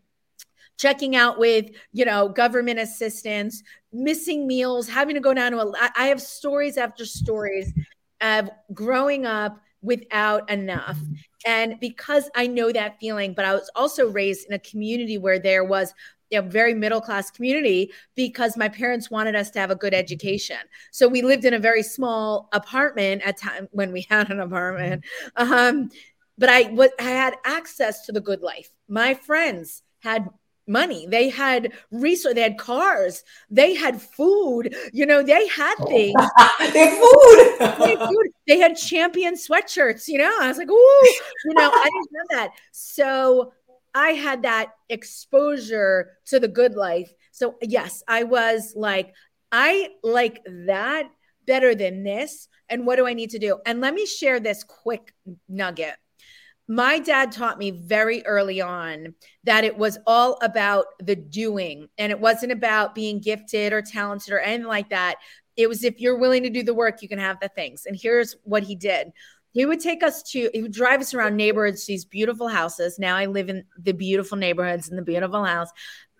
checking 0.79 1.17
out 1.17 1.39
with, 1.39 1.71
you 1.93 2.05
know, 2.05 2.29
government 2.29 2.79
assistance, 2.79 3.63
missing 3.93 4.47
meals, 4.47 4.89
having 4.89 5.15
to 5.15 5.21
go 5.21 5.33
down 5.33 5.53
to 5.53 5.61
a 5.61 5.73
I 5.97 6.09
have 6.09 6.21
stories 6.21 6.77
after 6.77 7.07
stories 7.07 7.73
of 8.21 8.51
growing 8.75 9.25
up 9.27 9.59
without 9.81 10.49
enough. 10.51 10.99
And 11.47 11.81
because 11.81 12.31
I 12.37 12.47
know 12.47 12.71
that 12.73 13.01
feeling, 13.01 13.35
but 13.35 13.45
I 13.45 13.55
was 13.55 13.71
also 13.75 14.09
raised 14.11 14.47
in 14.47 14.55
a 14.55 14.59
community 14.59 15.19
where 15.19 15.39
there 15.39 15.65
was 15.65 15.93
a 16.33 16.43
very 16.43 16.75
middle 16.75 17.01
class 17.01 17.31
community 17.31 17.93
because 18.15 18.57
my 18.57 18.69
parents 18.69 19.11
wanted 19.11 19.35
us 19.35 19.51
to 19.51 19.59
have 19.61 19.71
a 19.71 19.77
good 19.77 19.95
education. 19.95 20.59
So 20.91 21.09
we 21.09 21.23
lived 21.23 21.45
in 21.45 21.55
a 21.55 21.59
very 21.59 21.83
small 21.83 22.49
apartment 22.53 23.23
at 23.23 23.37
time 23.37 23.69
when 23.73 23.93
we 23.93 24.07
had 24.09 24.31
an 24.31 24.41
apartment. 24.41 25.05
Um, 25.37 25.91
but 26.39 26.49
I, 26.49 26.65
w- 26.65 26.91
I 26.99 27.03
had 27.03 27.35
access 27.45 28.07
to 28.07 28.13
the 28.13 28.21
good 28.21 28.43
life. 28.43 28.71
My 28.89 29.15
friends 29.15 29.83
had 30.01 30.29
money 30.69 31.07
they 31.09 31.29
had 31.29 31.73
resource 31.91 32.35
they 32.35 32.41
had 32.41 32.57
cars 32.57 33.25
they 33.51 33.75
had 33.75 34.01
food 34.01 34.75
you 34.93 35.05
know 35.05 35.23
they 35.23 35.47
had 35.49 35.75
oh. 35.81 35.87
things 35.87 36.15
they 36.73 36.87
had 36.87 37.01
food. 37.01 37.79
they, 37.79 37.97
had 37.97 38.09
food. 38.09 38.27
they 38.47 38.59
had 38.59 38.77
champion 38.77 39.35
sweatshirts 39.35 40.07
you 40.07 40.19
know 40.19 40.33
i 40.41 40.47
was 40.47 40.59
like 40.59 40.71
ooh 40.71 41.09
you 41.45 41.55
know 41.55 41.69
i 41.69 41.85
didn't 41.85 42.13
know 42.13 42.25
that 42.31 42.51
so 42.71 43.53
i 43.95 44.11
had 44.11 44.43
that 44.43 44.71
exposure 44.89 46.11
to 46.27 46.39
the 46.41 46.49
good 46.49 46.75
life 46.75 47.13
so 47.31 47.57
yes 47.63 48.03
i 48.09 48.23
was 48.23 48.73
like 48.77 49.15
i 49.51 49.91
like 50.03 50.41
that 50.67 51.11
better 51.47 51.75
than 51.75 52.03
this 52.03 52.49
and 52.69 52.87
what 52.87 52.97
do 52.97 53.07
i 53.07 53.15
need 53.15 53.31
to 53.31 53.39
do 53.39 53.59
and 53.67 53.81
let 53.81 53.95
me 53.95 54.07
share 54.07 54.41
this 54.41 54.65
quick 54.65 55.15
nugget 55.49 55.95
my 56.69 56.99
dad 56.99 57.33
taught 57.33 57.59
me 57.59 57.71
very 57.71 58.25
early 58.25 58.61
on 58.61 59.15
that 59.45 59.65
it 59.65 59.77
was 59.77 59.99
all 60.07 60.39
about 60.43 60.87
the 61.03 61.17
doing 61.17 61.89
and 61.99 62.13
it 62.13 62.21
wasn't 62.21 62.53
about 62.53 62.95
being 62.95 63.21
gifted 63.21 63.73
or 63.73 63.83
talented 63.83 64.33
or 64.33 64.39
anything 64.39 64.67
like 64.67 64.89
that. 64.91 65.17
It 65.57 65.69
was 65.69 65.85
if 65.85 66.01
you're 66.01 66.17
willing 66.17 66.45
to 66.45 66.51
do 66.51 66.63
the 66.63 66.73
work, 66.73 67.03
you 67.03 67.09
can 67.09 67.19
have 67.19 67.39
the 67.41 67.49
things. 67.49 67.85
And 67.85 67.95
here's 68.01 68.37
what 68.45 68.63
he 68.63 68.75
did. 68.75 69.13
He 69.53 69.67
would 69.67 69.81
take 69.81 70.03
us 70.03 70.23
to, 70.33 70.51
he 70.53 70.63
would 70.63 70.73
drive 70.73 71.01
us 71.01 71.15
around 71.15 71.37
neighborhoods, 71.37 71.87
these 71.87 72.05
beautiful 72.05 72.49
houses. 72.49 72.99
Now 72.99 73.17
I 73.17 73.27
live 73.27 73.49
in 73.49 73.65
the 73.79 73.93
beautiful 73.93 74.37
neighborhoods 74.37 74.89
in 74.89 74.97
the 74.97 75.03
beautiful 75.03 75.45
house. 75.45 75.69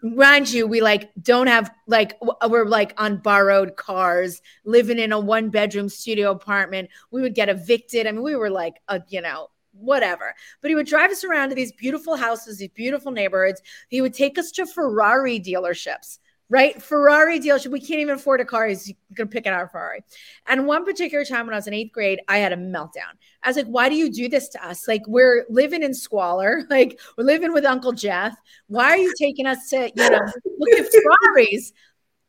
Mind 0.03 0.51
you, 0.51 0.67
we 0.67 0.81
like 0.81 1.11
don't 1.23 1.47
have 1.47 1.73
like 1.87 2.19
uh, 2.21 2.49
we're 2.51 2.67
like 2.67 2.93
on 3.01 3.19
borrowed 3.19 3.77
cars, 3.77 4.43
living 4.65 4.99
in 4.99 5.13
a 5.13 5.21
one 5.21 5.49
bedroom 5.49 5.89
studio 5.89 6.33
apartment. 6.33 6.91
We 7.13 7.23
would 7.23 7.35
get 7.35 7.49
evicted. 7.49 8.07
I 8.07 8.13
mean, 8.13 8.23
we 8.23 8.35
were 8.35 8.51
like 8.51 8.75
a, 8.89 9.01
you 9.09 9.21
know, 9.21 9.49
whatever. 9.73 10.35
But 10.61 10.71
he 10.71 10.75
would 10.75 10.87
drive 10.87 11.11
us 11.11 11.25
around 11.25 11.51
to 11.51 11.55
these 11.55 11.73
beautiful 11.73 12.17
houses, 12.17 12.59
these 12.59 12.71
beautiful 12.71 13.13
neighborhoods. 13.13 13.63
He 13.89 14.01
would 14.01 14.15
take 14.15 14.39
us 14.39 14.51
to 14.53 14.67
Ferrari 14.67 15.39
dealerships, 15.39 16.19
right? 16.53 16.83
Ferrari 16.83 17.41
dealership. 17.41 17.73
We 17.73 17.81
can't 17.81 18.01
even 18.01 18.17
afford 18.17 18.43
a 18.43 18.45
car. 18.45 18.67
He's 18.67 18.93
going 19.15 19.27
to 19.27 19.33
pick 19.33 19.47
out 19.47 19.55
our 19.55 19.69
Ferrari. 19.69 20.05
And 20.47 20.67
one 20.67 20.85
particular 20.85 21.25
time 21.25 21.47
when 21.47 21.55
I 21.55 21.57
was 21.57 21.67
in 21.67 21.73
eighth 21.73 21.93
grade, 21.93 22.21
I 22.29 22.39
had 22.39 22.53
a 22.53 22.57
meltdown. 22.57 23.15
I 23.43 23.49
was 23.49 23.57
like, 23.57 23.69
why 23.69 23.89
do 23.89 23.95
you 23.95 24.13
do 24.13 24.29
this 24.29 24.51
to 24.51 24.65
us? 24.65 24.87
Like, 24.87 25.01
we're 25.07 25.47
living 25.49 25.83
in 25.83 25.95
squalor. 25.95 26.63
Like, 26.73 26.99
we're 27.19 27.25
living 27.25 27.53
with 27.53 27.67
Uncle 27.67 27.93
Jeff. 27.93 28.35
Why 28.67 28.91
are 28.91 28.97
you 28.97 29.13
taking 29.19 29.47
us 29.47 29.69
to, 29.71 29.91
you 29.95 30.11
know, 30.11 30.21
look 30.59 30.79
at 30.79 30.87
Ferraris? 30.91 31.73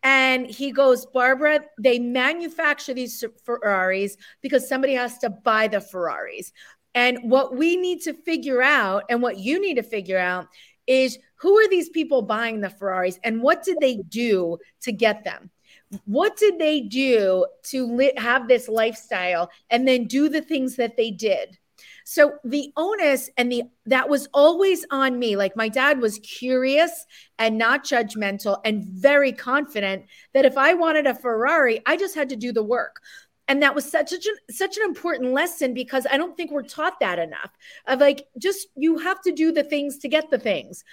And 0.03 0.47
he 0.47 0.71
goes, 0.71 1.05
Barbara, 1.05 1.61
they 1.79 1.97
manufacture 1.97 2.93
these 2.93 3.23
Ferraris 3.45 4.17
because 4.41 4.67
somebody 4.67 4.93
has 4.95 5.17
to 5.19 5.29
buy 5.29 5.67
the 5.69 5.79
Ferraris. 5.79 6.51
And 6.95 7.19
what 7.23 7.55
we 7.55 7.75
need 7.77 8.01
to 8.01 8.13
figure 8.13 8.61
out, 8.61 9.03
and 9.09 9.21
what 9.21 9.37
you 9.37 9.61
need 9.61 9.75
to 9.75 9.83
figure 9.83 10.19
out, 10.19 10.47
is 10.87 11.17
who 11.35 11.57
are 11.57 11.67
these 11.69 11.89
people 11.89 12.21
buying 12.21 12.61
the 12.61 12.69
Ferraris 12.69 13.19
and 13.23 13.41
what 13.41 13.63
did 13.63 13.77
they 13.79 13.97
do 13.97 14.57
to 14.81 14.91
get 14.91 15.23
them? 15.23 15.49
What 16.05 16.37
did 16.37 16.59
they 16.59 16.81
do 16.81 17.45
to 17.63 17.85
li- 17.85 18.13
have 18.17 18.47
this 18.47 18.67
lifestyle 18.67 19.49
and 19.69 19.87
then 19.87 20.05
do 20.05 20.29
the 20.29 20.41
things 20.41 20.75
that 20.77 20.97
they 20.97 21.11
did? 21.11 21.57
So 22.05 22.33
the 22.43 22.71
onus 22.75 23.29
and 23.37 23.51
the 23.51 23.63
that 23.85 24.09
was 24.09 24.27
always 24.33 24.85
on 24.91 25.17
me. 25.19 25.35
Like 25.35 25.55
my 25.55 25.69
dad 25.69 25.99
was 25.99 26.19
curious 26.19 27.05
and 27.39 27.57
not 27.57 27.85
judgmental 27.85 28.59
and 28.65 28.83
very 28.83 29.31
confident 29.31 30.05
that 30.33 30.45
if 30.45 30.57
I 30.57 30.73
wanted 30.73 31.07
a 31.07 31.15
Ferrari, 31.15 31.81
I 31.85 31.95
just 31.95 32.15
had 32.15 32.29
to 32.29 32.35
do 32.35 32.51
the 32.51 32.63
work 32.63 33.01
and 33.47 33.61
that 33.61 33.75
was 33.75 33.89
such 33.89 34.13
a 34.13 34.19
such 34.49 34.77
an 34.77 34.83
important 34.83 35.33
lesson 35.33 35.73
because 35.73 36.07
i 36.09 36.17
don't 36.17 36.37
think 36.37 36.51
we're 36.51 36.63
taught 36.63 36.99
that 36.99 37.19
enough 37.19 37.51
of 37.87 37.99
like 37.99 38.27
just 38.37 38.67
you 38.75 38.97
have 38.97 39.21
to 39.21 39.31
do 39.31 39.51
the 39.51 39.63
things 39.63 39.97
to 39.99 40.07
get 40.07 40.29
the 40.29 40.37
things. 40.37 40.83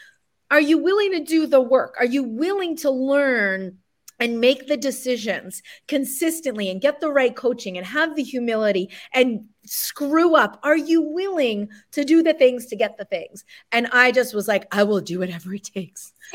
Are 0.51 0.61
you 0.61 0.79
willing 0.79 1.13
to 1.13 1.21
do 1.21 1.47
the 1.47 1.61
work? 1.61 1.95
Are 1.99 2.07
you 2.07 2.25
willing 2.25 2.77
to 2.79 2.91
learn 2.91 3.79
and 4.19 4.41
make 4.41 4.67
the 4.67 4.77
decisions 4.77 5.63
consistently 5.89 6.69
and 6.71 6.81
get 6.81 7.01
the 7.01 7.11
right 7.11 7.35
coaching 7.35 7.79
and 7.79 7.87
have 7.87 8.17
the 8.17 8.23
humility 8.23 8.91
and 9.15 9.47
screw 9.65 10.35
up? 10.35 10.59
Are 10.63 10.77
you 10.77 11.03
willing 11.03 11.69
to 11.93 12.05
do 12.05 12.23
the 12.23 12.35
things 12.35 12.67
to 12.67 12.77
get 12.77 12.99
the 12.99 13.05
things? 13.05 13.45
And 13.73 13.87
i 13.93 14.11
just 14.11 14.35
was 14.35 14.49
like 14.49 14.67
i 14.73 14.83
will 14.83 15.01
do 15.01 15.21
whatever 15.21 15.55
it 15.55 15.65
takes 15.65 16.13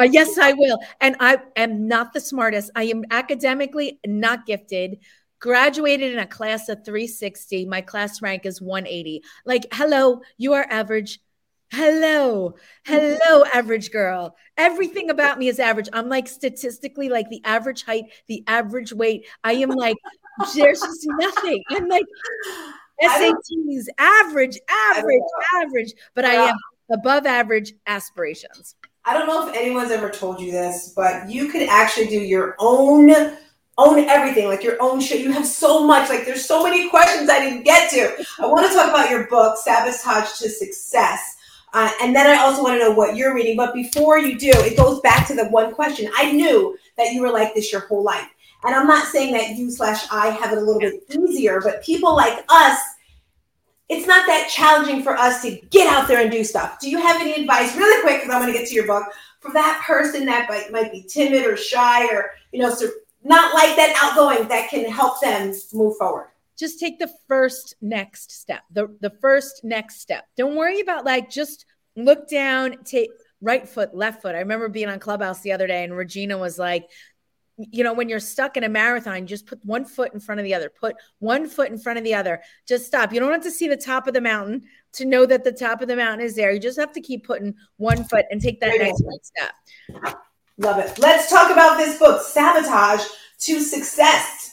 Uh, 0.00 0.04
yes, 0.04 0.38
I 0.38 0.54
will. 0.54 0.78
And 1.00 1.16
I 1.20 1.38
am 1.56 1.86
not 1.86 2.12
the 2.12 2.20
smartest. 2.20 2.70
I 2.74 2.84
am 2.84 3.04
academically 3.10 4.00
not 4.06 4.46
gifted. 4.46 4.98
Graduated 5.40 6.12
in 6.12 6.18
a 6.18 6.26
class 6.26 6.68
of 6.68 6.84
360. 6.84 7.66
My 7.66 7.82
class 7.82 8.22
rank 8.22 8.46
is 8.46 8.62
180. 8.62 9.22
Like, 9.44 9.66
hello, 9.72 10.22
you 10.38 10.54
are 10.54 10.66
average. 10.68 11.20
Hello, 11.72 12.56
hello, 12.84 13.44
average 13.54 13.92
girl. 13.92 14.34
Everything 14.56 15.08
about 15.08 15.38
me 15.38 15.48
is 15.48 15.60
average. 15.60 15.88
I'm 15.92 16.08
like 16.08 16.26
statistically 16.26 17.08
like 17.08 17.28
the 17.28 17.40
average 17.44 17.84
height, 17.84 18.06
the 18.26 18.42
average 18.48 18.92
weight. 18.92 19.26
I 19.44 19.52
am 19.52 19.70
like, 19.70 19.96
there's 20.54 20.80
just 20.80 21.06
nothing. 21.20 21.62
I'm 21.70 21.86
like 21.88 22.06
SATs, 23.04 23.84
average, 23.98 24.58
average, 24.96 25.22
average, 25.62 25.92
but 26.14 26.24
I 26.24 26.48
am 26.48 26.56
above 26.90 27.24
average 27.24 27.72
aspirations. 27.86 28.74
I 29.04 29.14
don't 29.14 29.26
know 29.26 29.48
if 29.48 29.56
anyone's 29.56 29.90
ever 29.90 30.10
told 30.10 30.40
you 30.40 30.52
this, 30.52 30.92
but 30.94 31.28
you 31.28 31.48
could 31.48 31.68
actually 31.68 32.06
do 32.06 32.20
your 32.20 32.54
own 32.58 33.36
own 33.78 33.98
everything, 34.10 34.46
like 34.46 34.62
your 34.62 34.76
own 34.80 35.00
shit. 35.00 35.20
You 35.20 35.32
have 35.32 35.46
so 35.46 35.86
much, 35.86 36.10
like 36.10 36.26
there's 36.26 36.44
so 36.44 36.62
many 36.62 36.90
questions 36.90 37.30
I 37.30 37.40
didn't 37.40 37.62
get 37.62 37.90
to. 37.92 38.24
I 38.38 38.46
want 38.46 38.66
to 38.66 38.74
talk 38.74 38.90
about 38.90 39.10
your 39.10 39.26
book, 39.28 39.56
Sabotage 39.56 40.38
to 40.38 40.50
Success. 40.50 41.36
Uh, 41.72 41.90
and 42.02 42.14
then 42.14 42.26
I 42.26 42.42
also 42.42 42.62
want 42.62 42.74
to 42.74 42.84
know 42.84 42.90
what 42.90 43.16
you're 43.16 43.34
reading. 43.34 43.56
But 43.56 43.72
before 43.72 44.18
you 44.18 44.38
do, 44.38 44.50
it 44.50 44.76
goes 44.76 45.00
back 45.00 45.26
to 45.28 45.34
the 45.34 45.46
one 45.46 45.72
question. 45.72 46.10
I 46.14 46.32
knew 46.32 46.76
that 46.98 47.12
you 47.12 47.22
were 47.22 47.30
like 47.30 47.54
this 47.54 47.72
your 47.72 47.82
whole 47.82 48.02
life. 48.02 48.28
And 48.64 48.74
I'm 48.74 48.86
not 48.86 49.06
saying 49.06 49.32
that 49.32 49.56
you 49.56 49.70
slash 49.70 50.06
I 50.10 50.28
have 50.28 50.52
it 50.52 50.58
a 50.58 50.60
little 50.60 50.80
bit 50.80 51.02
easier, 51.08 51.60
but 51.62 51.82
people 51.82 52.14
like 52.14 52.44
us 52.50 52.78
it's 53.90 54.06
not 54.06 54.24
that 54.26 54.48
challenging 54.48 55.02
for 55.02 55.16
us 55.16 55.42
to 55.42 55.60
get 55.70 55.92
out 55.92 56.06
there 56.08 56.22
and 56.22 56.30
do 56.30 56.44
stuff. 56.44 56.78
Do 56.78 56.88
you 56.88 56.98
have 56.98 57.20
any 57.20 57.34
advice, 57.34 57.76
really 57.76 58.00
quick, 58.02 58.22
because 58.22 58.34
I 58.34 58.38
want 58.38 58.52
to 58.52 58.58
get 58.58 58.68
to 58.68 58.74
your 58.74 58.86
book, 58.86 59.04
for 59.40 59.52
that 59.52 59.82
person 59.84 60.24
that 60.26 60.48
might, 60.48 60.70
might 60.70 60.92
be 60.92 61.02
timid 61.02 61.44
or 61.44 61.56
shy 61.56 62.06
or, 62.14 62.30
you 62.52 62.60
know, 62.60 62.74
not 63.24 63.52
like 63.52 63.76
that 63.76 63.98
outgoing 64.00 64.48
that 64.48 64.70
can 64.70 64.90
help 64.90 65.20
them 65.20 65.52
move 65.74 65.96
forward? 65.96 66.28
Just 66.56 66.78
take 66.78 66.98
the 66.98 67.10
first 67.26 67.74
next 67.80 68.30
step, 68.30 68.62
the, 68.70 68.94
the 69.00 69.10
first 69.10 69.64
next 69.64 70.00
step. 70.00 70.24
Don't 70.36 70.56
worry 70.56 70.80
about 70.80 71.04
like 71.04 71.30
just 71.30 71.66
look 71.96 72.28
down, 72.28 72.76
take 72.84 73.10
right 73.40 73.66
foot, 73.68 73.94
left 73.94 74.22
foot. 74.22 74.34
I 74.34 74.40
remember 74.40 74.68
being 74.68 74.88
on 74.88 74.98
Clubhouse 74.98 75.40
the 75.40 75.52
other 75.52 75.66
day 75.66 75.82
and 75.84 75.96
Regina 75.96 76.36
was 76.36 76.58
like, 76.58 76.88
you 77.70 77.84
know, 77.84 77.92
when 77.92 78.08
you're 78.08 78.20
stuck 78.20 78.56
in 78.56 78.64
a 78.64 78.68
marathon, 78.68 79.26
just 79.26 79.46
put 79.46 79.64
one 79.64 79.84
foot 79.84 80.14
in 80.14 80.20
front 80.20 80.40
of 80.40 80.44
the 80.44 80.54
other, 80.54 80.70
put 80.70 80.96
one 81.18 81.48
foot 81.48 81.70
in 81.70 81.78
front 81.78 81.98
of 81.98 82.04
the 82.04 82.14
other. 82.14 82.40
Just 82.66 82.86
stop. 82.86 83.12
You 83.12 83.20
don't 83.20 83.32
have 83.32 83.42
to 83.42 83.50
see 83.50 83.68
the 83.68 83.76
top 83.76 84.06
of 84.06 84.14
the 84.14 84.20
mountain 84.20 84.62
to 84.92 85.04
know 85.04 85.26
that 85.26 85.44
the 85.44 85.52
top 85.52 85.82
of 85.82 85.88
the 85.88 85.96
mountain 85.96 86.24
is 86.24 86.34
there. 86.34 86.52
You 86.52 86.60
just 86.60 86.78
have 86.78 86.92
to 86.92 87.00
keep 87.00 87.26
putting 87.26 87.54
one 87.76 88.04
foot 88.04 88.26
and 88.30 88.40
take 88.40 88.60
that 88.60 88.78
next 88.78 89.02
step. 89.26 90.16
Love 90.58 90.78
it. 90.78 90.98
Let's 90.98 91.30
talk 91.30 91.50
about 91.50 91.76
this 91.76 91.98
book, 91.98 92.22
Sabotage 92.22 93.04
to 93.40 93.60
Success. 93.60 94.52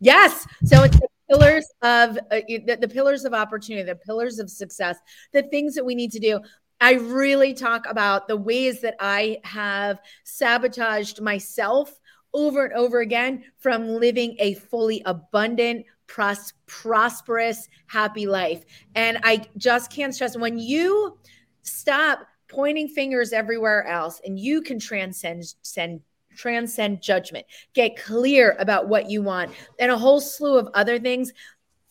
Yes. 0.00 0.46
So 0.64 0.82
it's 0.82 0.96
the 0.96 1.08
pillars 1.30 1.66
of 1.82 2.18
uh, 2.30 2.40
the, 2.48 2.78
the 2.80 2.88
pillars 2.88 3.24
of 3.24 3.32
opportunity, 3.32 3.84
the 3.84 3.96
pillars 3.96 4.38
of 4.38 4.50
success, 4.50 4.98
the 5.32 5.42
things 5.42 5.74
that 5.74 5.84
we 5.84 5.94
need 5.94 6.12
to 6.12 6.18
do. 6.18 6.40
I 6.80 6.94
really 6.94 7.54
talk 7.54 7.86
about 7.88 8.28
the 8.28 8.36
ways 8.36 8.80
that 8.82 8.96
I 9.00 9.38
have 9.44 10.00
sabotaged 10.24 11.22
myself 11.22 11.98
over 12.34 12.66
and 12.66 12.74
over 12.74 13.00
again 13.00 13.44
from 13.56 13.88
living 13.88 14.36
a 14.40 14.54
fully 14.54 15.02
abundant, 15.06 15.86
pros- 16.06 16.52
prosperous, 16.66 17.68
happy 17.86 18.26
life. 18.26 18.64
And 18.94 19.18
I 19.22 19.46
just 19.56 19.90
can't 19.90 20.14
stress 20.14 20.36
when 20.36 20.58
you 20.58 21.18
stop 21.62 22.26
pointing 22.48 22.88
fingers 22.88 23.32
everywhere 23.32 23.86
else 23.86 24.20
and 24.24 24.38
you 24.38 24.60
can 24.60 24.78
transcend 24.78 25.54
send, 25.62 26.00
transcend 26.36 27.00
judgment 27.00 27.46
get 27.74 27.96
clear 27.96 28.56
about 28.58 28.88
what 28.88 29.08
you 29.08 29.22
want 29.22 29.52
and 29.78 29.90
a 29.90 29.96
whole 29.96 30.20
slew 30.20 30.58
of 30.58 30.68
other 30.74 30.98
things 30.98 31.32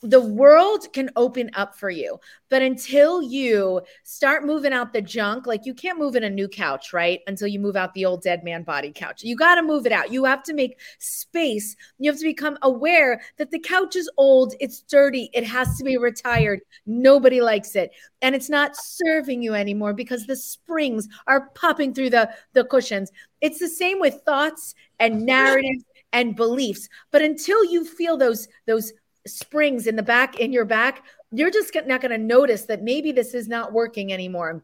the 0.04 0.22
world 0.22 0.92
can 0.92 1.10
open 1.16 1.50
up 1.56 1.76
for 1.76 1.90
you. 1.90 2.20
But 2.50 2.62
until 2.62 3.24
you 3.24 3.82
start 4.04 4.46
moving 4.46 4.74
out 4.74 4.92
the 4.92 5.02
junk, 5.02 5.48
like 5.48 5.66
you 5.66 5.74
can't 5.74 5.98
move 5.98 6.16
in 6.16 6.24
a 6.24 6.30
new 6.30 6.48
couch, 6.48 6.94
right? 6.94 7.22
Until 7.26 7.48
you 7.48 7.60
move 7.60 7.76
out 7.76 7.94
the 7.94 8.06
old 8.06 8.22
dead 8.22 8.44
man 8.44 8.64
body 8.64 8.92
couch. 8.94 9.24
You 9.24 9.36
got 9.36 9.56
to 9.56 9.64
move 9.64 9.86
it 9.86 9.92
out. 9.92 10.12
You 10.12 10.26
have 10.26 10.44
to 10.44 10.54
make 10.54 10.80
space. 11.00 11.76
You 12.00 12.12
have 12.12 12.20
to 12.20 12.26
become 12.26 12.58
aware 12.62 13.22
that 13.38 13.50
the 13.50 13.60
couch 13.60 13.96
is 13.96 14.10
old, 14.18 14.56
it's 14.60 14.82
dirty, 14.82 15.30
it 15.34 15.46
has 15.46 15.78
to 15.78 15.84
be 15.84 15.98
retired. 15.98 16.60
Nobody 16.86 17.42
likes 17.42 17.76
it. 17.76 17.92
And 18.22 18.36
it's 18.36 18.50
not 18.50 18.76
serving 18.76 19.42
you 19.42 19.54
anymore 19.54 19.94
because 19.94 20.26
the 20.26 20.36
springs 20.36 21.08
are 21.28 21.50
popping 21.56 21.94
through 21.94 22.10
the, 22.10 22.30
the 22.54 22.66
cushions. 22.66 23.12
It's 23.42 23.60
the 23.60 23.70
same 23.70 24.00
with 24.00 24.22
thoughts 24.26 24.76
and 25.00 25.26
narratives 25.26 25.86
and 26.14 26.36
beliefs. 26.36 26.88
But 27.12 27.22
until 27.22 27.66
you 27.66 27.84
feel 27.84 28.18
those, 28.18 28.48
those, 28.68 28.94
springs 29.28 29.88
in 29.88 29.96
the 29.96 30.04
back 30.04 30.40
in 30.40 30.52
your 30.52 30.66
back, 30.66 31.04
you're 31.32 31.52
just 31.52 31.74
not 31.86 32.02
going 32.02 32.12
to 32.12 32.18
notice 32.18 32.64
that 32.64 32.84
maybe 32.84 33.12
this 33.12 33.34
is 33.34 33.48
not 33.48 33.74
working 33.74 34.12
anymore. 34.14 34.64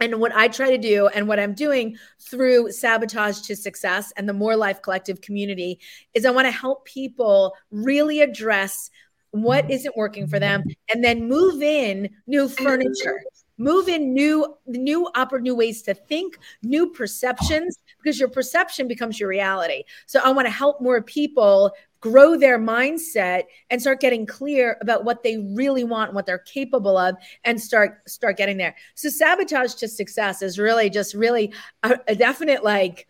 and 0.00 0.18
what 0.18 0.34
I 0.34 0.48
try 0.48 0.70
to 0.70 0.78
do 0.78 1.08
and 1.08 1.28
what 1.28 1.38
I'm 1.38 1.52
doing 1.52 1.96
through 2.18 2.72
Sabotage 2.72 3.40
to 3.42 3.54
Success 3.54 4.12
and 4.16 4.28
the 4.28 4.32
More 4.32 4.56
Life 4.56 4.80
Collective 4.80 5.20
community 5.20 5.78
is 6.14 6.24
I 6.24 6.30
want 6.30 6.46
to 6.46 6.52
help 6.52 6.86
people 6.86 7.54
really 7.70 8.20
address 8.20 8.90
what 9.32 9.70
isn't 9.70 9.96
working 9.96 10.26
for 10.26 10.38
them 10.38 10.62
and 10.92 11.04
then 11.04 11.28
move 11.28 11.62
in 11.62 12.08
new 12.26 12.48
furniture 12.48 13.20
move 13.58 13.88
in 13.88 14.12
new 14.14 14.56
new 14.66 15.06
upper 15.14 15.38
new 15.38 15.54
ways 15.54 15.82
to 15.82 15.94
think 15.94 16.38
new 16.62 16.88
perceptions 16.90 17.78
because 18.02 18.18
your 18.18 18.28
perception 18.28 18.88
becomes 18.88 19.20
your 19.20 19.28
reality 19.28 19.84
so 20.06 20.18
i 20.24 20.30
want 20.30 20.46
to 20.46 20.50
help 20.50 20.80
more 20.80 21.00
people 21.02 21.70
grow 22.00 22.36
their 22.36 22.58
mindset 22.58 23.44
and 23.68 23.80
start 23.80 24.00
getting 24.00 24.26
clear 24.26 24.78
about 24.80 25.04
what 25.04 25.22
they 25.22 25.36
really 25.38 25.84
want 25.84 26.14
what 26.14 26.26
they're 26.26 26.38
capable 26.38 26.96
of 26.96 27.14
and 27.44 27.60
start 27.60 28.08
start 28.08 28.36
getting 28.36 28.56
there 28.56 28.74
so 28.94 29.08
sabotage 29.08 29.74
to 29.74 29.86
success 29.86 30.42
is 30.42 30.58
really 30.58 30.88
just 30.88 31.14
really 31.14 31.52
a, 31.82 31.98
a 32.08 32.14
definite 32.14 32.64
like 32.64 33.06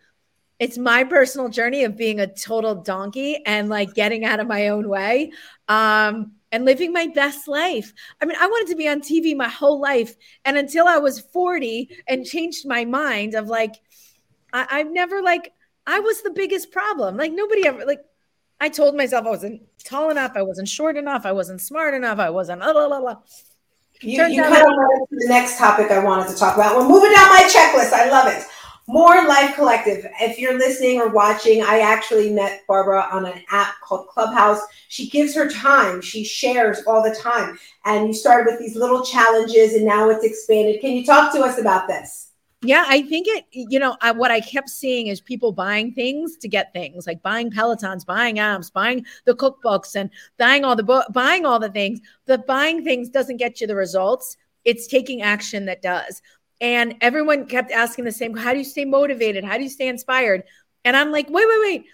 it's 0.61 0.77
my 0.77 1.03
personal 1.03 1.49
journey 1.49 1.85
of 1.85 1.97
being 1.97 2.19
a 2.19 2.27
total 2.27 2.75
donkey 2.75 3.43
and 3.47 3.67
like 3.67 3.95
getting 3.95 4.23
out 4.23 4.39
of 4.39 4.45
my 4.47 4.67
own 4.67 4.87
way 4.87 5.31
um, 5.67 6.33
and 6.51 6.65
living 6.65 6.93
my 6.93 7.07
best 7.07 7.47
life. 7.47 7.91
I 8.21 8.25
mean, 8.25 8.37
I 8.39 8.45
wanted 8.45 8.69
to 8.69 8.75
be 8.75 8.87
on 8.87 9.01
TV 9.01 9.35
my 9.35 9.47
whole 9.47 9.81
life. 9.81 10.15
And 10.45 10.57
until 10.57 10.87
I 10.87 10.99
was 10.99 11.19
40 11.19 11.89
and 12.07 12.27
changed 12.27 12.67
my 12.67 12.85
mind 12.85 13.33
of 13.33 13.47
like, 13.47 13.73
I, 14.53 14.67
I've 14.69 14.91
never 14.91 15.23
like, 15.23 15.51
I 15.87 15.99
was 15.99 16.21
the 16.21 16.29
biggest 16.29 16.71
problem. 16.71 17.17
Like, 17.17 17.31
nobody 17.31 17.65
ever, 17.65 17.83
like, 17.83 18.05
I 18.61 18.69
told 18.69 18.95
myself 18.95 19.25
I 19.25 19.29
wasn't 19.31 19.63
tall 19.83 20.11
enough, 20.11 20.33
I 20.35 20.43
wasn't 20.43 20.69
short 20.69 20.95
enough, 20.95 21.25
I 21.25 21.31
wasn't 21.31 21.59
smart 21.59 21.95
enough, 21.95 22.19
I 22.19 22.29
wasn't 22.29 22.61
blah, 22.61 22.73
blah, 22.73 22.99
blah. 22.99 23.17
You, 24.01 24.23
you 24.27 24.41
kind 24.41 24.55
of 24.55 24.67
went 24.67 25.09
to 25.09 25.15
the 25.15 25.27
next 25.27 25.57
topic 25.57 25.89
I 25.89 26.03
wanted 26.03 26.29
to 26.29 26.35
talk 26.37 26.55
about. 26.55 26.77
We're 26.77 26.87
moving 26.87 27.11
down 27.11 27.29
my 27.29 27.49
checklist. 27.51 27.91
I 27.91 28.09
love 28.09 28.31
it. 28.31 28.45
More 28.87 29.27
Life 29.27 29.55
Collective. 29.55 30.05
If 30.19 30.37
you're 30.37 30.57
listening 30.57 30.99
or 30.99 31.09
watching, 31.09 31.63
I 31.63 31.79
actually 31.79 32.31
met 32.31 32.61
Barbara 32.67 33.07
on 33.11 33.25
an 33.25 33.41
app 33.51 33.75
called 33.81 34.07
Clubhouse. 34.07 34.59
She 34.89 35.09
gives 35.09 35.33
her 35.35 35.49
time, 35.49 36.01
she 36.01 36.23
shares 36.23 36.81
all 36.85 37.03
the 37.03 37.15
time. 37.15 37.57
And 37.85 38.07
you 38.07 38.13
started 38.13 38.51
with 38.51 38.59
these 38.59 38.75
little 38.75 39.03
challenges 39.03 39.73
and 39.73 39.85
now 39.85 40.09
it's 40.09 40.23
expanded. 40.23 40.81
Can 40.81 40.91
you 40.91 41.05
talk 41.05 41.33
to 41.33 41.41
us 41.41 41.59
about 41.59 41.87
this? 41.87 42.30
Yeah, 42.63 42.85
I 42.87 43.01
think 43.01 43.25
it, 43.27 43.45
you 43.51 43.79
know, 43.79 43.97
I, 44.01 44.11
what 44.11 44.29
I 44.29 44.39
kept 44.39 44.69
seeing 44.69 45.07
is 45.07 45.19
people 45.19 45.51
buying 45.51 45.93
things 45.93 46.37
to 46.37 46.47
get 46.47 46.71
things 46.73 47.07
like 47.07 47.23
buying 47.23 47.49
Pelotons, 47.49 48.05
buying 48.05 48.35
apps, 48.35 48.71
buying 48.71 49.03
the 49.25 49.33
cookbooks, 49.33 49.95
and 49.95 50.11
buying 50.37 50.63
all 50.63 50.75
the 50.75 50.83
book, 50.83 51.07
buying 51.11 51.43
all 51.43 51.59
the 51.59 51.71
things. 51.71 52.01
But 52.27 52.45
buying 52.45 52.83
things 52.83 53.09
doesn't 53.09 53.37
get 53.37 53.61
you 53.61 53.65
the 53.65 53.75
results. 53.75 54.37
It's 54.63 54.85
taking 54.85 55.23
action 55.23 55.65
that 55.65 55.81
does. 55.81 56.21
And 56.59 56.95
everyone 57.01 57.47
kept 57.47 57.71
asking 57.71 58.05
the 58.05 58.11
same, 58.11 58.35
how 58.35 58.51
do 58.51 58.59
you 58.59 58.63
stay 58.63 58.85
motivated? 58.85 59.43
How 59.43 59.57
do 59.57 59.63
you 59.63 59.69
stay 59.69 59.87
inspired? 59.87 60.43
And 60.85 60.95
I'm 60.95 61.11
like, 61.11 61.27
wait, 61.31 61.47
wait, 61.47 61.59
wait. 61.61 61.85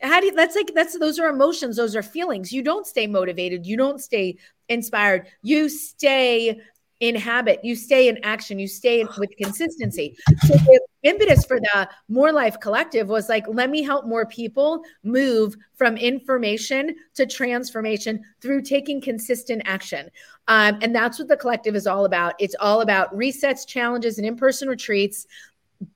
How 0.00 0.20
do 0.20 0.26
you, 0.26 0.34
that's 0.34 0.56
like, 0.56 0.72
that's, 0.74 0.98
those 0.98 1.18
are 1.18 1.28
emotions. 1.28 1.76
Those 1.76 1.94
are 1.94 2.02
feelings. 2.02 2.52
You 2.54 2.62
don't 2.62 2.86
stay 2.86 3.06
motivated. 3.06 3.66
You 3.66 3.76
don't 3.76 4.00
stay 4.00 4.38
inspired. 4.70 5.26
You 5.42 5.68
stay 5.68 6.62
in 7.00 7.14
habit, 7.14 7.60
you 7.62 7.76
stay 7.76 8.08
in 8.08 8.18
action, 8.22 8.58
you 8.58 8.68
stay 8.68 9.04
with 9.18 9.30
consistency. 9.36 10.16
So 10.46 10.54
the 10.56 10.80
impetus 11.02 11.44
for 11.44 11.60
the 11.60 11.88
More 12.08 12.32
Life 12.32 12.58
Collective 12.60 13.08
was 13.08 13.28
like, 13.28 13.44
let 13.48 13.70
me 13.70 13.82
help 13.82 14.06
more 14.06 14.26
people 14.26 14.82
move 15.02 15.56
from 15.74 15.96
information 15.96 16.94
to 17.14 17.26
transformation 17.26 18.24
through 18.40 18.62
taking 18.62 19.00
consistent 19.00 19.62
action. 19.66 20.10
Um, 20.48 20.78
and 20.80 20.94
that's 20.94 21.18
what 21.18 21.28
the 21.28 21.36
collective 21.36 21.76
is 21.76 21.86
all 21.86 22.04
about. 22.04 22.34
It's 22.38 22.56
all 22.60 22.80
about 22.80 23.14
resets, 23.14 23.66
challenges, 23.66 24.18
and 24.18 24.26
in 24.26 24.36
person 24.36 24.68
retreats, 24.68 25.26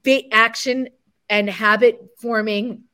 big 0.02 0.26
action 0.32 0.88
and 1.28 1.48
habit 1.48 2.00
forming 2.18 2.84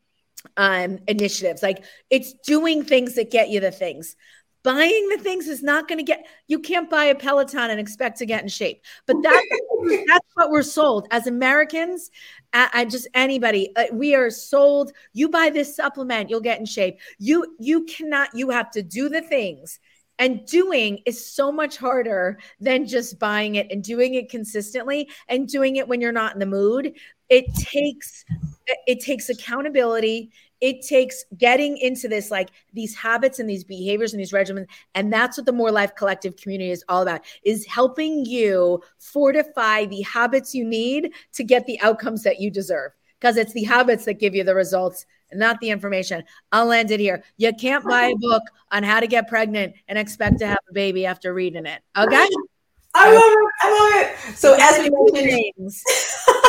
um, 0.57 0.99
initiatives. 1.09 1.63
Like 1.63 1.85
it's 2.11 2.35
doing 2.35 2.85
things 2.85 3.15
that 3.15 3.31
get 3.31 3.49
you 3.51 3.61
the 3.61 3.71
things 3.71 4.17
buying 4.67 5.09
the 5.11 5.19
things 5.19 5.47
is 5.47 5.63
not 5.63 5.87
going 5.87 5.99
to 5.99 6.05
get 6.05 6.27
you 6.49 6.59
can't 6.59 6.91
buy 6.91 7.05
a 7.05 7.15
peloton 7.15 7.71
and 7.71 7.79
expect 7.79 8.19
to 8.19 8.27
get 8.27 8.43
in 8.43 8.49
shape. 8.49 8.83
But 9.07 9.19
that's 9.23 9.47
that's 10.09 10.27
what 10.35 10.51
we're 10.51 10.65
sold. 10.65 11.07
As 11.13 11.29
americans 11.29 12.11
and 12.53 12.91
just 12.91 13.07
anybody 13.15 13.71
uh, 13.77 13.85
we 13.93 14.17
are 14.17 14.29
sold. 14.29 14.91
You 15.13 15.29
buy 15.29 15.51
this 15.51 15.77
supplement 15.77 16.29
you'll 16.29 16.41
get 16.41 16.59
in 16.59 16.67
shape. 16.67 16.99
You 17.19 17.55
you 17.61 17.85
cannot 17.85 18.31
you 18.35 18.51
have 18.51 18.73
to 18.73 18.83
do 18.83 19.09
the 19.09 19.23
things. 19.23 19.79
And 20.19 20.45
doing 20.47 21.01
is 21.07 21.25
so 21.25 21.53
much 21.53 21.77
harder 21.77 22.39
than 22.59 22.89
just 22.89 23.21
buying 23.21 23.57
it 23.57 23.71
and 23.71 23.85
doing 23.85 24.15
it 24.15 24.31
consistently 24.31 25.09
and 25.29 25.47
doing 25.47 25.77
it 25.77 25.87
when 25.87 26.01
you're 26.01 26.11
not 26.11 26.33
in 26.33 26.41
the 26.41 26.47
mood. 26.47 26.95
It 27.29 27.45
takes 27.55 28.25
it 28.89 28.99
takes 29.01 29.29
accountability 29.29 30.33
it 30.61 30.87
takes 30.87 31.25
getting 31.37 31.77
into 31.79 32.09
this 32.09 32.31
like 32.31 32.51
these 32.73 32.95
habits 32.95 33.39
and 33.39 33.49
these 33.49 33.65
behaviors 33.65 34.13
and 34.13 34.21
these 34.21 34.33
regimens 34.33 34.67
and 34.95 35.13
that's 35.13 35.37
what 35.37 35.47
the 35.47 35.53
more 35.53 35.71
life 35.71 35.95
collective 35.95 36.37
community 36.37 36.71
is 36.71 36.85
all 36.89 37.03
about 37.03 37.21
is 37.45 37.67
helping 37.67 38.25
you 38.25 38.83
fortify 38.99 39.85
the 39.87 40.03
habits 40.03 40.55
you 40.55 40.65
need 40.65 41.13
to 41.33 41.45
get 41.45 41.67
the 41.67 41.81
outcomes 41.81 42.23
that 42.23 42.41
you 42.41 42.51
deserve. 42.51 42.93
Because 43.19 43.39
it's 43.39 43.55
the 43.55 43.65
habits 43.65 44.05
that 44.05 44.15
give 44.15 44.35
you 44.35 44.45
the 44.45 44.55
results 44.55 45.07
and 45.31 45.41
not 45.41 45.59
the 45.61 45.71
information. 45.71 46.23
I'll 46.53 46.71
end 46.71 46.91
it 46.91 47.01
here. 47.01 47.25
You 47.39 47.53
can't 47.55 47.83
buy 47.83 48.09
a 48.09 48.17
book 48.17 48.43
on 48.71 48.83
how 48.83 49.01
to 49.01 49.07
get 49.07 49.27
pregnant 49.27 49.75
and 49.89 49.99
expect 49.99 50.39
to 50.41 50.47
have 50.47 50.59
a 50.69 50.75
baby 50.75 51.07
after 51.07 51.33
reading 51.33 51.65
it. 51.65 51.81
Okay? 51.97 52.29
I 52.95 53.13
love 53.13 53.23
it. 53.25 53.53
I 53.63 53.71
love 53.71 54.11
it. 54.11 54.37
So 54.37 54.55
as 54.61 54.79
we 54.79 54.91
mentioned 55.13 55.57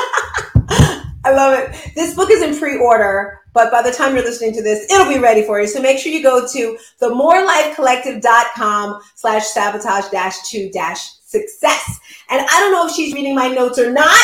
I 1.28 1.34
love 1.34 1.60
it. 1.60 1.76
This 1.94 2.16
book 2.16 2.32
is 2.32 2.42
in 2.42 2.58
pre-order, 2.58 3.42
but 3.52 3.70
by 3.70 3.82
the 3.82 3.92
time 3.92 4.16
you're 4.16 4.24
listening 4.24 4.54
to 4.54 4.64
this, 4.64 4.90
it'll 4.90 5.12
be 5.12 5.20
ready 5.20 5.44
for 5.44 5.60
you. 5.60 5.68
So 5.68 5.82
make 5.82 6.00
sure 6.00 6.10
you 6.10 6.24
go 6.24 6.48
to 6.48 6.78
themorelifecollective.com 7.02 9.02
slash 9.16 9.48
sabotage 9.48 10.10
dash 10.10 10.50
two 10.50 10.70
dash 10.70 11.12
success. 11.26 12.00
And 12.30 12.42
I 12.42 12.60
don't 12.62 12.72
know 12.72 12.88
if 12.88 12.94
she's 12.94 13.14
reading 13.14 13.36
my 13.36 13.50
notes 13.50 13.78
or 13.78 13.92
not, 13.92 14.16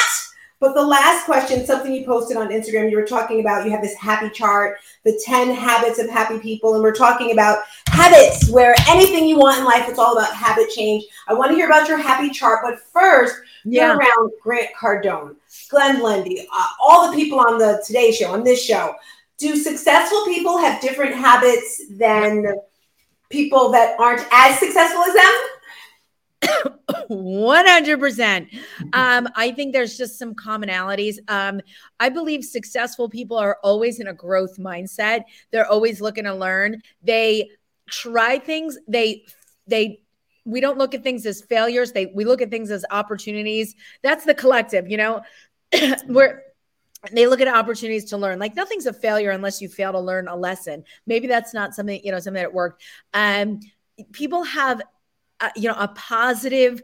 but 0.63 0.75
the 0.75 0.81
last 0.81 1.25
question, 1.25 1.65
something 1.65 1.93
you 1.93 2.05
posted 2.05 2.37
on 2.37 2.47
Instagram, 2.47 2.89
you 2.89 2.95
were 2.95 3.05
talking 3.05 3.41
about, 3.41 3.65
you 3.65 3.71
have 3.71 3.81
this 3.81 3.97
happy 3.97 4.29
chart, 4.29 4.77
the 5.03 5.21
10 5.25 5.53
habits 5.53 5.99
of 5.99 6.09
happy 6.09 6.39
people. 6.39 6.75
And 6.75 6.81
we're 6.81 6.95
talking 6.95 7.33
about 7.33 7.63
habits 7.89 8.49
where 8.49 8.73
anything 8.87 9.27
you 9.27 9.37
want 9.37 9.59
in 9.59 9.65
life, 9.65 9.89
it's 9.89 9.99
all 9.99 10.17
about 10.17 10.33
habit 10.33 10.69
change. 10.69 11.03
I 11.27 11.33
want 11.33 11.51
to 11.51 11.55
hear 11.55 11.65
about 11.65 11.89
your 11.89 11.97
happy 11.97 12.29
chart, 12.29 12.61
but 12.63 12.79
first, 12.79 13.35
yeah. 13.65 13.87
you're 13.87 13.97
around 13.97 14.31
Grant 14.41 14.69
Cardone. 14.79 15.35
Glenn 15.67 16.01
Lundy, 16.01 16.47
uh, 16.49 16.67
all 16.81 17.11
the 17.11 17.17
people 17.17 17.41
on 17.41 17.57
the 17.57 17.83
Today 17.85 18.13
Show, 18.13 18.31
on 18.31 18.45
this 18.45 18.63
show. 18.63 18.95
Do 19.37 19.57
successful 19.57 20.23
people 20.27 20.57
have 20.59 20.79
different 20.79 21.13
habits 21.13 21.81
than 21.89 22.45
people 23.29 23.69
that 23.71 23.99
aren't 23.99 24.25
as 24.31 24.59
successful 24.59 25.03
as 25.03 25.13
them? 26.53 26.79
100%. 27.15 28.47
Um, 28.93 29.27
I 29.35 29.51
think 29.51 29.73
there's 29.73 29.97
just 29.97 30.17
some 30.19 30.33
commonalities. 30.35 31.17
Um, 31.27 31.61
I 31.99 32.09
believe 32.09 32.43
successful 32.43 33.09
people 33.09 33.37
are 33.37 33.57
always 33.63 33.99
in 33.99 34.07
a 34.07 34.13
growth 34.13 34.57
mindset. 34.57 35.23
They're 35.51 35.67
always 35.67 36.01
looking 36.01 36.25
to 36.25 36.33
learn. 36.33 36.81
They 37.01 37.51
try 37.89 38.39
things. 38.39 38.77
They, 38.87 39.25
they, 39.67 40.01
we 40.45 40.59
don't 40.59 40.77
look 40.77 40.93
at 40.93 41.03
things 41.03 41.25
as 41.25 41.41
failures. 41.41 41.91
They, 41.91 42.07
we 42.07 42.25
look 42.25 42.41
at 42.41 42.49
things 42.49 42.71
as 42.71 42.85
opportunities. 42.91 43.75
That's 44.01 44.25
the 44.25 44.33
collective, 44.33 44.89
you 44.89 44.97
know, 44.97 45.21
where 46.07 46.43
they 47.11 47.27
look 47.27 47.41
at 47.41 47.47
opportunities 47.47 48.05
to 48.05 48.17
learn 48.17 48.39
like 48.39 48.55
nothing's 48.55 48.85
a 48.85 48.93
failure 48.93 49.31
unless 49.31 49.61
you 49.61 49.67
fail 49.67 49.91
to 49.91 49.99
learn 49.99 50.29
a 50.29 50.35
lesson 50.35 50.83
maybe 51.05 51.27
that's 51.27 51.53
not 51.53 51.75
something 51.75 51.99
you 52.01 52.11
know 52.11 52.19
something 52.19 52.41
that 52.41 52.53
worked 52.53 52.81
um 53.13 53.59
people 54.13 54.43
have 54.43 54.81
you 55.55 55.67
know 55.67 55.75
a 55.77 55.87
positive 55.89 56.81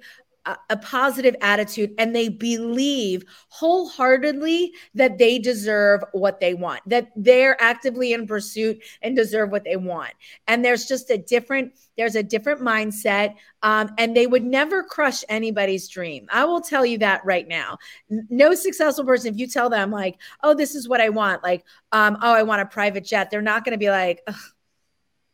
a 0.69 0.77
positive 0.77 1.35
attitude 1.41 1.93
and 1.97 2.15
they 2.15 2.29
believe 2.29 3.23
wholeheartedly 3.49 4.73
that 4.95 5.17
they 5.17 5.37
deserve 5.37 6.01
what 6.13 6.39
they 6.39 6.53
want, 6.53 6.81
that 6.87 7.09
they're 7.15 7.61
actively 7.61 8.13
in 8.13 8.25
pursuit 8.25 8.81
and 9.01 9.15
deserve 9.15 9.51
what 9.51 9.63
they 9.63 9.75
want. 9.75 10.11
And 10.47 10.63
there's 10.63 10.85
just 10.85 11.09
a 11.09 11.17
different, 11.17 11.73
there's 11.97 12.15
a 12.15 12.23
different 12.23 12.61
mindset. 12.61 13.35
Um, 13.61 13.91
and 13.97 14.15
they 14.15 14.27
would 14.27 14.43
never 14.43 14.81
crush 14.81 15.23
anybody's 15.29 15.87
dream. 15.87 16.27
I 16.31 16.45
will 16.45 16.61
tell 16.61 16.85
you 16.85 16.97
that 16.99 17.23
right 17.25 17.47
now. 17.47 17.77
No 18.09 18.53
successful 18.55 19.05
person, 19.05 19.33
if 19.33 19.39
you 19.39 19.47
tell 19.47 19.69
them, 19.69 19.91
like, 19.91 20.17
oh, 20.41 20.53
this 20.53 20.73
is 20.73 20.87
what 20.87 21.01
I 21.01 21.09
want, 21.09 21.43
like, 21.43 21.63
um, 21.91 22.17
oh, 22.21 22.33
I 22.33 22.43
want 22.43 22.61
a 22.61 22.65
private 22.65 23.03
jet, 23.03 23.29
they're 23.29 23.41
not 23.41 23.65
going 23.65 23.73
to 23.73 23.77
be 23.77 23.89
like, 23.89 24.21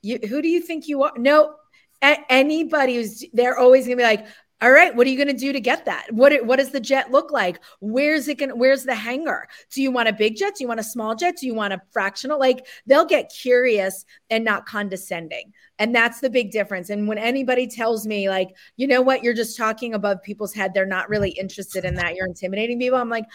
you, 0.02 0.20
who 0.28 0.42
do 0.42 0.48
you 0.48 0.62
think 0.62 0.88
you 0.88 1.04
are? 1.04 1.14
No, 1.18 1.56
anybody 2.02 2.96
who's 2.96 3.26
they're 3.34 3.58
always 3.58 3.86
gonna 3.86 3.98
be 3.98 4.04
like 4.04 4.26
all 4.62 4.72
right, 4.72 4.96
what 4.96 5.06
are 5.06 5.10
you 5.10 5.18
going 5.18 5.28
to 5.28 5.34
do 5.34 5.52
to 5.52 5.60
get 5.60 5.84
that? 5.86 6.08
What 6.12 6.34
what 6.46 6.56
does 6.58 6.72
the 6.72 6.80
jet 6.80 7.12
look 7.12 7.30
like? 7.30 7.62
Where's 7.82 8.28
it 8.30 8.40
gonna? 8.40 8.56
Where's 8.56 8.84
the 8.84 8.96
hangar? 8.96 9.48
Do 9.70 9.82
you 9.82 9.92
want 9.92 10.08
a 10.08 10.14
big 10.14 10.38
jet? 10.38 10.56
Do 10.56 10.64
you 10.64 10.68
want 10.70 10.80
a 10.80 10.84
small 10.84 11.14
jet? 11.14 11.36
Do 11.40 11.46
you 11.46 11.54
want 11.54 11.74
a 11.74 11.82
fractional? 11.92 12.40
Like 12.40 12.66
they'll 12.86 13.06
get 13.06 13.34
curious 13.38 14.06
and 14.30 14.46
not 14.46 14.66
condescending, 14.66 15.52
and 15.78 15.94
that's 15.94 16.22
the 16.22 16.30
big 16.30 16.52
difference. 16.52 16.90
And 16.90 17.08
when 17.08 17.18
anybody 17.18 17.68
tells 17.68 18.08
me 18.08 18.30
like, 18.30 18.56
you 18.78 18.88
know 18.88 19.02
what, 19.02 19.24
you're 19.24 19.34
just 19.34 19.58
talking 19.58 19.94
above 19.94 20.24
people's 20.24 20.54
head, 20.54 20.74
they're 20.74 20.86
not 20.86 21.10
really 21.10 21.32
interested 21.32 21.84
in 21.84 21.96
that. 21.96 22.16
You're 22.16 22.28
intimidating 22.28 22.80
people. 22.80 22.98
I'm 22.98 23.10
like, 23.10 23.26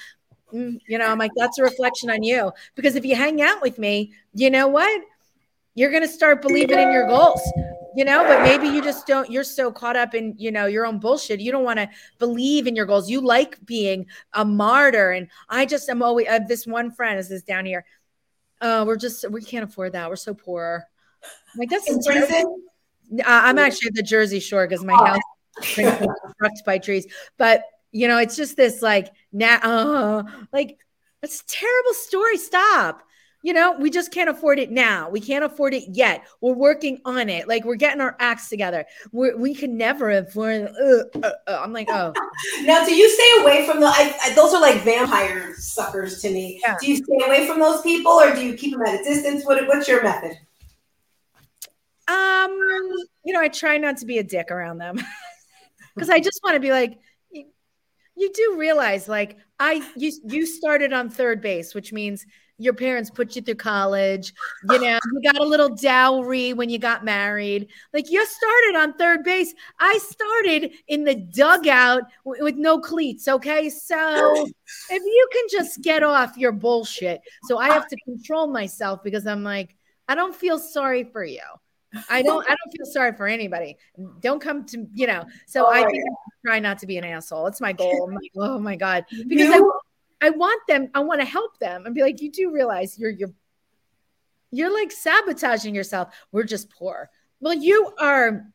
mm, 0.54 0.78
you 0.88 0.96
know, 0.96 1.06
I'm 1.06 1.18
like 1.18 1.32
that's 1.36 1.58
a 1.58 1.62
reflection 1.62 2.10
on 2.10 2.22
you 2.22 2.50
because 2.76 2.96
if 2.96 3.04
you 3.04 3.14
hang 3.14 3.42
out 3.42 3.60
with 3.60 3.78
me, 3.78 4.14
you 4.32 4.48
know 4.48 4.68
what, 4.68 5.02
you're 5.74 5.90
going 5.90 6.02
to 6.02 6.08
start 6.08 6.40
believing 6.40 6.78
in 6.78 6.92
your 6.92 7.06
goals 7.06 7.42
you 8.00 8.06
know 8.06 8.24
but 8.24 8.42
maybe 8.42 8.66
you 8.66 8.82
just 8.82 9.06
don't 9.06 9.30
you're 9.30 9.44
so 9.44 9.70
caught 9.70 9.94
up 9.94 10.14
in 10.14 10.34
you 10.38 10.50
know 10.50 10.64
your 10.64 10.86
own 10.86 10.98
bullshit. 10.98 11.38
You 11.38 11.52
don't 11.52 11.64
want 11.64 11.78
to 11.78 11.90
believe 12.18 12.66
in 12.66 12.74
your 12.74 12.86
goals. 12.86 13.10
You 13.10 13.20
like 13.20 13.62
being 13.66 14.06
a 14.32 14.42
martyr. 14.42 15.10
And 15.10 15.28
i 15.50 15.66
just 15.66 15.86
am 15.90 16.02
always 16.02 16.26
uh, 16.26 16.38
this 16.48 16.66
one 16.66 16.90
friend 16.90 17.18
is 17.18 17.28
this 17.28 17.42
down 17.42 17.66
here. 17.66 17.84
Oh 18.62 18.86
we're 18.86 18.96
just 18.96 19.30
we 19.30 19.42
can't 19.42 19.64
afford 19.64 19.92
that. 19.92 20.08
We're 20.08 20.16
so 20.16 20.32
poor. 20.32 20.86
I'm 21.22 21.58
like 21.58 21.68
that's 21.68 21.90
uh, 21.90 23.22
i'm 23.26 23.58
actually 23.58 23.88
at 23.88 23.94
the 23.94 24.02
jersey 24.02 24.40
shore 24.40 24.66
because 24.66 24.82
my 24.82 24.94
oh. 24.98 25.04
house 25.04 25.78
is 25.78 26.08
struck 26.32 26.52
by 26.64 26.78
trees. 26.78 27.06
But 27.36 27.64
you 27.92 28.08
know 28.08 28.16
it's 28.16 28.34
just 28.34 28.56
this 28.56 28.80
like 28.80 29.12
now 29.30 29.58
uh, 29.62 30.22
like 30.54 30.78
it's 31.22 31.42
a 31.42 31.46
terrible 31.46 31.92
story. 31.92 32.38
Stop 32.38 33.02
you 33.42 33.54
know, 33.54 33.72
we 33.78 33.88
just 33.90 34.12
can't 34.12 34.28
afford 34.28 34.58
it 34.58 34.70
now. 34.70 35.08
We 35.08 35.20
can't 35.20 35.44
afford 35.44 35.72
it 35.72 35.84
yet. 35.88 36.24
We're 36.40 36.52
working 36.54 37.00
on 37.04 37.30
it. 37.30 37.48
Like 37.48 37.64
we're 37.64 37.76
getting 37.76 38.00
our 38.00 38.14
acts 38.18 38.48
together. 38.48 38.84
We're, 39.12 39.36
we 39.36 39.54
can 39.54 39.78
never 39.78 40.10
afford. 40.10 40.68
Uh, 40.80 41.04
uh, 41.22 41.32
uh. 41.46 41.60
I'm 41.62 41.72
like, 41.72 41.88
oh. 41.90 42.12
now, 42.62 42.84
do 42.84 42.94
you 42.94 43.08
stay 43.08 43.42
away 43.42 43.66
from 43.66 43.80
the? 43.80 43.86
I, 43.86 44.14
I, 44.24 44.34
those 44.34 44.52
are 44.52 44.60
like 44.60 44.82
vampire 44.82 45.54
suckers 45.56 46.20
to 46.22 46.30
me. 46.30 46.60
Yeah. 46.62 46.76
Do 46.80 46.90
you 46.90 46.96
stay 46.96 47.18
away 47.26 47.46
from 47.46 47.60
those 47.60 47.80
people, 47.80 48.12
or 48.12 48.34
do 48.34 48.44
you 48.44 48.54
keep 48.54 48.72
them 48.72 48.82
at 48.82 49.00
a 49.00 49.04
distance? 49.04 49.44
What, 49.46 49.66
what's 49.66 49.88
your 49.88 50.02
method? 50.02 50.32
Um, 52.08 52.50
you 53.24 53.32
know, 53.32 53.40
I 53.40 53.48
try 53.48 53.78
not 53.78 53.98
to 53.98 54.06
be 54.06 54.18
a 54.18 54.24
dick 54.24 54.50
around 54.50 54.78
them 54.78 54.98
because 55.94 56.10
I 56.10 56.18
just 56.18 56.40
want 56.44 56.56
to 56.56 56.60
be 56.60 56.72
like, 56.72 56.98
you 57.32 58.30
do 58.34 58.56
realize, 58.58 59.08
like, 59.08 59.38
I 59.58 59.88
you 59.96 60.12
you 60.24 60.44
started 60.44 60.92
on 60.92 61.08
third 61.08 61.40
base, 61.40 61.74
which 61.74 61.90
means 61.90 62.26
your 62.60 62.74
parents 62.74 63.10
put 63.10 63.34
you 63.34 63.42
through 63.42 63.54
college. 63.56 64.32
You 64.68 64.80
know, 64.80 64.98
you 65.12 65.22
got 65.22 65.40
a 65.40 65.44
little 65.44 65.68
dowry 65.70 66.52
when 66.52 66.68
you 66.68 66.78
got 66.78 67.04
married. 67.04 67.68
Like 67.94 68.10
you 68.10 68.24
started 68.24 68.76
on 68.78 68.92
third 68.94 69.24
base. 69.24 69.54
I 69.78 69.98
started 69.98 70.72
in 70.88 71.04
the 71.04 71.14
dugout 71.14 72.02
w- 72.24 72.44
with 72.44 72.56
no 72.56 72.78
cleats. 72.78 73.26
Okay. 73.28 73.70
So 73.70 74.46
if 74.90 75.02
you 75.02 75.28
can 75.32 75.44
just 75.50 75.80
get 75.82 76.02
off 76.02 76.36
your 76.36 76.52
bullshit. 76.52 77.22
So 77.44 77.58
I 77.58 77.70
have 77.70 77.88
to 77.88 77.96
control 78.04 78.46
myself 78.46 79.02
because 79.02 79.26
I'm 79.26 79.42
like, 79.42 79.74
I 80.06 80.14
don't 80.14 80.34
feel 80.34 80.58
sorry 80.58 81.04
for 81.04 81.24
you. 81.24 81.40
I 82.08 82.22
don't 82.22 82.44
I 82.44 82.50
don't 82.50 82.72
feel 82.76 82.86
sorry 82.86 83.12
for 83.14 83.26
anybody. 83.26 83.76
Don't 84.20 84.40
come 84.40 84.64
to, 84.66 84.86
you 84.94 85.06
know. 85.06 85.24
So 85.46 85.66
oh, 85.66 85.70
I 85.70 85.82
think 85.84 86.04
I 86.04 86.14
try 86.46 86.58
not 86.60 86.78
to 86.78 86.86
be 86.86 86.98
an 86.98 87.04
asshole. 87.04 87.46
It's 87.48 87.60
my 87.60 87.72
goal. 87.72 88.10
Like, 88.12 88.30
oh 88.36 88.58
my 88.58 88.76
God. 88.76 89.06
Because 89.26 89.48
you- 89.54 89.72
I 90.20 90.30
want 90.30 90.60
them, 90.68 90.88
I 90.94 91.00
want 91.00 91.20
to 91.20 91.26
help 91.26 91.58
them 91.58 91.86
and 91.86 91.94
be 91.94 92.02
like, 92.02 92.20
you 92.20 92.30
do 92.30 92.52
realize 92.52 92.98
you're 92.98 93.10
you're 93.10 93.32
you're 94.50 94.72
like 94.72 94.90
sabotaging 94.90 95.74
yourself. 95.74 96.14
We're 96.32 96.44
just 96.44 96.70
poor. 96.70 97.10
Well, 97.40 97.54
you 97.54 97.92
are 97.98 98.46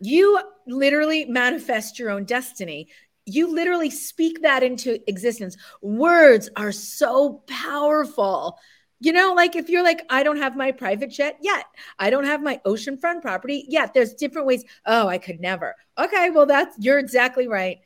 you 0.00 0.40
literally 0.66 1.26
manifest 1.26 1.98
your 1.98 2.10
own 2.10 2.24
destiny. 2.24 2.88
You 3.26 3.54
literally 3.54 3.90
speak 3.90 4.42
that 4.42 4.62
into 4.62 4.98
existence. 5.08 5.56
Words 5.82 6.48
are 6.56 6.72
so 6.72 7.44
powerful. 7.46 8.58
You 8.98 9.12
know, 9.12 9.34
like 9.34 9.56
if 9.56 9.68
you're 9.68 9.84
like, 9.84 10.02
I 10.10 10.22
don't 10.22 10.38
have 10.38 10.56
my 10.56 10.72
private 10.72 11.10
jet 11.10 11.38
yet, 11.40 11.64
I 11.98 12.10
don't 12.10 12.24
have 12.24 12.42
my 12.42 12.60
oceanfront 12.66 13.22
property 13.22 13.64
yet. 13.68 13.94
There's 13.94 14.14
different 14.14 14.46
ways. 14.46 14.64
Oh, 14.84 15.06
I 15.06 15.18
could 15.18 15.40
never. 15.40 15.74
Okay, 15.98 16.30
well, 16.30 16.46
that's 16.46 16.76
you're 16.78 16.98
exactly 16.98 17.46
right 17.48 17.78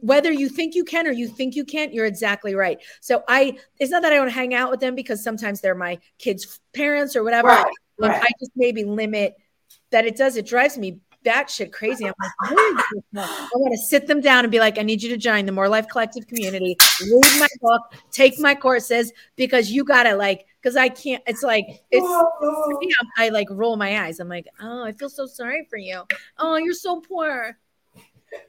whether 0.00 0.32
you 0.32 0.48
think 0.48 0.74
you 0.74 0.84
can 0.84 1.06
or 1.06 1.12
you 1.12 1.28
think 1.28 1.54
you 1.54 1.64
can't 1.64 1.92
you're 1.92 2.06
exactly 2.06 2.54
right 2.54 2.78
so 3.00 3.22
i 3.28 3.56
it's 3.78 3.90
not 3.90 4.02
that 4.02 4.12
i 4.12 4.16
don't 4.16 4.30
hang 4.30 4.54
out 4.54 4.70
with 4.70 4.80
them 4.80 4.94
because 4.94 5.22
sometimes 5.22 5.60
they're 5.60 5.74
my 5.74 5.98
kids 6.18 6.60
parents 6.72 7.16
or 7.16 7.22
whatever 7.22 7.48
right, 7.48 7.66
right. 7.98 8.22
i 8.22 8.28
just 8.40 8.52
maybe 8.56 8.84
limit 8.84 9.34
that 9.90 10.06
it 10.06 10.16
does 10.16 10.36
it 10.36 10.46
drives 10.46 10.78
me 10.78 10.98
batshit 11.24 11.72
crazy. 11.72 12.04
I'm 12.04 12.14
like, 12.20 12.32
I 13.16 13.50
want 13.54 13.72
to 13.72 13.78
sit 13.78 14.06
them 14.06 14.20
down 14.20 14.44
and 14.44 14.52
be 14.52 14.60
like, 14.60 14.78
I 14.78 14.82
need 14.82 15.02
you 15.02 15.08
to 15.08 15.16
join 15.16 15.46
the 15.46 15.52
More 15.52 15.68
Life 15.68 15.88
Collective 15.88 16.26
community, 16.26 16.76
read 17.00 17.40
my 17.40 17.48
book, 17.60 17.82
take 18.10 18.38
my 18.38 18.54
courses, 18.54 19.12
because 19.36 19.70
you 19.70 19.84
gotta 19.84 20.14
like, 20.14 20.46
because 20.62 20.76
I 20.76 20.88
can't. 20.88 21.22
It's 21.26 21.42
like 21.42 21.66
it's. 21.90 22.06
Me, 22.78 22.92
I 23.16 23.30
like 23.30 23.48
roll 23.50 23.76
my 23.76 24.04
eyes. 24.04 24.20
I'm 24.20 24.28
like, 24.28 24.46
oh, 24.60 24.84
I 24.84 24.92
feel 24.92 25.10
so 25.10 25.26
sorry 25.26 25.66
for 25.68 25.76
you. 25.76 26.02
Oh, 26.38 26.56
you're 26.56 26.74
so 26.74 27.00
poor. 27.00 27.58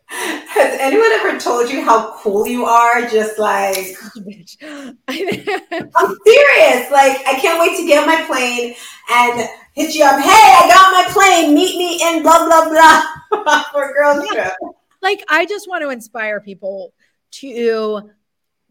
Has 0.07 0.79
anyone 0.79 1.11
ever 1.11 1.39
told 1.39 1.69
you 1.69 1.81
how 1.83 2.15
cool 2.19 2.47
you 2.47 2.65
are? 2.65 3.01
Just 3.09 3.39
like, 3.39 3.75
I'm 5.07 6.17
serious. 6.25 6.91
Like, 6.91 7.17
I 7.25 7.37
can't 7.41 7.59
wait 7.59 7.77
to 7.77 7.85
get 7.85 8.01
on 8.01 8.07
my 8.07 8.23
plane 8.25 8.75
and 9.11 9.49
hit 9.73 9.95
you 9.95 10.03
up. 10.03 10.19
Hey, 10.21 10.29
I 10.29 10.67
got 10.67 10.91
my 10.91 11.11
plane. 11.11 11.55
Meet 11.55 11.77
me 11.77 12.01
in 12.01 12.23
blah 12.23 12.45
blah 12.45 12.69
blah 12.69 13.63
for 13.71 13.93
girls 13.93 14.27
trip. 14.29 14.53
Like, 15.01 15.23
I 15.29 15.45
just 15.45 15.67
want 15.67 15.81
to 15.83 15.89
inspire 15.89 16.39
people 16.39 16.93
to 17.31 18.09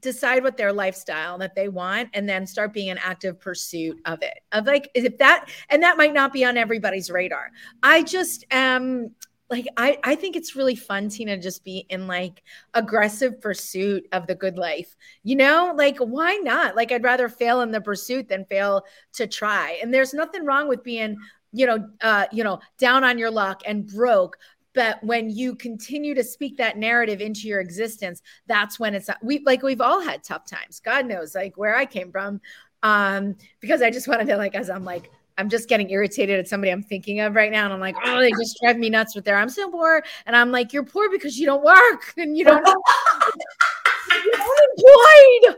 decide 0.00 0.42
what 0.42 0.56
their 0.56 0.72
lifestyle 0.72 1.38
that 1.38 1.54
they 1.54 1.68
want 1.68 2.10
and 2.12 2.28
then 2.28 2.46
start 2.46 2.72
being 2.72 2.90
an 2.90 2.98
active 2.98 3.40
pursuit 3.40 3.98
of 4.04 4.22
it 4.22 4.38
of 4.52 4.66
like 4.66 4.90
if 4.94 5.16
that 5.16 5.48
and 5.70 5.82
that 5.82 5.96
might 5.96 6.12
not 6.12 6.30
be 6.30 6.44
on 6.44 6.58
everybody's 6.58 7.10
radar 7.10 7.50
i 7.82 8.02
just 8.02 8.44
am 8.50 9.10
like 9.54 9.68
I, 9.76 9.98
I 10.02 10.14
think 10.16 10.34
it's 10.34 10.56
really 10.56 10.74
fun 10.74 11.08
tina 11.08 11.38
just 11.38 11.64
be 11.64 11.86
in 11.88 12.08
like 12.08 12.42
aggressive 12.74 13.40
pursuit 13.40 14.06
of 14.12 14.26
the 14.26 14.34
good 14.34 14.58
life 14.58 14.96
you 15.22 15.36
know? 15.36 15.72
Like 15.76 15.98
why 15.98 16.36
not? 16.36 16.76
Like 16.76 16.90
i'd 16.92 17.04
rather 17.04 17.28
fail 17.28 17.60
in 17.60 17.70
the 17.70 17.80
pursuit 17.80 18.28
than 18.28 18.44
fail 18.44 18.84
to 19.14 19.26
try. 19.26 19.78
And 19.80 19.92
there's 19.94 20.12
nothing 20.12 20.44
wrong 20.44 20.68
with 20.68 20.82
being 20.82 21.16
you 21.52 21.66
know 21.66 21.88
uh 22.00 22.26
you 22.32 22.42
know 22.42 22.58
down 22.78 23.04
on 23.04 23.16
your 23.16 23.30
luck 23.30 23.62
and 23.64 23.86
broke 23.86 24.36
but 24.74 25.02
when 25.04 25.30
you 25.30 25.54
continue 25.54 26.12
to 26.14 26.24
speak 26.24 26.56
that 26.56 26.76
narrative 26.76 27.20
into 27.20 27.46
your 27.46 27.60
existence 27.60 28.22
that's 28.48 28.80
when 28.80 28.92
it's 28.92 29.08
we 29.22 29.38
like 29.46 29.62
we've 29.62 29.80
all 29.80 30.00
had 30.00 30.24
tough 30.24 30.44
times. 30.46 30.80
God 30.80 31.06
knows 31.06 31.34
like 31.34 31.56
where 31.56 31.76
i 31.76 31.86
came 31.86 32.10
from 32.10 32.40
um 32.82 33.36
because 33.60 33.82
i 33.82 33.90
just 33.90 34.08
wanted 34.08 34.26
to 34.26 34.36
like 34.36 34.56
as 34.56 34.68
i'm 34.68 34.84
like 34.84 35.12
I'm 35.36 35.48
just 35.48 35.68
getting 35.68 35.90
irritated 35.90 36.38
at 36.38 36.48
somebody 36.48 36.70
I'm 36.70 36.82
thinking 36.82 37.20
of 37.20 37.34
right 37.34 37.50
now. 37.50 37.64
And 37.64 37.72
I'm 37.72 37.80
like, 37.80 37.96
oh, 38.04 38.20
they 38.20 38.30
just 38.30 38.58
drive 38.62 38.78
me 38.78 38.90
nuts 38.90 39.14
with 39.14 39.24
their 39.24 39.36
I'm 39.36 39.48
so 39.48 39.70
poor. 39.70 40.02
And 40.26 40.36
I'm 40.36 40.50
like, 40.50 40.72
you're 40.72 40.84
poor 40.84 41.10
because 41.10 41.38
you 41.38 41.46
don't 41.46 41.64
work 41.64 42.14
and 42.16 42.36
you 42.36 42.44
don't 42.44 42.64
you're 42.64 44.34
unemployed. 44.34 45.56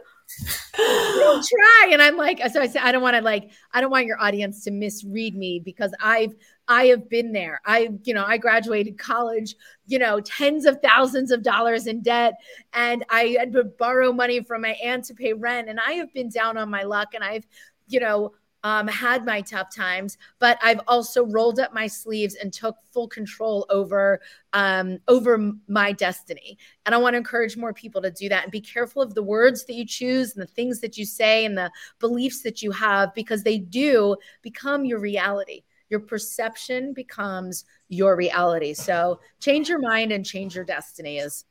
You 0.79 1.21
don't 1.21 1.47
try. 1.47 1.91
And 1.93 2.03
I'm 2.03 2.17
like, 2.17 2.41
so 2.51 2.61
I 2.61 2.67
said, 2.67 2.83
I 2.83 2.93
don't 2.93 3.03
want 3.03 3.17
to 3.17 3.23
like, 3.23 3.51
I 3.73 3.81
don't 3.81 3.91
want 3.91 4.07
your 4.07 4.21
audience 4.21 4.65
to 4.65 4.71
misread 4.71 5.35
me 5.35 5.61
because 5.65 5.95
I've 6.01 6.35
I 6.69 6.87
have 6.87 7.09
been 7.09 7.33
there. 7.33 7.61
I, 7.65 7.91
you 8.03 8.13
know, 8.13 8.25
I 8.25 8.39
graduated 8.39 8.99
college, 8.99 9.55
you 9.87 9.99
know, 9.99 10.21
tens 10.21 10.65
of 10.67 10.81
thousands 10.83 11.31
of 11.31 11.43
dollars 11.43 11.87
in 11.87 12.03
debt. 12.03 12.35
And 12.73 13.05
I 13.09 13.37
had 13.39 13.53
to 13.53 13.65
borrow 13.65 14.13
money 14.13 14.43
from 14.43 14.63
my 14.63 14.77
aunt 14.83 15.05
to 15.05 15.15
pay 15.15 15.33
rent. 15.33 15.69
And 15.69 15.79
I 15.79 15.93
have 15.93 16.13
been 16.13 16.29
down 16.29 16.57
on 16.59 16.69
my 16.69 16.83
luck 16.83 17.15
and 17.15 17.23
I've, 17.23 17.47
you 17.87 18.01
know, 18.01 18.33
um, 18.65 18.89
had 18.89 19.25
my 19.25 19.41
tough 19.41 19.75
times, 19.75 20.19
but 20.39 20.59
I've 20.63 20.81
also 20.89 21.25
rolled 21.27 21.61
up 21.61 21.73
my 21.73 21.87
sleeves 21.87 22.35
and 22.35 22.53
took 22.53 22.77
full 22.93 23.09
control 23.09 23.67
over 23.71 24.21
um, 24.53 24.99
over 25.09 25.53
my 25.69 25.93
destiny. 25.93 26.59
And 26.85 26.95
I 26.95 26.99
want 26.99 27.15
to 27.15 27.19
encourage 27.19 27.57
more 27.57 27.73
people 27.73 28.03
to 28.03 28.11
do 28.11 28.29
that 28.29 28.43
and 28.43 28.53
be 28.53 28.61
careful 28.61 29.03
of 29.03 29.15
the 29.15 29.23
words 29.23 29.65
that 29.67 29.75
you 29.75 29.87
choose 29.87 30.35
and 30.35 30.43
the 30.43 30.51
things 30.51 30.81
that 30.81 30.97
you 30.97 31.05
say 31.05 31.45
and 31.45 31.57
the 31.57 31.71
beliefs 31.99 32.43
that 32.43 32.63
you 32.63 32.71
have 32.73 33.15
because 33.15 33.43
they 33.43 33.59
do 33.59 34.17
become 34.43 34.85
your 34.85 34.99
reality. 34.99 35.63
Your 35.89 36.01
perception 36.01 36.93
becomes 36.93 37.65
your 37.89 38.17
reality. 38.17 38.75
So 38.75 39.21
change 39.41 39.69
your 39.69 39.81
mind 39.81 40.11
and 40.11 40.27
change 40.27 40.57
your 40.57 40.65
destiny 40.65 41.19
is 41.19 41.45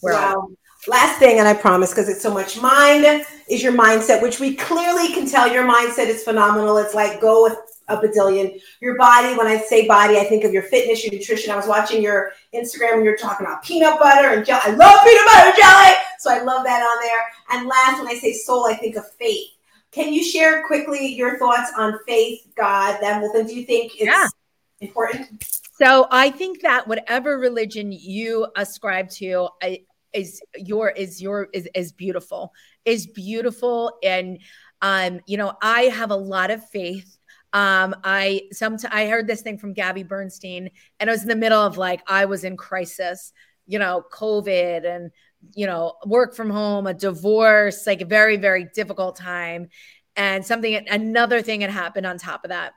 where 0.00 0.14
wow. 0.14 0.48
I'm 0.48 0.56
Last 0.88 1.18
thing, 1.18 1.38
and 1.38 1.46
I 1.46 1.54
promise 1.54 1.90
because 1.90 2.08
it's 2.08 2.22
so 2.22 2.32
much 2.32 2.60
mind 2.60 3.24
is 3.48 3.62
your 3.62 3.72
mindset, 3.72 4.22
which 4.22 4.40
we 4.40 4.54
clearly 4.54 5.12
can 5.12 5.26
tell 5.26 5.52
your 5.52 5.64
mindset 5.64 6.06
is 6.06 6.22
phenomenal. 6.22 6.78
It's 6.78 6.94
like 6.94 7.20
go 7.20 7.42
with 7.42 7.58
a 7.88 7.96
bazillion. 7.96 8.60
Your 8.80 8.96
body, 8.96 9.36
when 9.36 9.46
I 9.46 9.58
say 9.58 9.86
body, 9.86 10.16
I 10.16 10.24
think 10.24 10.44
of 10.44 10.52
your 10.52 10.62
fitness, 10.62 11.04
your 11.04 11.12
nutrition. 11.12 11.50
I 11.50 11.56
was 11.56 11.66
watching 11.66 12.02
your 12.02 12.32
Instagram 12.54 12.94
and 12.94 13.04
you're 13.04 13.16
talking 13.16 13.46
about 13.46 13.62
peanut 13.62 13.98
butter 13.98 14.28
and 14.28 14.46
jelly. 14.46 14.62
I 14.64 14.70
love 14.70 15.04
peanut 15.04 15.26
butter 15.26 15.56
jelly. 15.58 15.94
So 16.18 16.30
I 16.30 16.42
love 16.42 16.64
that 16.64 16.82
on 16.82 17.02
there. 17.02 17.58
And 17.58 17.68
last, 17.68 17.98
when 17.98 18.08
I 18.08 18.18
say 18.18 18.32
soul, 18.32 18.66
I 18.66 18.74
think 18.74 18.96
of 18.96 19.10
faith. 19.12 19.48
Can 19.90 20.12
you 20.12 20.22
share 20.22 20.64
quickly 20.66 21.14
your 21.14 21.38
thoughts 21.38 21.72
on 21.76 21.98
faith, 22.06 22.46
God, 22.56 22.98
that 23.00 23.18
whole 23.18 23.32
thing? 23.32 23.46
Do 23.46 23.54
you 23.54 23.66
think 23.66 23.92
it's 23.96 24.04
yeah. 24.04 24.28
important? 24.80 25.44
So 25.80 26.06
I 26.10 26.30
think 26.30 26.60
that 26.62 26.86
whatever 26.86 27.38
religion 27.38 27.90
you 27.90 28.46
ascribe 28.54 29.08
to 29.12 29.48
is 30.12 30.40
your 30.56 30.90
is 30.90 31.20
your 31.20 31.48
is 31.52 31.68
is 31.74 31.92
beautiful, 31.92 32.52
is 32.84 33.06
beautiful, 33.06 33.98
and 34.02 34.38
um, 34.82 35.20
you 35.26 35.36
know 35.36 35.54
I 35.62 35.82
have 35.82 36.10
a 36.10 36.16
lot 36.16 36.50
of 36.50 36.68
faith. 36.70 37.18
Um, 37.52 37.96
I 38.04 38.42
some 38.52 38.76
I 38.90 39.06
heard 39.06 39.26
this 39.26 39.42
thing 39.42 39.58
from 39.58 39.72
Gabby 39.72 40.02
Bernstein, 40.02 40.70
and 40.98 41.08
it 41.08 41.12
was 41.12 41.22
in 41.22 41.28
the 41.28 41.36
middle 41.36 41.60
of 41.60 41.76
like 41.76 42.02
I 42.06 42.24
was 42.24 42.44
in 42.44 42.56
crisis, 42.56 43.32
you 43.66 43.78
know, 43.78 44.04
COVID 44.12 44.86
and 44.86 45.10
you 45.54 45.66
know 45.66 45.94
work 46.06 46.34
from 46.34 46.50
home, 46.50 46.86
a 46.86 46.94
divorce, 46.94 47.86
like 47.86 48.00
a 48.00 48.06
very 48.06 48.36
very 48.36 48.68
difficult 48.74 49.16
time, 49.16 49.68
and 50.16 50.44
something 50.44 50.88
another 50.88 51.42
thing 51.42 51.62
had 51.62 51.70
happened 51.70 52.06
on 52.06 52.18
top 52.18 52.44
of 52.44 52.50
that 52.50 52.72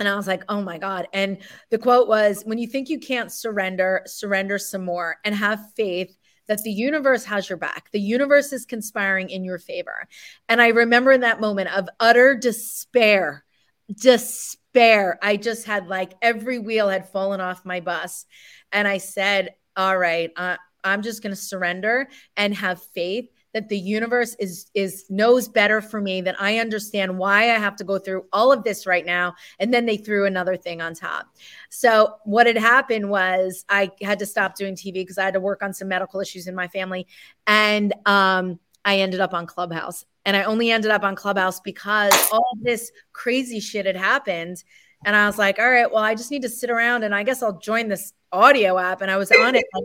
and 0.00 0.08
I 0.08 0.16
was 0.16 0.26
like, 0.26 0.42
oh 0.48 0.62
my 0.62 0.78
God. 0.78 1.08
And 1.12 1.38
the 1.68 1.78
quote 1.78 2.08
was 2.08 2.42
when 2.44 2.56
you 2.56 2.66
think 2.66 2.88
you 2.88 2.98
can't 2.98 3.30
surrender, 3.30 4.00
surrender 4.06 4.58
some 4.58 4.82
more 4.82 5.18
and 5.26 5.34
have 5.34 5.60
faith 5.76 6.16
that 6.50 6.64
the 6.64 6.72
universe 6.72 7.24
has 7.24 7.48
your 7.48 7.56
back. 7.56 7.92
The 7.92 8.00
universe 8.00 8.52
is 8.52 8.66
conspiring 8.66 9.30
in 9.30 9.44
your 9.44 9.60
favor. 9.60 10.08
And 10.48 10.60
I 10.60 10.70
remember 10.70 11.12
in 11.12 11.20
that 11.20 11.40
moment 11.40 11.72
of 11.72 11.88
utter 12.00 12.34
despair, 12.34 13.44
despair, 13.88 15.16
I 15.22 15.36
just 15.36 15.64
had 15.64 15.86
like 15.86 16.12
every 16.20 16.58
wheel 16.58 16.88
had 16.88 17.08
fallen 17.08 17.40
off 17.40 17.64
my 17.64 17.78
bus. 17.78 18.26
And 18.72 18.88
I 18.88 18.98
said, 18.98 19.54
all 19.76 19.96
right, 19.96 20.32
uh, 20.36 20.56
I'm 20.82 21.02
just 21.02 21.22
going 21.22 21.30
to 21.30 21.40
surrender 21.40 22.08
and 22.36 22.52
have 22.56 22.82
faith 22.82 23.28
that 23.52 23.68
the 23.68 23.78
universe 23.78 24.34
is 24.38 24.70
is 24.74 25.04
knows 25.10 25.48
better 25.48 25.80
for 25.80 26.00
me 26.00 26.20
that 26.20 26.40
I 26.40 26.58
understand 26.58 27.18
why 27.18 27.42
I 27.50 27.58
have 27.58 27.76
to 27.76 27.84
go 27.84 27.98
through 27.98 28.26
all 28.32 28.52
of 28.52 28.64
this 28.64 28.86
right 28.86 29.04
now 29.04 29.34
and 29.58 29.72
then 29.72 29.86
they 29.86 29.96
threw 29.96 30.26
another 30.26 30.56
thing 30.56 30.80
on 30.80 30.94
top. 30.94 31.26
So 31.68 32.14
what 32.24 32.46
had 32.46 32.56
happened 32.56 33.10
was 33.10 33.64
I 33.68 33.90
had 34.02 34.18
to 34.20 34.26
stop 34.26 34.54
doing 34.54 34.74
TV 34.74 34.94
because 34.94 35.18
I 35.18 35.24
had 35.24 35.34
to 35.34 35.40
work 35.40 35.62
on 35.62 35.72
some 35.72 35.88
medical 35.88 36.20
issues 36.20 36.46
in 36.46 36.54
my 36.54 36.68
family 36.68 37.06
and 37.46 37.92
um 38.06 38.58
I 38.84 38.98
ended 39.00 39.20
up 39.20 39.34
on 39.34 39.46
Clubhouse 39.46 40.06
and 40.24 40.36
I 40.36 40.44
only 40.44 40.70
ended 40.70 40.90
up 40.90 41.02
on 41.02 41.16
Clubhouse 41.16 41.60
because 41.60 42.12
all 42.32 42.56
this 42.62 42.92
crazy 43.12 43.60
shit 43.60 43.86
had 43.86 43.96
happened 43.96 44.62
and 45.04 45.16
I 45.16 45.26
was 45.26 45.38
like 45.38 45.58
all 45.58 45.70
right 45.70 45.90
well 45.90 46.04
I 46.04 46.14
just 46.14 46.30
need 46.30 46.42
to 46.42 46.48
sit 46.48 46.70
around 46.70 47.02
and 47.02 47.14
I 47.14 47.24
guess 47.24 47.42
I'll 47.42 47.58
join 47.58 47.88
this 47.88 48.12
audio 48.32 48.78
app 48.78 49.02
and 49.02 49.10
I 49.10 49.16
was 49.16 49.32
on 49.32 49.56
it 49.56 49.64
like 49.74 49.84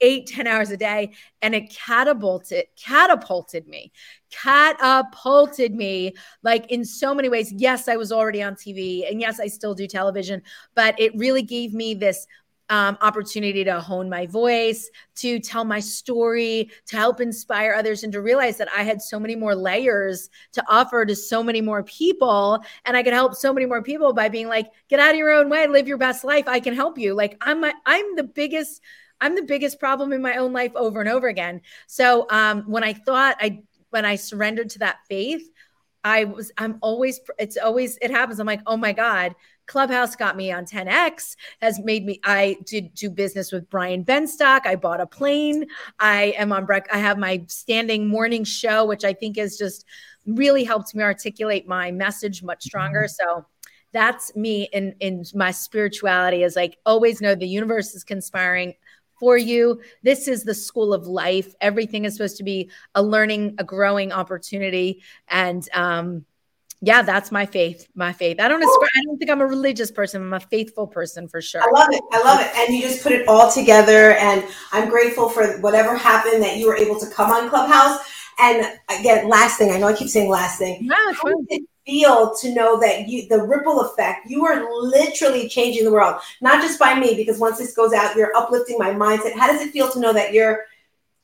eight, 0.00 0.26
10 0.26 0.46
hours 0.46 0.70
a 0.70 0.76
day. 0.76 1.12
And 1.42 1.54
it 1.54 1.70
catapulted, 1.70 2.66
catapulted 2.76 3.66
me, 3.66 3.92
catapulted 4.30 5.74
me 5.74 6.14
like 6.42 6.70
in 6.70 6.84
so 6.84 7.14
many 7.14 7.28
ways. 7.28 7.52
Yes, 7.52 7.88
I 7.88 7.96
was 7.96 8.12
already 8.12 8.42
on 8.42 8.54
TV 8.54 9.10
and 9.10 9.20
yes, 9.20 9.40
I 9.40 9.46
still 9.46 9.74
do 9.74 9.86
television, 9.86 10.42
but 10.74 10.98
it 11.00 11.16
really 11.16 11.42
gave 11.42 11.74
me 11.74 11.94
this 11.94 12.26
um, 12.70 12.98
opportunity 13.00 13.64
to 13.64 13.80
hone 13.80 14.08
my 14.08 14.26
voice, 14.26 14.90
to 15.16 15.38
tell 15.38 15.64
my 15.64 15.80
story, 15.80 16.70
to 16.86 16.96
help 16.96 17.20
inspire 17.20 17.72
others, 17.72 18.02
and 18.02 18.12
to 18.12 18.20
realize 18.20 18.58
that 18.58 18.68
I 18.76 18.82
had 18.82 19.00
so 19.00 19.18
many 19.18 19.34
more 19.34 19.54
layers 19.54 20.28
to 20.52 20.64
offer 20.68 21.04
to 21.06 21.16
so 21.16 21.42
many 21.42 21.60
more 21.60 21.82
people. 21.82 22.62
And 22.84 22.96
I 22.96 23.02
could 23.02 23.14
help 23.14 23.34
so 23.34 23.52
many 23.52 23.66
more 23.66 23.82
people 23.82 24.12
by 24.12 24.28
being 24.28 24.48
like, 24.48 24.70
get 24.88 25.00
out 25.00 25.10
of 25.10 25.16
your 25.16 25.32
own 25.32 25.48
way, 25.48 25.66
live 25.66 25.88
your 25.88 25.98
best 25.98 26.24
life. 26.24 26.46
I 26.46 26.60
can 26.60 26.74
help 26.74 26.98
you. 26.98 27.14
Like 27.14 27.36
I'm, 27.40 27.60
my, 27.60 27.72
I'm 27.86 28.16
the 28.16 28.24
biggest 28.24 28.82
I'm 29.20 29.34
the 29.34 29.42
biggest 29.42 29.80
problem 29.80 30.12
in 30.12 30.22
my 30.22 30.36
own 30.36 30.52
life 30.52 30.72
over 30.74 31.00
and 31.00 31.08
over 31.08 31.28
again. 31.28 31.60
So 31.86 32.26
um, 32.30 32.62
when 32.62 32.84
I 32.84 32.92
thought 32.92 33.36
I, 33.40 33.62
when 33.90 34.04
I 34.04 34.16
surrendered 34.16 34.70
to 34.70 34.78
that 34.80 34.98
faith, 35.08 35.48
I 36.04 36.24
was, 36.24 36.52
I'm 36.56 36.78
always, 36.80 37.20
it's 37.38 37.56
always, 37.56 37.98
it 38.00 38.10
happens. 38.10 38.38
I'm 38.38 38.46
like, 38.46 38.62
oh 38.66 38.76
my 38.76 38.92
God, 38.92 39.34
Clubhouse 39.66 40.16
got 40.16 40.36
me 40.36 40.50
on 40.50 40.64
10X, 40.64 41.36
has 41.60 41.78
made 41.80 42.06
me, 42.06 42.20
I 42.24 42.56
did 42.64 42.94
do 42.94 43.10
business 43.10 43.52
with 43.52 43.68
Brian 43.68 44.04
Benstock. 44.04 44.60
I 44.64 44.76
bought 44.76 45.00
a 45.00 45.06
plane. 45.06 45.66
I 45.98 46.34
am 46.38 46.52
on 46.52 46.64
break. 46.64 46.84
I 46.92 46.98
have 46.98 47.18
my 47.18 47.44
standing 47.48 48.06
morning 48.06 48.44
show, 48.44 48.84
which 48.86 49.04
I 49.04 49.12
think 49.12 49.36
has 49.36 49.58
just 49.58 49.84
really 50.26 50.64
helped 50.64 50.94
me 50.94 51.02
articulate 51.02 51.68
my 51.68 51.90
message 51.90 52.42
much 52.42 52.62
stronger. 52.62 53.02
Mm-hmm. 53.02 53.30
So 53.30 53.46
that's 53.92 54.34
me 54.36 54.68
in, 54.72 54.94
in 55.00 55.24
my 55.34 55.50
spirituality 55.50 56.42
is 56.42 56.56
like 56.56 56.78
always 56.84 57.20
know 57.20 57.34
the 57.34 57.48
universe 57.48 57.94
is 57.94 58.04
conspiring 58.04 58.74
for 59.18 59.36
you. 59.36 59.80
This 60.02 60.28
is 60.28 60.44
the 60.44 60.54
school 60.54 60.92
of 60.94 61.06
life. 61.06 61.54
Everything 61.60 62.04
is 62.04 62.14
supposed 62.14 62.36
to 62.38 62.44
be 62.44 62.70
a 62.94 63.02
learning, 63.02 63.56
a 63.58 63.64
growing 63.64 64.12
opportunity. 64.12 65.02
And 65.28 65.68
um, 65.74 66.24
yeah, 66.80 67.02
that's 67.02 67.32
my 67.32 67.46
faith. 67.46 67.88
My 67.94 68.12
faith. 68.12 68.40
I 68.40 68.46
don't 68.46 68.62
I 68.62 69.02
don't 69.04 69.18
think 69.18 69.30
I'm 69.30 69.40
a 69.40 69.46
religious 69.46 69.90
person. 69.90 70.22
I'm 70.22 70.34
a 70.34 70.40
faithful 70.40 70.86
person 70.86 71.26
for 71.26 71.40
sure. 71.40 71.62
I 71.62 71.70
love 71.70 71.88
it. 71.90 72.02
I 72.12 72.22
love 72.22 72.40
it. 72.40 72.50
And 72.56 72.74
you 72.74 72.82
just 72.82 73.02
put 73.02 73.12
it 73.12 73.26
all 73.26 73.50
together. 73.50 74.12
And 74.12 74.44
I'm 74.72 74.88
grateful 74.88 75.28
for 75.28 75.60
whatever 75.60 75.96
happened 75.96 76.42
that 76.42 76.56
you 76.56 76.66
were 76.68 76.76
able 76.76 76.98
to 77.00 77.06
come 77.10 77.30
on 77.30 77.48
Clubhouse. 77.48 77.98
And 78.38 78.78
again, 78.88 79.28
last 79.28 79.58
thing, 79.58 79.72
I 79.72 79.78
know 79.78 79.88
I 79.88 79.94
keep 79.94 80.08
saying 80.08 80.30
last 80.30 80.58
thing. 80.58 80.86
No, 80.86 80.96
it's 81.08 81.18
fine 81.18 81.66
feel 81.88 82.34
to 82.34 82.54
know 82.54 82.78
that 82.78 83.08
you 83.08 83.26
the 83.28 83.42
ripple 83.42 83.80
effect 83.80 84.28
you 84.28 84.44
are 84.44 84.68
literally 84.82 85.48
changing 85.48 85.84
the 85.84 85.90
world. 85.90 86.20
Not 86.42 86.60
just 86.62 86.78
by 86.78 87.00
me 87.00 87.14
because 87.14 87.38
once 87.38 87.56
this 87.56 87.74
goes 87.74 87.94
out 87.94 88.14
you're 88.14 88.36
uplifting 88.36 88.76
my 88.78 88.90
mindset. 88.90 89.34
How 89.34 89.46
does 89.46 89.62
it 89.62 89.72
feel 89.72 89.90
to 89.92 90.00
know 90.00 90.12
that 90.12 90.34
you're 90.34 90.66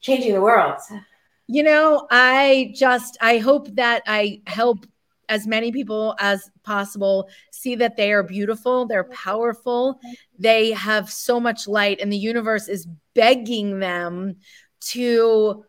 changing 0.01 0.33
the 0.33 0.41
world? 0.41 0.77
You 1.47 1.62
know 1.62 2.07
i 2.11 2.73
just 2.75 3.19
i 3.21 3.37
hope 3.37 3.69
that 3.75 4.03
i 4.07 4.41
help 4.47 4.87
as 5.29 5.47
many 5.47 5.71
people 5.73 6.15
as 6.19 6.51
possible 6.62 7.29
see 7.51 7.75
that 7.75 7.97
they 7.99 8.12
are 8.12 8.23
beautiful 8.23 8.87
they're 8.87 9.05
powerful. 9.05 10.01
They 10.39 10.73
have 10.73 11.11
so 11.11 11.39
much 11.39 11.69
light 11.69 12.01
and 12.01 12.11
the 12.11 12.17
universe 12.17 12.69
is 12.69 12.87
begging 13.15 13.81
them 13.81 14.37
to 14.93 15.65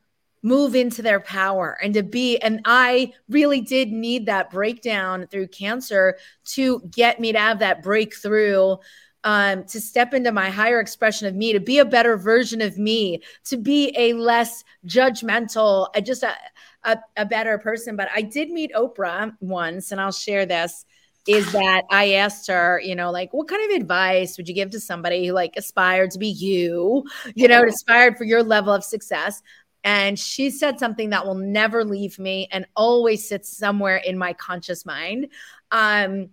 move 0.46 0.76
into 0.76 1.02
their 1.02 1.20
power 1.20 1.76
and 1.82 1.96
to 1.96 2.04
be 2.04 2.38
and 2.38 2.62
i 2.66 3.12
really 3.30 3.62
did 3.62 3.92
need 3.92 4.28
that 4.28 4.52
breakdown 4.52 5.26
through 5.32 5.48
cancer 5.48 6.16
to 6.44 6.80
get 6.92 7.20
me 7.20 7.32
to 7.32 7.40
have 7.40 7.58
that 7.58 7.82
breakthrough 7.82 8.76
um, 9.24 9.64
to 9.64 9.82
step 9.82 10.14
into 10.14 10.32
my 10.32 10.52
higher 10.52 10.80
expression 10.80 11.28
of 11.28 11.34
me, 11.34 11.52
to 11.52 11.60
be 11.60 11.80
a 11.80 11.86
better 11.86 12.16
version 12.16 12.62
of 12.62 12.78
me, 12.78 13.24
to 13.46 13.58
be 13.58 13.92
a 13.98 14.14
less 14.14 14.64
judgmental, 14.86 15.88
just 16.06 16.22
a, 16.22 16.36
a, 16.84 17.00
a 17.18 17.26
better 17.26 17.58
person. 17.58 17.96
But 17.96 18.08
I 18.16 18.22
did 18.22 18.52
meet 18.52 18.72
Oprah 18.76 19.36
once, 19.40 19.92
and 19.92 20.00
I'll 20.00 20.12
share 20.12 20.46
this 20.46 20.86
is 21.28 21.52
that 21.54 21.86
I 21.90 22.14
asked 22.14 22.48
her, 22.50 22.80
you 22.84 22.96
know, 22.96 23.10
like, 23.10 23.34
what 23.34 23.48
kind 23.48 23.72
of 23.72 23.82
advice 23.82 24.38
would 24.38 24.48
you 24.48 24.54
give 24.54 24.70
to 24.72 24.80
somebody 24.80 25.26
who 25.26 25.34
like 25.34 25.56
aspired 25.58 26.12
to 26.12 26.20
be 26.20 26.28
you, 26.28 27.04
you 27.34 27.48
know, 27.48 27.64
aspired 27.64 28.18
for 28.18 28.26
your 28.26 28.44
level 28.44 28.74
of 28.74 28.84
success? 28.84 29.42
And 29.86 30.18
she 30.18 30.50
said 30.50 30.80
something 30.80 31.12
that 31.12 31.26
will 31.26 31.36
never 31.36 31.86
leave 31.86 32.18
me 32.18 32.48
and 32.52 32.66
always 32.76 33.30
sits 33.30 33.56
somewhere 33.56 33.98
in 33.98 34.18
my 34.18 34.34
conscious 34.34 34.84
mind. 34.84 35.28
Um, 35.72 36.32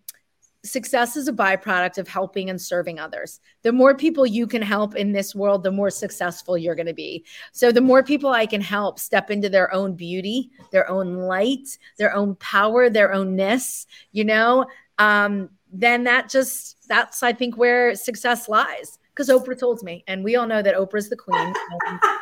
success 0.65 1.17
is 1.17 1.29
a 1.29 1.33
byproduct 1.33 1.99
of 1.99 2.09
helping 2.09 2.49
and 2.49 2.59
serving 2.59 2.99
others. 2.99 3.41
The 3.63 3.73
more 3.73 3.95
people 3.95 4.25
you 4.25 4.47
can 4.47 4.63
help 4.63 4.97
in 4.97 5.13
this 5.13 5.35
world, 5.35 5.65
the 5.65 5.71
more 5.71 5.91
successful 5.91 6.57
you're 6.57 6.75
going 6.75 6.87
to 6.87 6.95
be. 6.95 7.27
So, 7.53 7.71
the 7.73 7.81
more 7.83 8.03
people 8.03 8.31
I 8.31 8.47
can 8.47 8.63
help 8.63 8.99
step 8.99 9.31
into 9.31 9.51
their 9.51 9.73
own 9.75 9.95
beauty, 9.95 10.51
their 10.71 10.89
own 10.89 11.17
light, 11.17 11.77
their 11.99 12.15
own 12.15 12.37
power, 12.37 12.89
their 12.89 13.13
ownness, 13.13 13.87
you 14.13 14.25
know, 14.25 14.67
um, 14.99 15.51
then 15.71 16.05
that 16.05 16.31
just, 16.31 16.89
that's, 16.89 17.23
I 17.23 17.33
think, 17.35 17.59
where 17.59 17.95
success 17.95 18.49
lies. 18.49 18.99
Because 19.11 19.29
Oprah 19.29 19.59
told 19.59 19.83
me, 19.83 20.05
and 20.07 20.25
we 20.25 20.37
all 20.37 20.47
know 20.47 20.63
that 20.63 20.75
Oprah's 20.75 21.11
the 21.11 21.17
queen. 21.17 21.53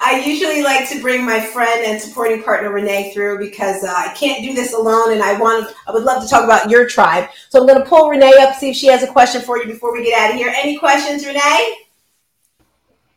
I 0.00 0.22
usually 0.24 0.62
like 0.62 0.88
to 0.90 1.00
bring 1.00 1.24
my 1.24 1.40
friend 1.40 1.84
and 1.84 2.00
supporting 2.00 2.42
partner 2.42 2.70
Renee 2.70 3.12
through 3.12 3.38
because 3.38 3.84
uh, 3.84 3.92
I 3.94 4.14
can't 4.14 4.42
do 4.44 4.54
this 4.54 4.72
alone, 4.72 5.12
and 5.12 5.22
I 5.22 5.38
want 5.38 5.74
I 5.86 5.92
would 5.92 6.04
love 6.04 6.22
to 6.22 6.28
talk 6.28 6.44
about 6.44 6.70
your 6.70 6.86
tribe. 6.86 7.28
So 7.48 7.60
I'm 7.60 7.66
going 7.66 7.82
to 7.82 7.88
pull 7.88 8.08
Renee 8.08 8.34
up, 8.40 8.56
see 8.56 8.70
if 8.70 8.76
she 8.76 8.86
has 8.88 9.02
a 9.02 9.06
question 9.06 9.42
for 9.42 9.58
you 9.58 9.66
before 9.66 9.92
we 9.92 10.04
get 10.04 10.20
out 10.20 10.30
of 10.30 10.36
here. 10.36 10.52
Any 10.56 10.78
questions, 10.78 11.26
Renee? 11.26 11.76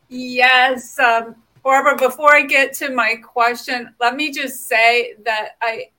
Yes, 0.10 1.00
um, 1.00 1.36
Barbara. 1.64 1.96
Before 1.98 2.34
I 2.34 2.42
get 2.42 2.74
to 2.76 2.90
my 2.90 3.16
question, 3.16 3.94
let 4.00 4.16
me 4.16 4.32
just 4.32 4.68
say 4.68 5.16
that 5.24 5.52
I 5.62 5.90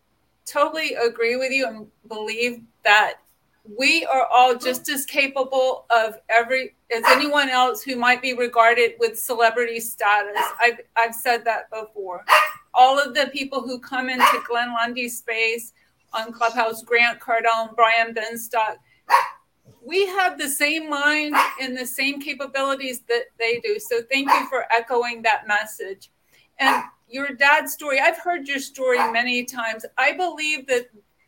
totally 0.45 0.95
agree 0.95 1.37
with 1.37 1.53
you 1.53 1.67
and 1.67 1.87
believe 2.09 2.63
that 2.85 3.22
we 3.65 4.05
are 4.07 4.27
all 4.27 4.57
just 4.57 4.89
as 4.89 5.05
capable 5.05 5.87
of 5.91 6.19
every 6.29 6.75
as 6.95 7.03
anyone 7.07 7.49
else 7.49 7.83
who 7.83 7.97
might 7.97 8.21
be 8.21 8.35
regarded 8.35 8.93
with 8.99 9.19
celebrity 9.19 9.81
status. 9.81 10.41
I've 10.61 10.81
I've 10.97 11.15
said 11.15 11.45
that 11.45 11.71
before. 11.71 12.25
All 12.75 12.99
of 12.99 13.15
the 13.15 13.31
people 13.33 13.61
who 13.61 13.79
come 13.79 14.09
into 14.09 14.43
Glenn 14.49 14.73
Lundy's 14.73 15.19
space 15.19 15.73
on 16.13 16.33
Clubhouse, 16.33 16.83
Grant 16.83 17.21
Cardone, 17.21 17.75
Brian 17.77 18.15
Benstock, 18.15 18.77
we 19.85 20.07
have 20.07 20.39
the 20.39 20.49
same 20.49 20.89
mind 20.89 21.35
and 21.61 21.77
the 21.77 21.87
same 21.87 22.21
capabilities 22.21 23.01
that 23.09 23.25
they 23.39 23.61
do. 23.61 23.79
So 23.79 24.01
thank 24.11 24.29
you 24.29 24.49
for 24.49 24.65
echoing 24.75 25.23
that 25.23 25.47
message. 25.47 26.11
And 26.59 26.83
your 27.09 27.29
dad's 27.29 27.73
story, 27.73 28.01
I've 28.01 28.19
heard 28.19 28.49
your 28.49 28.59
story 28.59 28.99
many 29.13 29.45
times. 29.45 29.85
I 29.99 30.13
believe 30.13 30.67
that 30.69 30.87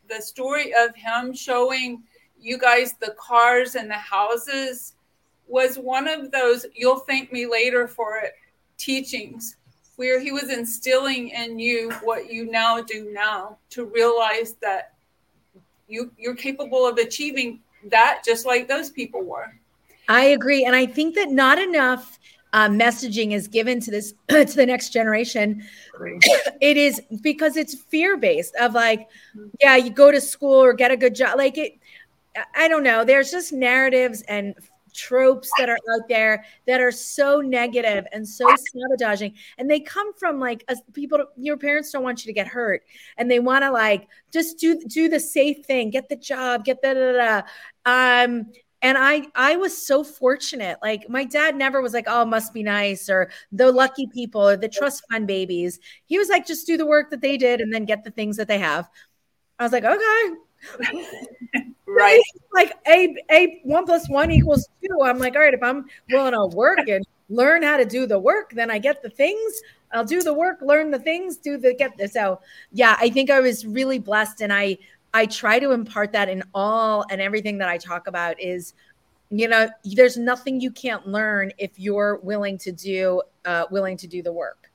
the 0.09 0.21
story 0.21 0.73
of 0.73 0.95
him 0.95 1.33
showing 1.33 2.03
you 2.45 2.59
guys 2.59 2.93
the 3.01 3.15
cars 3.19 3.73
and 3.73 3.89
the 3.89 3.95
houses 3.95 4.93
was 5.47 5.77
one 5.77 6.07
of 6.07 6.31
those 6.31 6.65
you'll 6.75 6.99
thank 6.99 7.31
me 7.31 7.47
later 7.47 7.87
for 7.87 8.17
it 8.17 8.33
teachings 8.77 9.57
where 9.95 10.19
he 10.19 10.31
was 10.31 10.51
instilling 10.51 11.29
in 11.29 11.57
you 11.57 11.91
what 12.03 12.31
you 12.31 12.49
now 12.51 12.81
do 12.81 13.11
now 13.11 13.57
to 13.69 13.85
realize 13.85 14.53
that 14.61 14.93
you 15.87 16.11
you're 16.17 16.35
capable 16.35 16.87
of 16.87 16.97
achieving 16.97 17.59
that 17.89 18.21
just 18.25 18.45
like 18.45 18.67
those 18.67 18.89
people 18.89 19.23
were. 19.23 19.53
I 20.07 20.25
agree 20.25 20.65
and 20.65 20.75
i 20.75 20.85
think 20.85 21.15
that 21.15 21.31
not 21.31 21.57
enough 21.57 22.19
uh, 22.55 22.69
messaging 22.69 23.33
is 23.33 23.49
given 23.49 23.81
to 23.81 23.91
this 23.91 24.13
to 24.29 24.45
the 24.45 24.65
next 24.65 24.91
generation. 24.91 25.61
It 26.61 26.77
is 26.77 27.01
because 27.21 27.57
it's 27.57 27.75
fear 27.75 28.15
based 28.15 28.55
of 28.55 28.73
like 28.73 29.09
yeah 29.59 29.75
you 29.75 29.89
go 29.89 30.09
to 30.09 30.21
school 30.21 30.63
or 30.63 30.71
get 30.71 30.89
a 30.89 30.95
good 30.95 31.13
job 31.13 31.37
like 31.37 31.57
it 31.57 31.77
i 32.55 32.67
don't 32.67 32.83
know. 32.83 33.03
There's 33.03 33.31
just 33.31 33.53
narratives 33.53 34.21
and 34.23 34.55
tropes 34.95 35.51
that 35.57 35.69
are 35.69 35.77
out 35.93 36.07
there 36.07 36.45
that 36.65 36.81
are 36.81 36.91
so 36.91 37.41
negative 37.41 38.05
and 38.11 38.27
so 38.27 38.47
sabotaging. 38.73 39.33
And 39.57 39.69
they 39.69 39.79
come 39.79 40.13
from 40.13 40.39
like 40.39 40.63
as 40.67 40.81
people 40.93 41.25
your 41.37 41.57
parents 41.57 41.91
don't 41.91 42.03
want 42.03 42.25
you 42.25 42.29
to 42.29 42.33
get 42.33 42.47
hurt. 42.47 42.83
And 43.17 43.29
they 43.29 43.39
want 43.39 43.63
to 43.63 43.71
like 43.71 44.07
just 44.31 44.57
do 44.57 44.79
do 44.87 45.09
the 45.09 45.19
safe 45.19 45.65
thing 45.65 45.89
get 45.89 46.09
the 46.09 46.15
job 46.15 46.65
get 46.65 46.81
the 46.81 46.93
da, 46.93 47.11
da, 47.11 47.41
da. 47.85 48.25
um 48.25 48.45
and 48.81 48.97
i 48.97 49.27
i 49.35 49.55
was 49.57 49.85
so 49.85 50.03
fortunate. 50.03 50.77
Like 50.81 51.09
my 51.09 51.25
dad 51.25 51.55
never 51.55 51.81
was 51.81 51.93
like 51.93 52.05
oh 52.07 52.25
must 52.25 52.53
be 52.53 52.63
nice 52.63 53.09
or 53.09 53.29
the 53.51 53.71
lucky 53.71 54.07
people 54.07 54.41
or 54.41 54.57
the 54.57 54.69
trust 54.69 55.03
fund 55.11 55.27
babies. 55.27 55.79
He 56.05 56.17
was 56.17 56.29
like 56.29 56.47
just 56.47 56.65
do 56.65 56.77
the 56.77 56.85
work 56.85 57.09
that 57.11 57.21
they 57.21 57.37
did 57.37 57.61
and 57.61 57.73
then 57.73 57.85
get 57.85 58.03
the 58.03 58.11
things 58.11 58.37
that 58.37 58.47
they 58.47 58.59
have. 58.59 58.89
I 59.59 59.63
was 59.63 59.71
like 59.71 59.83
okay 59.83 61.71
right. 61.95 62.21
Like 62.53 62.73
a 62.87 63.15
a 63.31 63.59
one 63.63 63.85
plus 63.85 64.09
one 64.09 64.31
equals 64.31 64.69
two. 64.81 65.01
I'm 65.03 65.19
like 65.19 65.35
all 65.35 65.41
right 65.41 65.53
if 65.53 65.61
i'm 65.61 65.85
willing 66.09 66.31
to 66.31 66.55
work 66.55 66.87
and 66.87 67.05
learn 67.27 67.63
how 67.63 67.75
to 67.75 67.83
do 67.83 68.05
the 68.05 68.17
work 68.17 68.51
then 68.51 68.71
i 68.71 68.77
get 68.77 69.01
the 69.01 69.09
things. 69.09 69.61
I'll 69.91 70.05
do 70.05 70.21
the 70.21 70.33
work 70.33 70.59
learn 70.61 70.89
the 70.91 70.99
things 70.99 71.37
do 71.37 71.57
the 71.57 71.73
get 71.73 71.97
this 71.97 72.13
so 72.13 72.39
yeah 72.71 72.97
i 72.99 73.09
think 73.09 73.29
i 73.29 73.39
was 73.39 73.65
really 73.65 73.99
blessed 73.99 74.41
and 74.41 74.53
i 74.53 74.77
i 75.13 75.25
try 75.25 75.59
to 75.59 75.71
impart 75.71 76.11
that 76.13 76.29
in 76.29 76.43
all 76.53 77.05
and 77.09 77.21
everything 77.21 77.57
that 77.59 77.69
i 77.69 77.77
talk 77.77 78.07
about 78.07 78.39
is 78.41 78.73
you 79.29 79.47
know 79.47 79.67
there's 79.83 80.17
nothing 80.17 80.61
you 80.61 80.71
can't 80.71 81.07
learn 81.07 81.51
if 81.57 81.71
you're 81.77 82.19
willing 82.23 82.57
to 82.59 82.71
do 82.71 83.21
uh, 83.45 83.65
willing 83.71 83.97
to 83.97 84.07
do 84.07 84.21
the 84.21 84.31
work. 84.31 84.69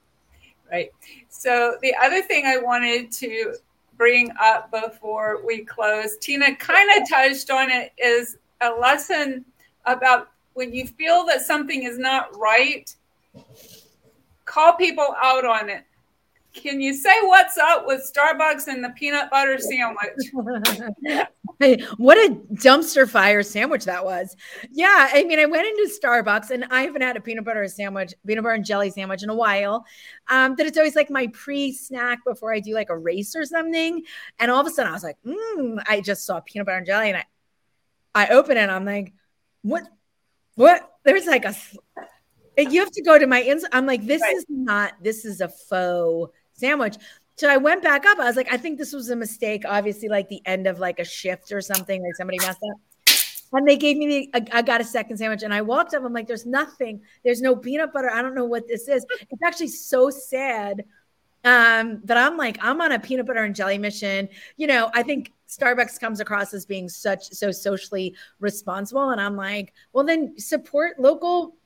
Right. 0.71 0.91
So 1.29 1.77
the 1.83 1.95
other 2.01 2.23
thing 2.23 2.47
i 2.47 2.57
wanted 2.57 3.11
to 3.13 3.55
bring 4.01 4.31
up 4.41 4.71
before 4.71 5.45
we 5.47 5.63
close. 5.63 6.17
Tina 6.17 6.57
kind 6.57 6.89
of 6.97 7.07
touched 7.07 7.51
on 7.51 7.71
it 7.71 7.93
is 8.03 8.39
a 8.63 8.71
lesson 8.71 9.45
about 9.85 10.31
when 10.55 10.73
you 10.73 10.87
feel 10.87 11.27
that 11.27 11.43
something 11.43 11.83
is 11.83 11.99
not 11.99 12.35
right, 12.35 12.97
call 14.47 14.73
people 14.73 15.15
out 15.23 15.45
on 15.45 15.69
it. 15.69 15.85
Can 16.53 16.81
you 16.81 16.95
say 16.95 17.15
what's 17.23 17.57
up 17.57 17.87
with 17.87 18.11
Starbucks 18.13 18.67
and 18.67 18.83
the 18.83 18.91
peanut 18.91 19.31
butter 19.31 19.59
sandwich? 19.59 20.09
what 21.97 22.19
a 22.19 22.35
dumpster 22.55 23.09
fire 23.09 23.43
sandwich 23.43 23.85
that 23.85 24.05
was. 24.05 24.37
Yeah, 24.73 25.09
I 25.13 25.23
mean, 25.25 25.39
I 25.39 25.47
went 25.47 25.67
into 25.67 25.93
Starbucks 26.03 26.51
and 26.51 26.65
I 26.71 26.83
haven't 26.83 27.03
had 27.03 27.17
a 27.17 27.21
peanut 27.21 27.45
butter 27.45 27.67
sandwich, 27.69 28.15
peanut 28.27 28.43
butter 28.43 28.55
and 28.57 28.65
jelly 28.65 28.91
sandwich 28.91 29.23
in 29.23 29.31
a 29.31 29.35
while. 29.35 29.85
Um, 30.29 30.57
that 30.57 30.67
it's 30.67 30.77
always 30.77 30.97
like 30.97 31.09
my 31.09 31.29
pre-snack 31.29 32.19
before 32.27 32.53
I 32.53 32.59
do 32.61 32.75
like 32.75 32.91
a 32.91 32.99
race 32.99 33.37
or 33.37 33.45
something. 33.45 34.03
And 34.41 34.51
all 34.51 34.61
of 34.61 34.67
a 34.67 34.71
sudden 34.71 34.91
I 34.91 34.95
was 34.95 35.05
like, 35.05 35.19
mm, 35.25 35.83
I 35.87 36.01
just 36.01 36.27
saw 36.27 36.41
peanut 36.41 36.67
butter 36.67 36.79
and 36.79 36.87
jelly 36.87 37.11
and 37.11 37.19
I 37.19 37.25
I 38.13 38.29
open 38.29 38.57
it 38.57 38.63
and 38.63 38.73
I'm 38.73 38.85
like, 38.85 39.13
what 39.63 39.85
what? 40.57 40.91
There's 41.05 41.27
like 41.27 41.45
a 41.45 41.55
you 42.59 42.81
have 42.81 42.91
to 42.93 43.03
go 43.03 43.19
to 43.19 43.27
my 43.27 43.43
ins. 43.43 43.65
I'm 43.73 43.87
like, 43.87 44.05
this 44.05 44.21
right. 44.21 44.37
is 44.37 44.45
not, 44.49 44.93
this 45.03 45.25
is 45.25 45.41
a 45.41 45.49
faux 45.49 46.33
sandwich. 46.61 46.97
So 47.37 47.49
I 47.49 47.57
went 47.57 47.83
back 47.83 48.05
up. 48.07 48.19
I 48.19 48.27
was 48.27 48.37
like, 48.37 48.53
I 48.53 48.57
think 48.59 48.79
this 48.79 48.93
was 48.93 49.09
a 49.11 49.17
mistake. 49.17 49.65
Obviously, 49.67 50.09
like 50.09 50.29
the 50.29 50.43
end 50.47 50.67
of 50.67 50.79
like 50.79 50.99
a 50.99 51.05
shift 51.05 51.53
or 51.53 51.61
something, 51.61 52.03
like 52.03 52.15
somebody 52.17 52.39
messed 52.39 52.61
up. 52.71 52.81
And 53.53 53.67
they 53.67 53.77
gave 53.77 53.97
me 53.97 54.31
the, 54.33 54.49
I 54.53 54.63
got 54.63 54.81
a 54.81 54.85
second 54.85 55.17
sandwich 55.17 55.43
and 55.43 55.53
I 55.53 55.63
walked 55.63 55.95
up. 55.95 56.05
I'm 56.05 56.13
like, 56.13 56.29
there's 56.29 56.47
nothing. 56.47 57.01
There's 57.25 57.41
no 57.41 57.57
peanut 57.57 57.93
butter. 57.93 58.11
I 58.11 58.23
don't 58.23 58.35
know 58.35 58.45
what 58.45 58.69
this 58.69 58.89
is. 58.89 59.05
It's 59.29 59.43
actually 59.43 59.69
so 59.69 60.09
sad 60.11 60.85
um, 61.45 62.01
that 62.05 62.17
I'm 62.17 62.37
like, 62.37 62.59
I'm 62.61 62.81
on 62.81 62.93
a 62.93 62.99
peanut 62.99 63.27
butter 63.27 63.43
and 63.43 63.55
jelly 63.55 63.79
mission. 63.79 64.29
You 64.57 64.67
know, 64.67 64.91
I 64.95 65.03
think 65.03 65.33
Starbucks 65.49 65.99
comes 65.99 66.21
across 66.21 66.55
as 66.55 66.65
being 66.65 66.89
such 66.89 67.31
so 67.31 67.51
socially 67.51 68.15
responsible. 68.39 69.11
And 69.11 69.21
I'm 69.21 69.37
like, 69.37 69.73
well, 69.93 70.05
then 70.05 70.39
support 70.39 71.01
local 71.01 71.57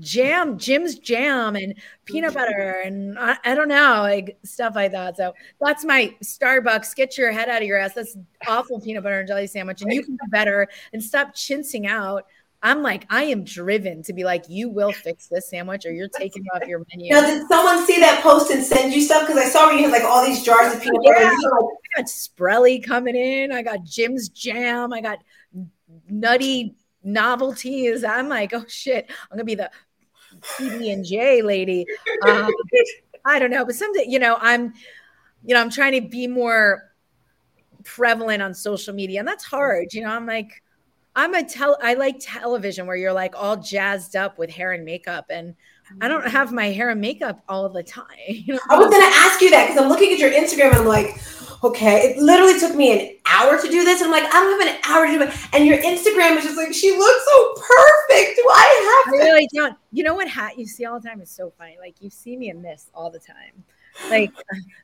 jam, 0.00 0.58
Jim's 0.58 0.98
jam 0.98 1.56
and 1.56 1.74
peanut 2.04 2.30
mm-hmm. 2.30 2.38
butter 2.38 2.82
and 2.84 3.18
I, 3.18 3.36
I, 3.44 3.54
don't 3.54 3.68
know, 3.68 4.00
like 4.02 4.38
stuff 4.44 4.74
like 4.74 4.92
that. 4.92 5.16
So 5.16 5.34
that's 5.60 5.84
my 5.84 6.14
Starbucks. 6.22 6.94
Get 6.96 7.16
your 7.16 7.32
head 7.32 7.48
out 7.48 7.62
of 7.62 7.68
your 7.68 7.78
ass. 7.78 7.94
That's 7.94 8.16
awful 8.46 8.80
peanut 8.80 9.02
butter 9.02 9.20
and 9.20 9.28
jelly 9.28 9.46
sandwich. 9.46 9.82
And 9.82 9.92
you 9.92 10.02
can 10.02 10.16
do 10.16 10.30
better 10.30 10.68
and 10.92 11.02
stop 11.02 11.34
chinsing 11.34 11.86
out. 11.86 12.26
I'm 12.62 12.82
like, 12.82 13.04
I 13.10 13.24
am 13.24 13.44
driven 13.44 14.02
to 14.04 14.14
be 14.14 14.24
like, 14.24 14.46
you 14.48 14.70
will 14.70 14.90
fix 14.90 15.28
this 15.28 15.50
sandwich 15.50 15.84
or 15.84 15.92
you're 15.92 16.08
taking 16.08 16.44
off 16.54 16.66
your 16.66 16.82
menu. 16.90 17.12
Now, 17.12 17.20
did 17.20 17.46
someone 17.46 17.86
see 17.86 18.00
that 18.00 18.22
post 18.22 18.50
and 18.50 18.64
send 18.64 18.94
you 18.94 19.02
stuff? 19.02 19.26
Because 19.26 19.42
I 19.42 19.48
saw 19.50 19.66
where 19.66 19.76
you 19.76 19.82
had 19.84 19.92
like 19.92 20.02
all 20.02 20.24
these 20.24 20.42
jars 20.42 20.74
of 20.74 20.80
peanut 20.80 21.02
butter. 21.04 21.20
Yeah, 21.20 21.30
I 21.30 22.00
got 22.00 22.06
Sprelly 22.06 22.82
coming 22.82 23.16
in. 23.16 23.52
I 23.52 23.60
got 23.60 23.84
Jim's 23.84 24.30
jam. 24.30 24.94
I 24.94 25.02
got 25.02 25.18
nutty 26.08 26.74
novelties. 27.04 28.04
I'm 28.04 28.28
like, 28.28 28.52
oh 28.54 28.64
shit, 28.66 29.10
I'm 29.30 29.36
gonna 29.36 29.44
be 29.44 29.54
the 29.54 29.70
PB 30.42 30.92
and 30.92 31.04
J 31.04 31.42
lady. 31.42 31.86
Um, 32.26 32.50
I 33.26 33.38
don't 33.38 33.50
know, 33.50 33.64
but 33.64 33.74
someday, 33.74 34.04
you 34.06 34.18
know, 34.18 34.36
I'm, 34.40 34.72
you 35.44 35.54
know, 35.54 35.60
I'm 35.60 35.70
trying 35.70 35.92
to 35.92 36.08
be 36.08 36.26
more 36.26 36.94
prevalent 37.84 38.42
on 38.42 38.54
social 38.54 38.94
media, 38.94 39.18
and 39.18 39.28
that's 39.28 39.44
hard. 39.44 39.92
You 39.92 40.02
know, 40.02 40.10
I'm 40.10 40.26
like, 40.26 40.62
I'm 41.16 41.34
a 41.34 41.44
tell. 41.44 41.78
I 41.82 41.94
like 41.94 42.16
television 42.20 42.86
where 42.86 42.96
you're 42.96 43.12
like 43.12 43.34
all 43.36 43.56
jazzed 43.56 44.16
up 44.16 44.38
with 44.38 44.50
hair 44.50 44.72
and 44.72 44.84
makeup, 44.84 45.26
and 45.30 45.54
I 46.00 46.08
don't 46.08 46.26
have 46.26 46.52
my 46.52 46.66
hair 46.66 46.90
and 46.90 47.00
makeup 47.00 47.42
all 47.48 47.68
the 47.68 47.82
time. 47.82 48.06
You 48.28 48.54
know? 48.54 48.60
I 48.70 48.78
was 48.78 48.90
gonna 48.90 49.04
ask 49.04 49.40
you 49.40 49.50
that 49.50 49.68
because 49.68 49.82
I'm 49.82 49.88
looking 49.88 50.12
at 50.12 50.18
your 50.18 50.30
Instagram 50.30 50.68
and 50.68 50.76
I'm 50.76 50.86
like, 50.86 51.20
okay, 51.64 52.10
it 52.10 52.18
literally 52.18 52.58
took 52.58 52.74
me 52.74 52.92
an 52.92 53.16
hour 53.26 53.60
to 53.60 53.68
do 53.68 53.84
this. 53.84 54.00
And 54.00 54.12
I'm 54.12 54.22
like, 54.22 54.32
I 54.34 54.40
don't 54.40 54.60
have 54.60 54.74
an 54.74 54.80
hour 54.84 55.06
to 55.06 55.12
do 55.12 55.22
it. 55.22 55.48
And 55.52 55.66
your 55.66 55.78
Instagram 55.78 56.36
is 56.36 56.44
just 56.44 56.56
like, 56.56 56.72
she 56.72 56.96
looks 56.96 57.24
so 57.24 57.54
perfect. 57.54 58.36
Do 58.36 58.44
I 58.48 59.02
have 59.04 59.14
to? 59.14 59.20
I 59.20 59.24
really 59.24 59.48
don't. 59.54 59.76
You 59.92 60.04
know 60.04 60.14
what 60.14 60.28
hat 60.28 60.58
you 60.58 60.66
see 60.66 60.84
all 60.84 61.00
the 61.00 61.08
time 61.08 61.20
is 61.20 61.30
so 61.30 61.52
funny. 61.56 61.76
Like 61.80 61.96
you 62.00 62.10
see 62.10 62.36
me 62.36 62.50
in 62.50 62.62
this 62.62 62.90
all 62.94 63.10
the 63.10 63.18
time 63.18 63.64
like 64.10 64.32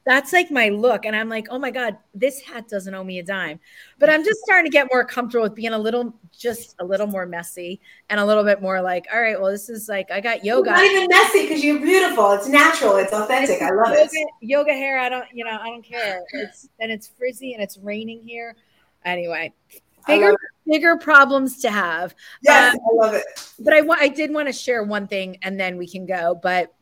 that's 0.07 0.33
like 0.33 0.51
my 0.51 0.69
look 0.69 1.05
and 1.05 1.15
i'm 1.17 1.29
like 1.29 1.49
oh 1.51 1.59
my 1.59 1.71
god 1.71 1.97
this 2.15 2.41
hat 2.41 2.69
doesn't 2.69 2.95
owe 2.95 3.05
me 3.05 3.19
a 3.19 3.23
dime. 3.23 3.59
But 3.99 4.11
i'm 4.11 4.25
just 4.25 4.41
starting 4.41 4.71
to 4.71 4.73
get 4.73 4.89
more 4.91 5.05
comfortable 5.05 5.43
with 5.43 5.55
being 5.55 5.73
a 5.73 5.79
little 5.79 6.15
just 6.37 6.77
a 6.79 6.85
little 6.85 7.07
more 7.07 7.27
messy 7.27 7.81
and 8.09 8.21
a 8.21 8.25
little 8.25 8.45
bit 8.45 8.63
more 8.63 8.81
like 8.81 9.07
all 9.13 9.21
right 9.21 9.41
well 9.41 9.51
this 9.51 9.69
is 9.69 9.89
like 9.89 10.11
i 10.11 10.21
got 10.21 10.45
yoga. 10.45 10.71
it's 10.71 10.79
not 10.79 10.85
even 10.85 11.09
messy 11.09 11.43
because 11.43 11.65
you're 11.65 11.81
beautiful. 11.81 12.33
It's 12.33 12.49
natural. 12.49 12.97
It's 12.97 13.13
authentic. 13.13 13.61
I 13.63 13.71
love 13.71 13.89
yoga, 13.89 14.09
it. 14.13 14.29
Yoga 14.41 14.73
hair 14.73 14.99
i 14.99 15.09
don't 15.09 15.27
you 15.33 15.45
know 15.45 15.59
i 15.61 15.67
don't 15.69 15.85
care. 15.85 16.23
It's 16.33 16.69
and 16.79 16.91
it's 16.91 17.09
frizzy 17.09 17.55
and 17.55 17.63
it's 17.63 17.79
raining 17.79 18.23
here. 18.23 18.57
Anyway 19.05 19.53
bigger 20.07 20.37
bigger 20.67 20.97
problems 20.97 21.61
to 21.61 21.71
have. 21.71 22.15
Yes 22.43 22.75
um, 22.75 22.81
i 22.81 23.05
love 23.05 23.15
it. 23.15 23.25
but 23.59 23.75
i 23.75 23.81
want 23.81 24.01
i 24.01 24.09
did 24.09 24.33
want 24.33 24.49
to 24.49 24.53
share 24.53 24.83
one 24.83 25.07
thing 25.07 25.37
and 25.43 25.59
then 25.59 25.77
we 25.77 25.87
can 25.87 26.07
go 26.07 26.39
but 26.43 26.73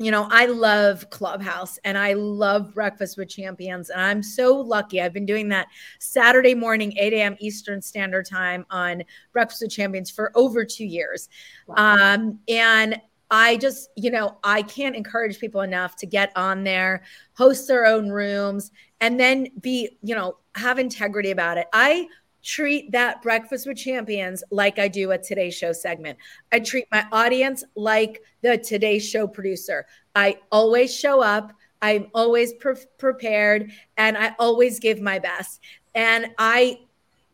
you 0.00 0.12
know, 0.12 0.28
I 0.30 0.46
love 0.46 1.10
Clubhouse 1.10 1.78
and 1.84 1.98
I 1.98 2.12
love 2.12 2.72
Breakfast 2.72 3.18
with 3.18 3.28
Champions. 3.28 3.90
And 3.90 4.00
I'm 4.00 4.22
so 4.22 4.56
lucky. 4.56 5.02
I've 5.02 5.12
been 5.12 5.26
doing 5.26 5.48
that 5.48 5.66
Saturday 5.98 6.54
morning, 6.54 6.96
8 6.96 7.12
a.m. 7.14 7.36
Eastern 7.40 7.82
Standard 7.82 8.26
Time 8.26 8.64
on 8.70 9.02
Breakfast 9.32 9.62
with 9.62 9.72
Champions 9.72 10.08
for 10.08 10.30
over 10.36 10.64
two 10.64 10.86
years. 10.86 11.28
Wow. 11.66 11.96
Um, 11.96 12.38
and 12.46 13.00
I 13.30 13.56
just, 13.56 13.90
you 13.96 14.10
know, 14.10 14.38
I 14.44 14.62
can't 14.62 14.94
encourage 14.94 15.40
people 15.40 15.62
enough 15.62 15.96
to 15.96 16.06
get 16.06 16.32
on 16.36 16.62
there, 16.62 17.02
host 17.36 17.66
their 17.66 17.84
own 17.84 18.08
rooms, 18.08 18.70
and 19.00 19.18
then 19.18 19.48
be, 19.60 19.98
you 20.02 20.14
know, 20.14 20.36
have 20.54 20.78
integrity 20.78 21.32
about 21.32 21.58
it. 21.58 21.66
I 21.72 22.06
treat 22.42 22.92
that 22.92 23.22
breakfast 23.22 23.66
with 23.66 23.76
champions 23.76 24.42
like 24.50 24.78
I 24.78 24.88
do 24.88 25.10
a 25.10 25.18
Today 25.18 25.50
Show 25.50 25.72
segment. 25.72 26.18
I 26.52 26.60
treat 26.60 26.86
my 26.90 27.06
audience 27.12 27.64
like 27.74 28.22
the 28.42 28.58
Today 28.58 28.98
Show 28.98 29.26
producer. 29.26 29.86
I 30.14 30.38
always 30.50 30.94
show 30.94 31.20
up. 31.22 31.52
I'm 31.82 32.08
always 32.14 32.52
pre- 32.54 32.74
prepared 32.98 33.70
and 33.96 34.16
I 34.16 34.34
always 34.38 34.80
give 34.80 35.00
my 35.00 35.18
best. 35.18 35.60
And 35.94 36.28
I 36.38 36.80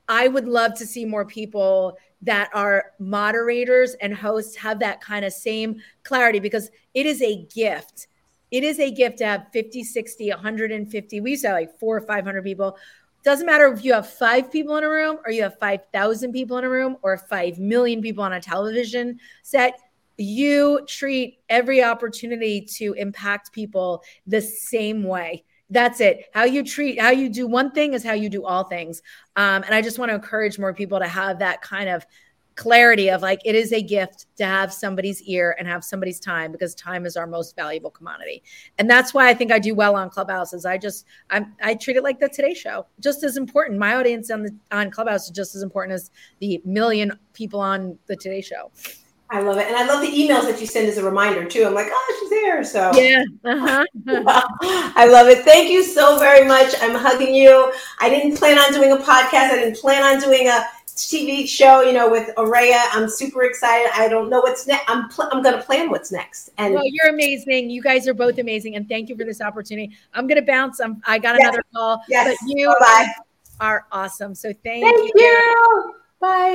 I 0.06 0.28
would 0.28 0.46
love 0.46 0.74
to 0.74 0.86
see 0.86 1.06
more 1.06 1.24
people 1.24 1.96
that 2.22 2.50
are 2.52 2.92
moderators 2.98 3.94
and 4.02 4.14
hosts 4.14 4.56
have 4.56 4.78
that 4.80 5.00
kind 5.00 5.24
of 5.24 5.32
same 5.32 5.76
clarity 6.02 6.40
because 6.40 6.70
it 6.92 7.06
is 7.06 7.22
a 7.22 7.46
gift. 7.54 8.08
It 8.50 8.64
is 8.64 8.78
a 8.78 8.90
gift 8.90 9.18
to 9.18 9.26
have 9.26 9.46
50, 9.52 9.82
60, 9.82 10.30
150. 10.30 11.20
We 11.20 11.30
used 11.30 11.42
to 11.42 11.48
have 11.48 11.56
like 11.56 11.78
four 11.78 11.96
or 11.96 12.00
500 12.02 12.44
people 12.44 12.76
doesn't 13.24 13.46
matter 13.46 13.66
if 13.72 13.84
you 13.84 13.94
have 13.94 14.08
five 14.08 14.52
people 14.52 14.76
in 14.76 14.84
a 14.84 14.88
room 14.88 15.18
or 15.24 15.32
you 15.32 15.42
have 15.42 15.58
5,000 15.58 16.32
people 16.32 16.58
in 16.58 16.64
a 16.64 16.68
room 16.68 16.98
or 17.02 17.16
5 17.16 17.58
million 17.58 18.02
people 18.02 18.22
on 18.22 18.34
a 18.34 18.40
television 18.40 19.18
set. 19.42 19.80
You 20.18 20.84
treat 20.86 21.38
every 21.48 21.82
opportunity 21.82 22.60
to 22.76 22.92
impact 22.92 23.50
people 23.52 24.02
the 24.26 24.42
same 24.42 25.02
way. 25.02 25.44
That's 25.70 26.00
it. 26.00 26.26
How 26.34 26.44
you 26.44 26.62
treat, 26.62 27.00
how 27.00 27.10
you 27.10 27.30
do 27.30 27.46
one 27.46 27.72
thing 27.72 27.94
is 27.94 28.04
how 28.04 28.12
you 28.12 28.28
do 28.28 28.44
all 28.44 28.64
things. 28.64 29.00
Um, 29.36 29.64
and 29.64 29.74
I 29.74 29.80
just 29.80 29.98
want 29.98 30.10
to 30.10 30.14
encourage 30.14 30.58
more 30.58 30.74
people 30.74 30.98
to 30.98 31.08
have 31.08 31.38
that 31.38 31.62
kind 31.62 31.88
of 31.88 32.06
clarity 32.56 33.10
of 33.10 33.22
like 33.22 33.40
it 33.44 33.54
is 33.54 33.72
a 33.72 33.82
gift 33.82 34.26
to 34.36 34.44
have 34.44 34.72
somebody's 34.72 35.22
ear 35.22 35.56
and 35.58 35.66
have 35.66 35.84
somebody's 35.84 36.20
time 36.20 36.52
because 36.52 36.74
time 36.74 37.04
is 37.04 37.16
our 37.16 37.26
most 37.26 37.56
valuable 37.56 37.90
commodity 37.90 38.42
and 38.78 38.88
that's 38.88 39.12
why 39.12 39.28
i 39.28 39.34
think 39.34 39.50
i 39.50 39.58
do 39.58 39.74
well 39.74 39.96
on 39.96 40.08
clubhouses 40.08 40.64
i 40.64 40.78
just 40.78 41.04
i'm 41.30 41.52
i 41.62 41.74
treat 41.74 41.96
it 41.96 42.02
like 42.02 42.20
the 42.20 42.28
today 42.28 42.54
show 42.54 42.86
just 43.00 43.24
as 43.24 43.36
important 43.36 43.78
my 43.78 43.96
audience 43.96 44.30
on 44.30 44.42
the 44.42 44.54
on 44.70 44.90
clubhouse 44.90 45.24
is 45.24 45.30
just 45.30 45.54
as 45.54 45.62
important 45.62 45.94
as 45.94 46.10
the 46.40 46.60
million 46.64 47.18
people 47.32 47.60
on 47.60 47.98
the 48.06 48.16
today 48.16 48.40
show 48.40 48.70
I 49.30 49.40
love 49.40 49.56
it, 49.56 49.66
and 49.66 49.74
I 49.74 49.86
love 49.86 50.02
the 50.02 50.12
emails 50.12 50.42
that 50.42 50.60
you 50.60 50.66
send 50.66 50.86
as 50.86 50.98
a 50.98 51.04
reminder 51.04 51.44
too. 51.46 51.64
I'm 51.64 51.74
like, 51.74 51.88
oh, 51.90 52.16
she's 52.20 52.30
there. 52.30 52.62
So 52.62 52.92
yeah, 52.94 53.24
uh-huh. 53.44 53.84
I 54.94 55.08
love 55.10 55.28
it. 55.28 55.44
Thank 55.44 55.72
you 55.72 55.82
so 55.82 56.18
very 56.18 56.46
much. 56.46 56.74
I'm 56.80 56.94
hugging 56.94 57.34
you. 57.34 57.72
I 58.00 58.10
didn't 58.10 58.36
plan 58.36 58.58
on 58.58 58.72
doing 58.72 58.92
a 58.92 58.96
podcast. 58.96 59.50
I 59.50 59.56
didn't 59.56 59.78
plan 59.78 60.04
on 60.04 60.20
doing 60.20 60.46
a 60.46 60.64
TV 60.96 61.48
show, 61.48 61.82
you 61.82 61.92
know, 61.92 62.10
with 62.10 62.30
Aurea. 62.36 62.82
I'm 62.92 63.08
super 63.08 63.44
excited. 63.44 63.90
I 63.94 64.08
don't 64.08 64.30
know 64.30 64.40
what's 64.40 64.66
next. 64.66 64.88
I'm 64.88 65.08
pl- 65.08 65.28
I'm 65.32 65.42
going 65.42 65.56
to 65.56 65.62
plan 65.62 65.90
what's 65.90 66.12
next. 66.12 66.50
And 66.58 66.74
well, 66.74 66.84
you're 66.84 67.08
amazing. 67.08 67.70
You 67.70 67.82
guys 67.82 68.06
are 68.06 68.14
both 68.14 68.38
amazing, 68.38 68.76
and 68.76 68.88
thank 68.88 69.08
you 69.08 69.16
for 69.16 69.24
this 69.24 69.40
opportunity. 69.40 69.96
I'm 70.12 70.26
going 70.26 70.40
to 70.40 70.46
bounce. 70.46 70.80
I'm, 70.80 71.02
I 71.06 71.18
got 71.18 71.36
yes. 71.38 71.48
another 71.48 71.64
call. 71.74 72.02
Yes. 72.08 72.36
But 72.40 72.56
you 72.56 72.68
Bye-bye. 72.80 73.12
are 73.60 73.86
awesome. 73.92 74.34
So 74.34 74.52
thank, 74.52 74.84
thank 74.84 75.12
you. 75.14 75.20
you. 75.20 75.94
Bye. 76.20 76.52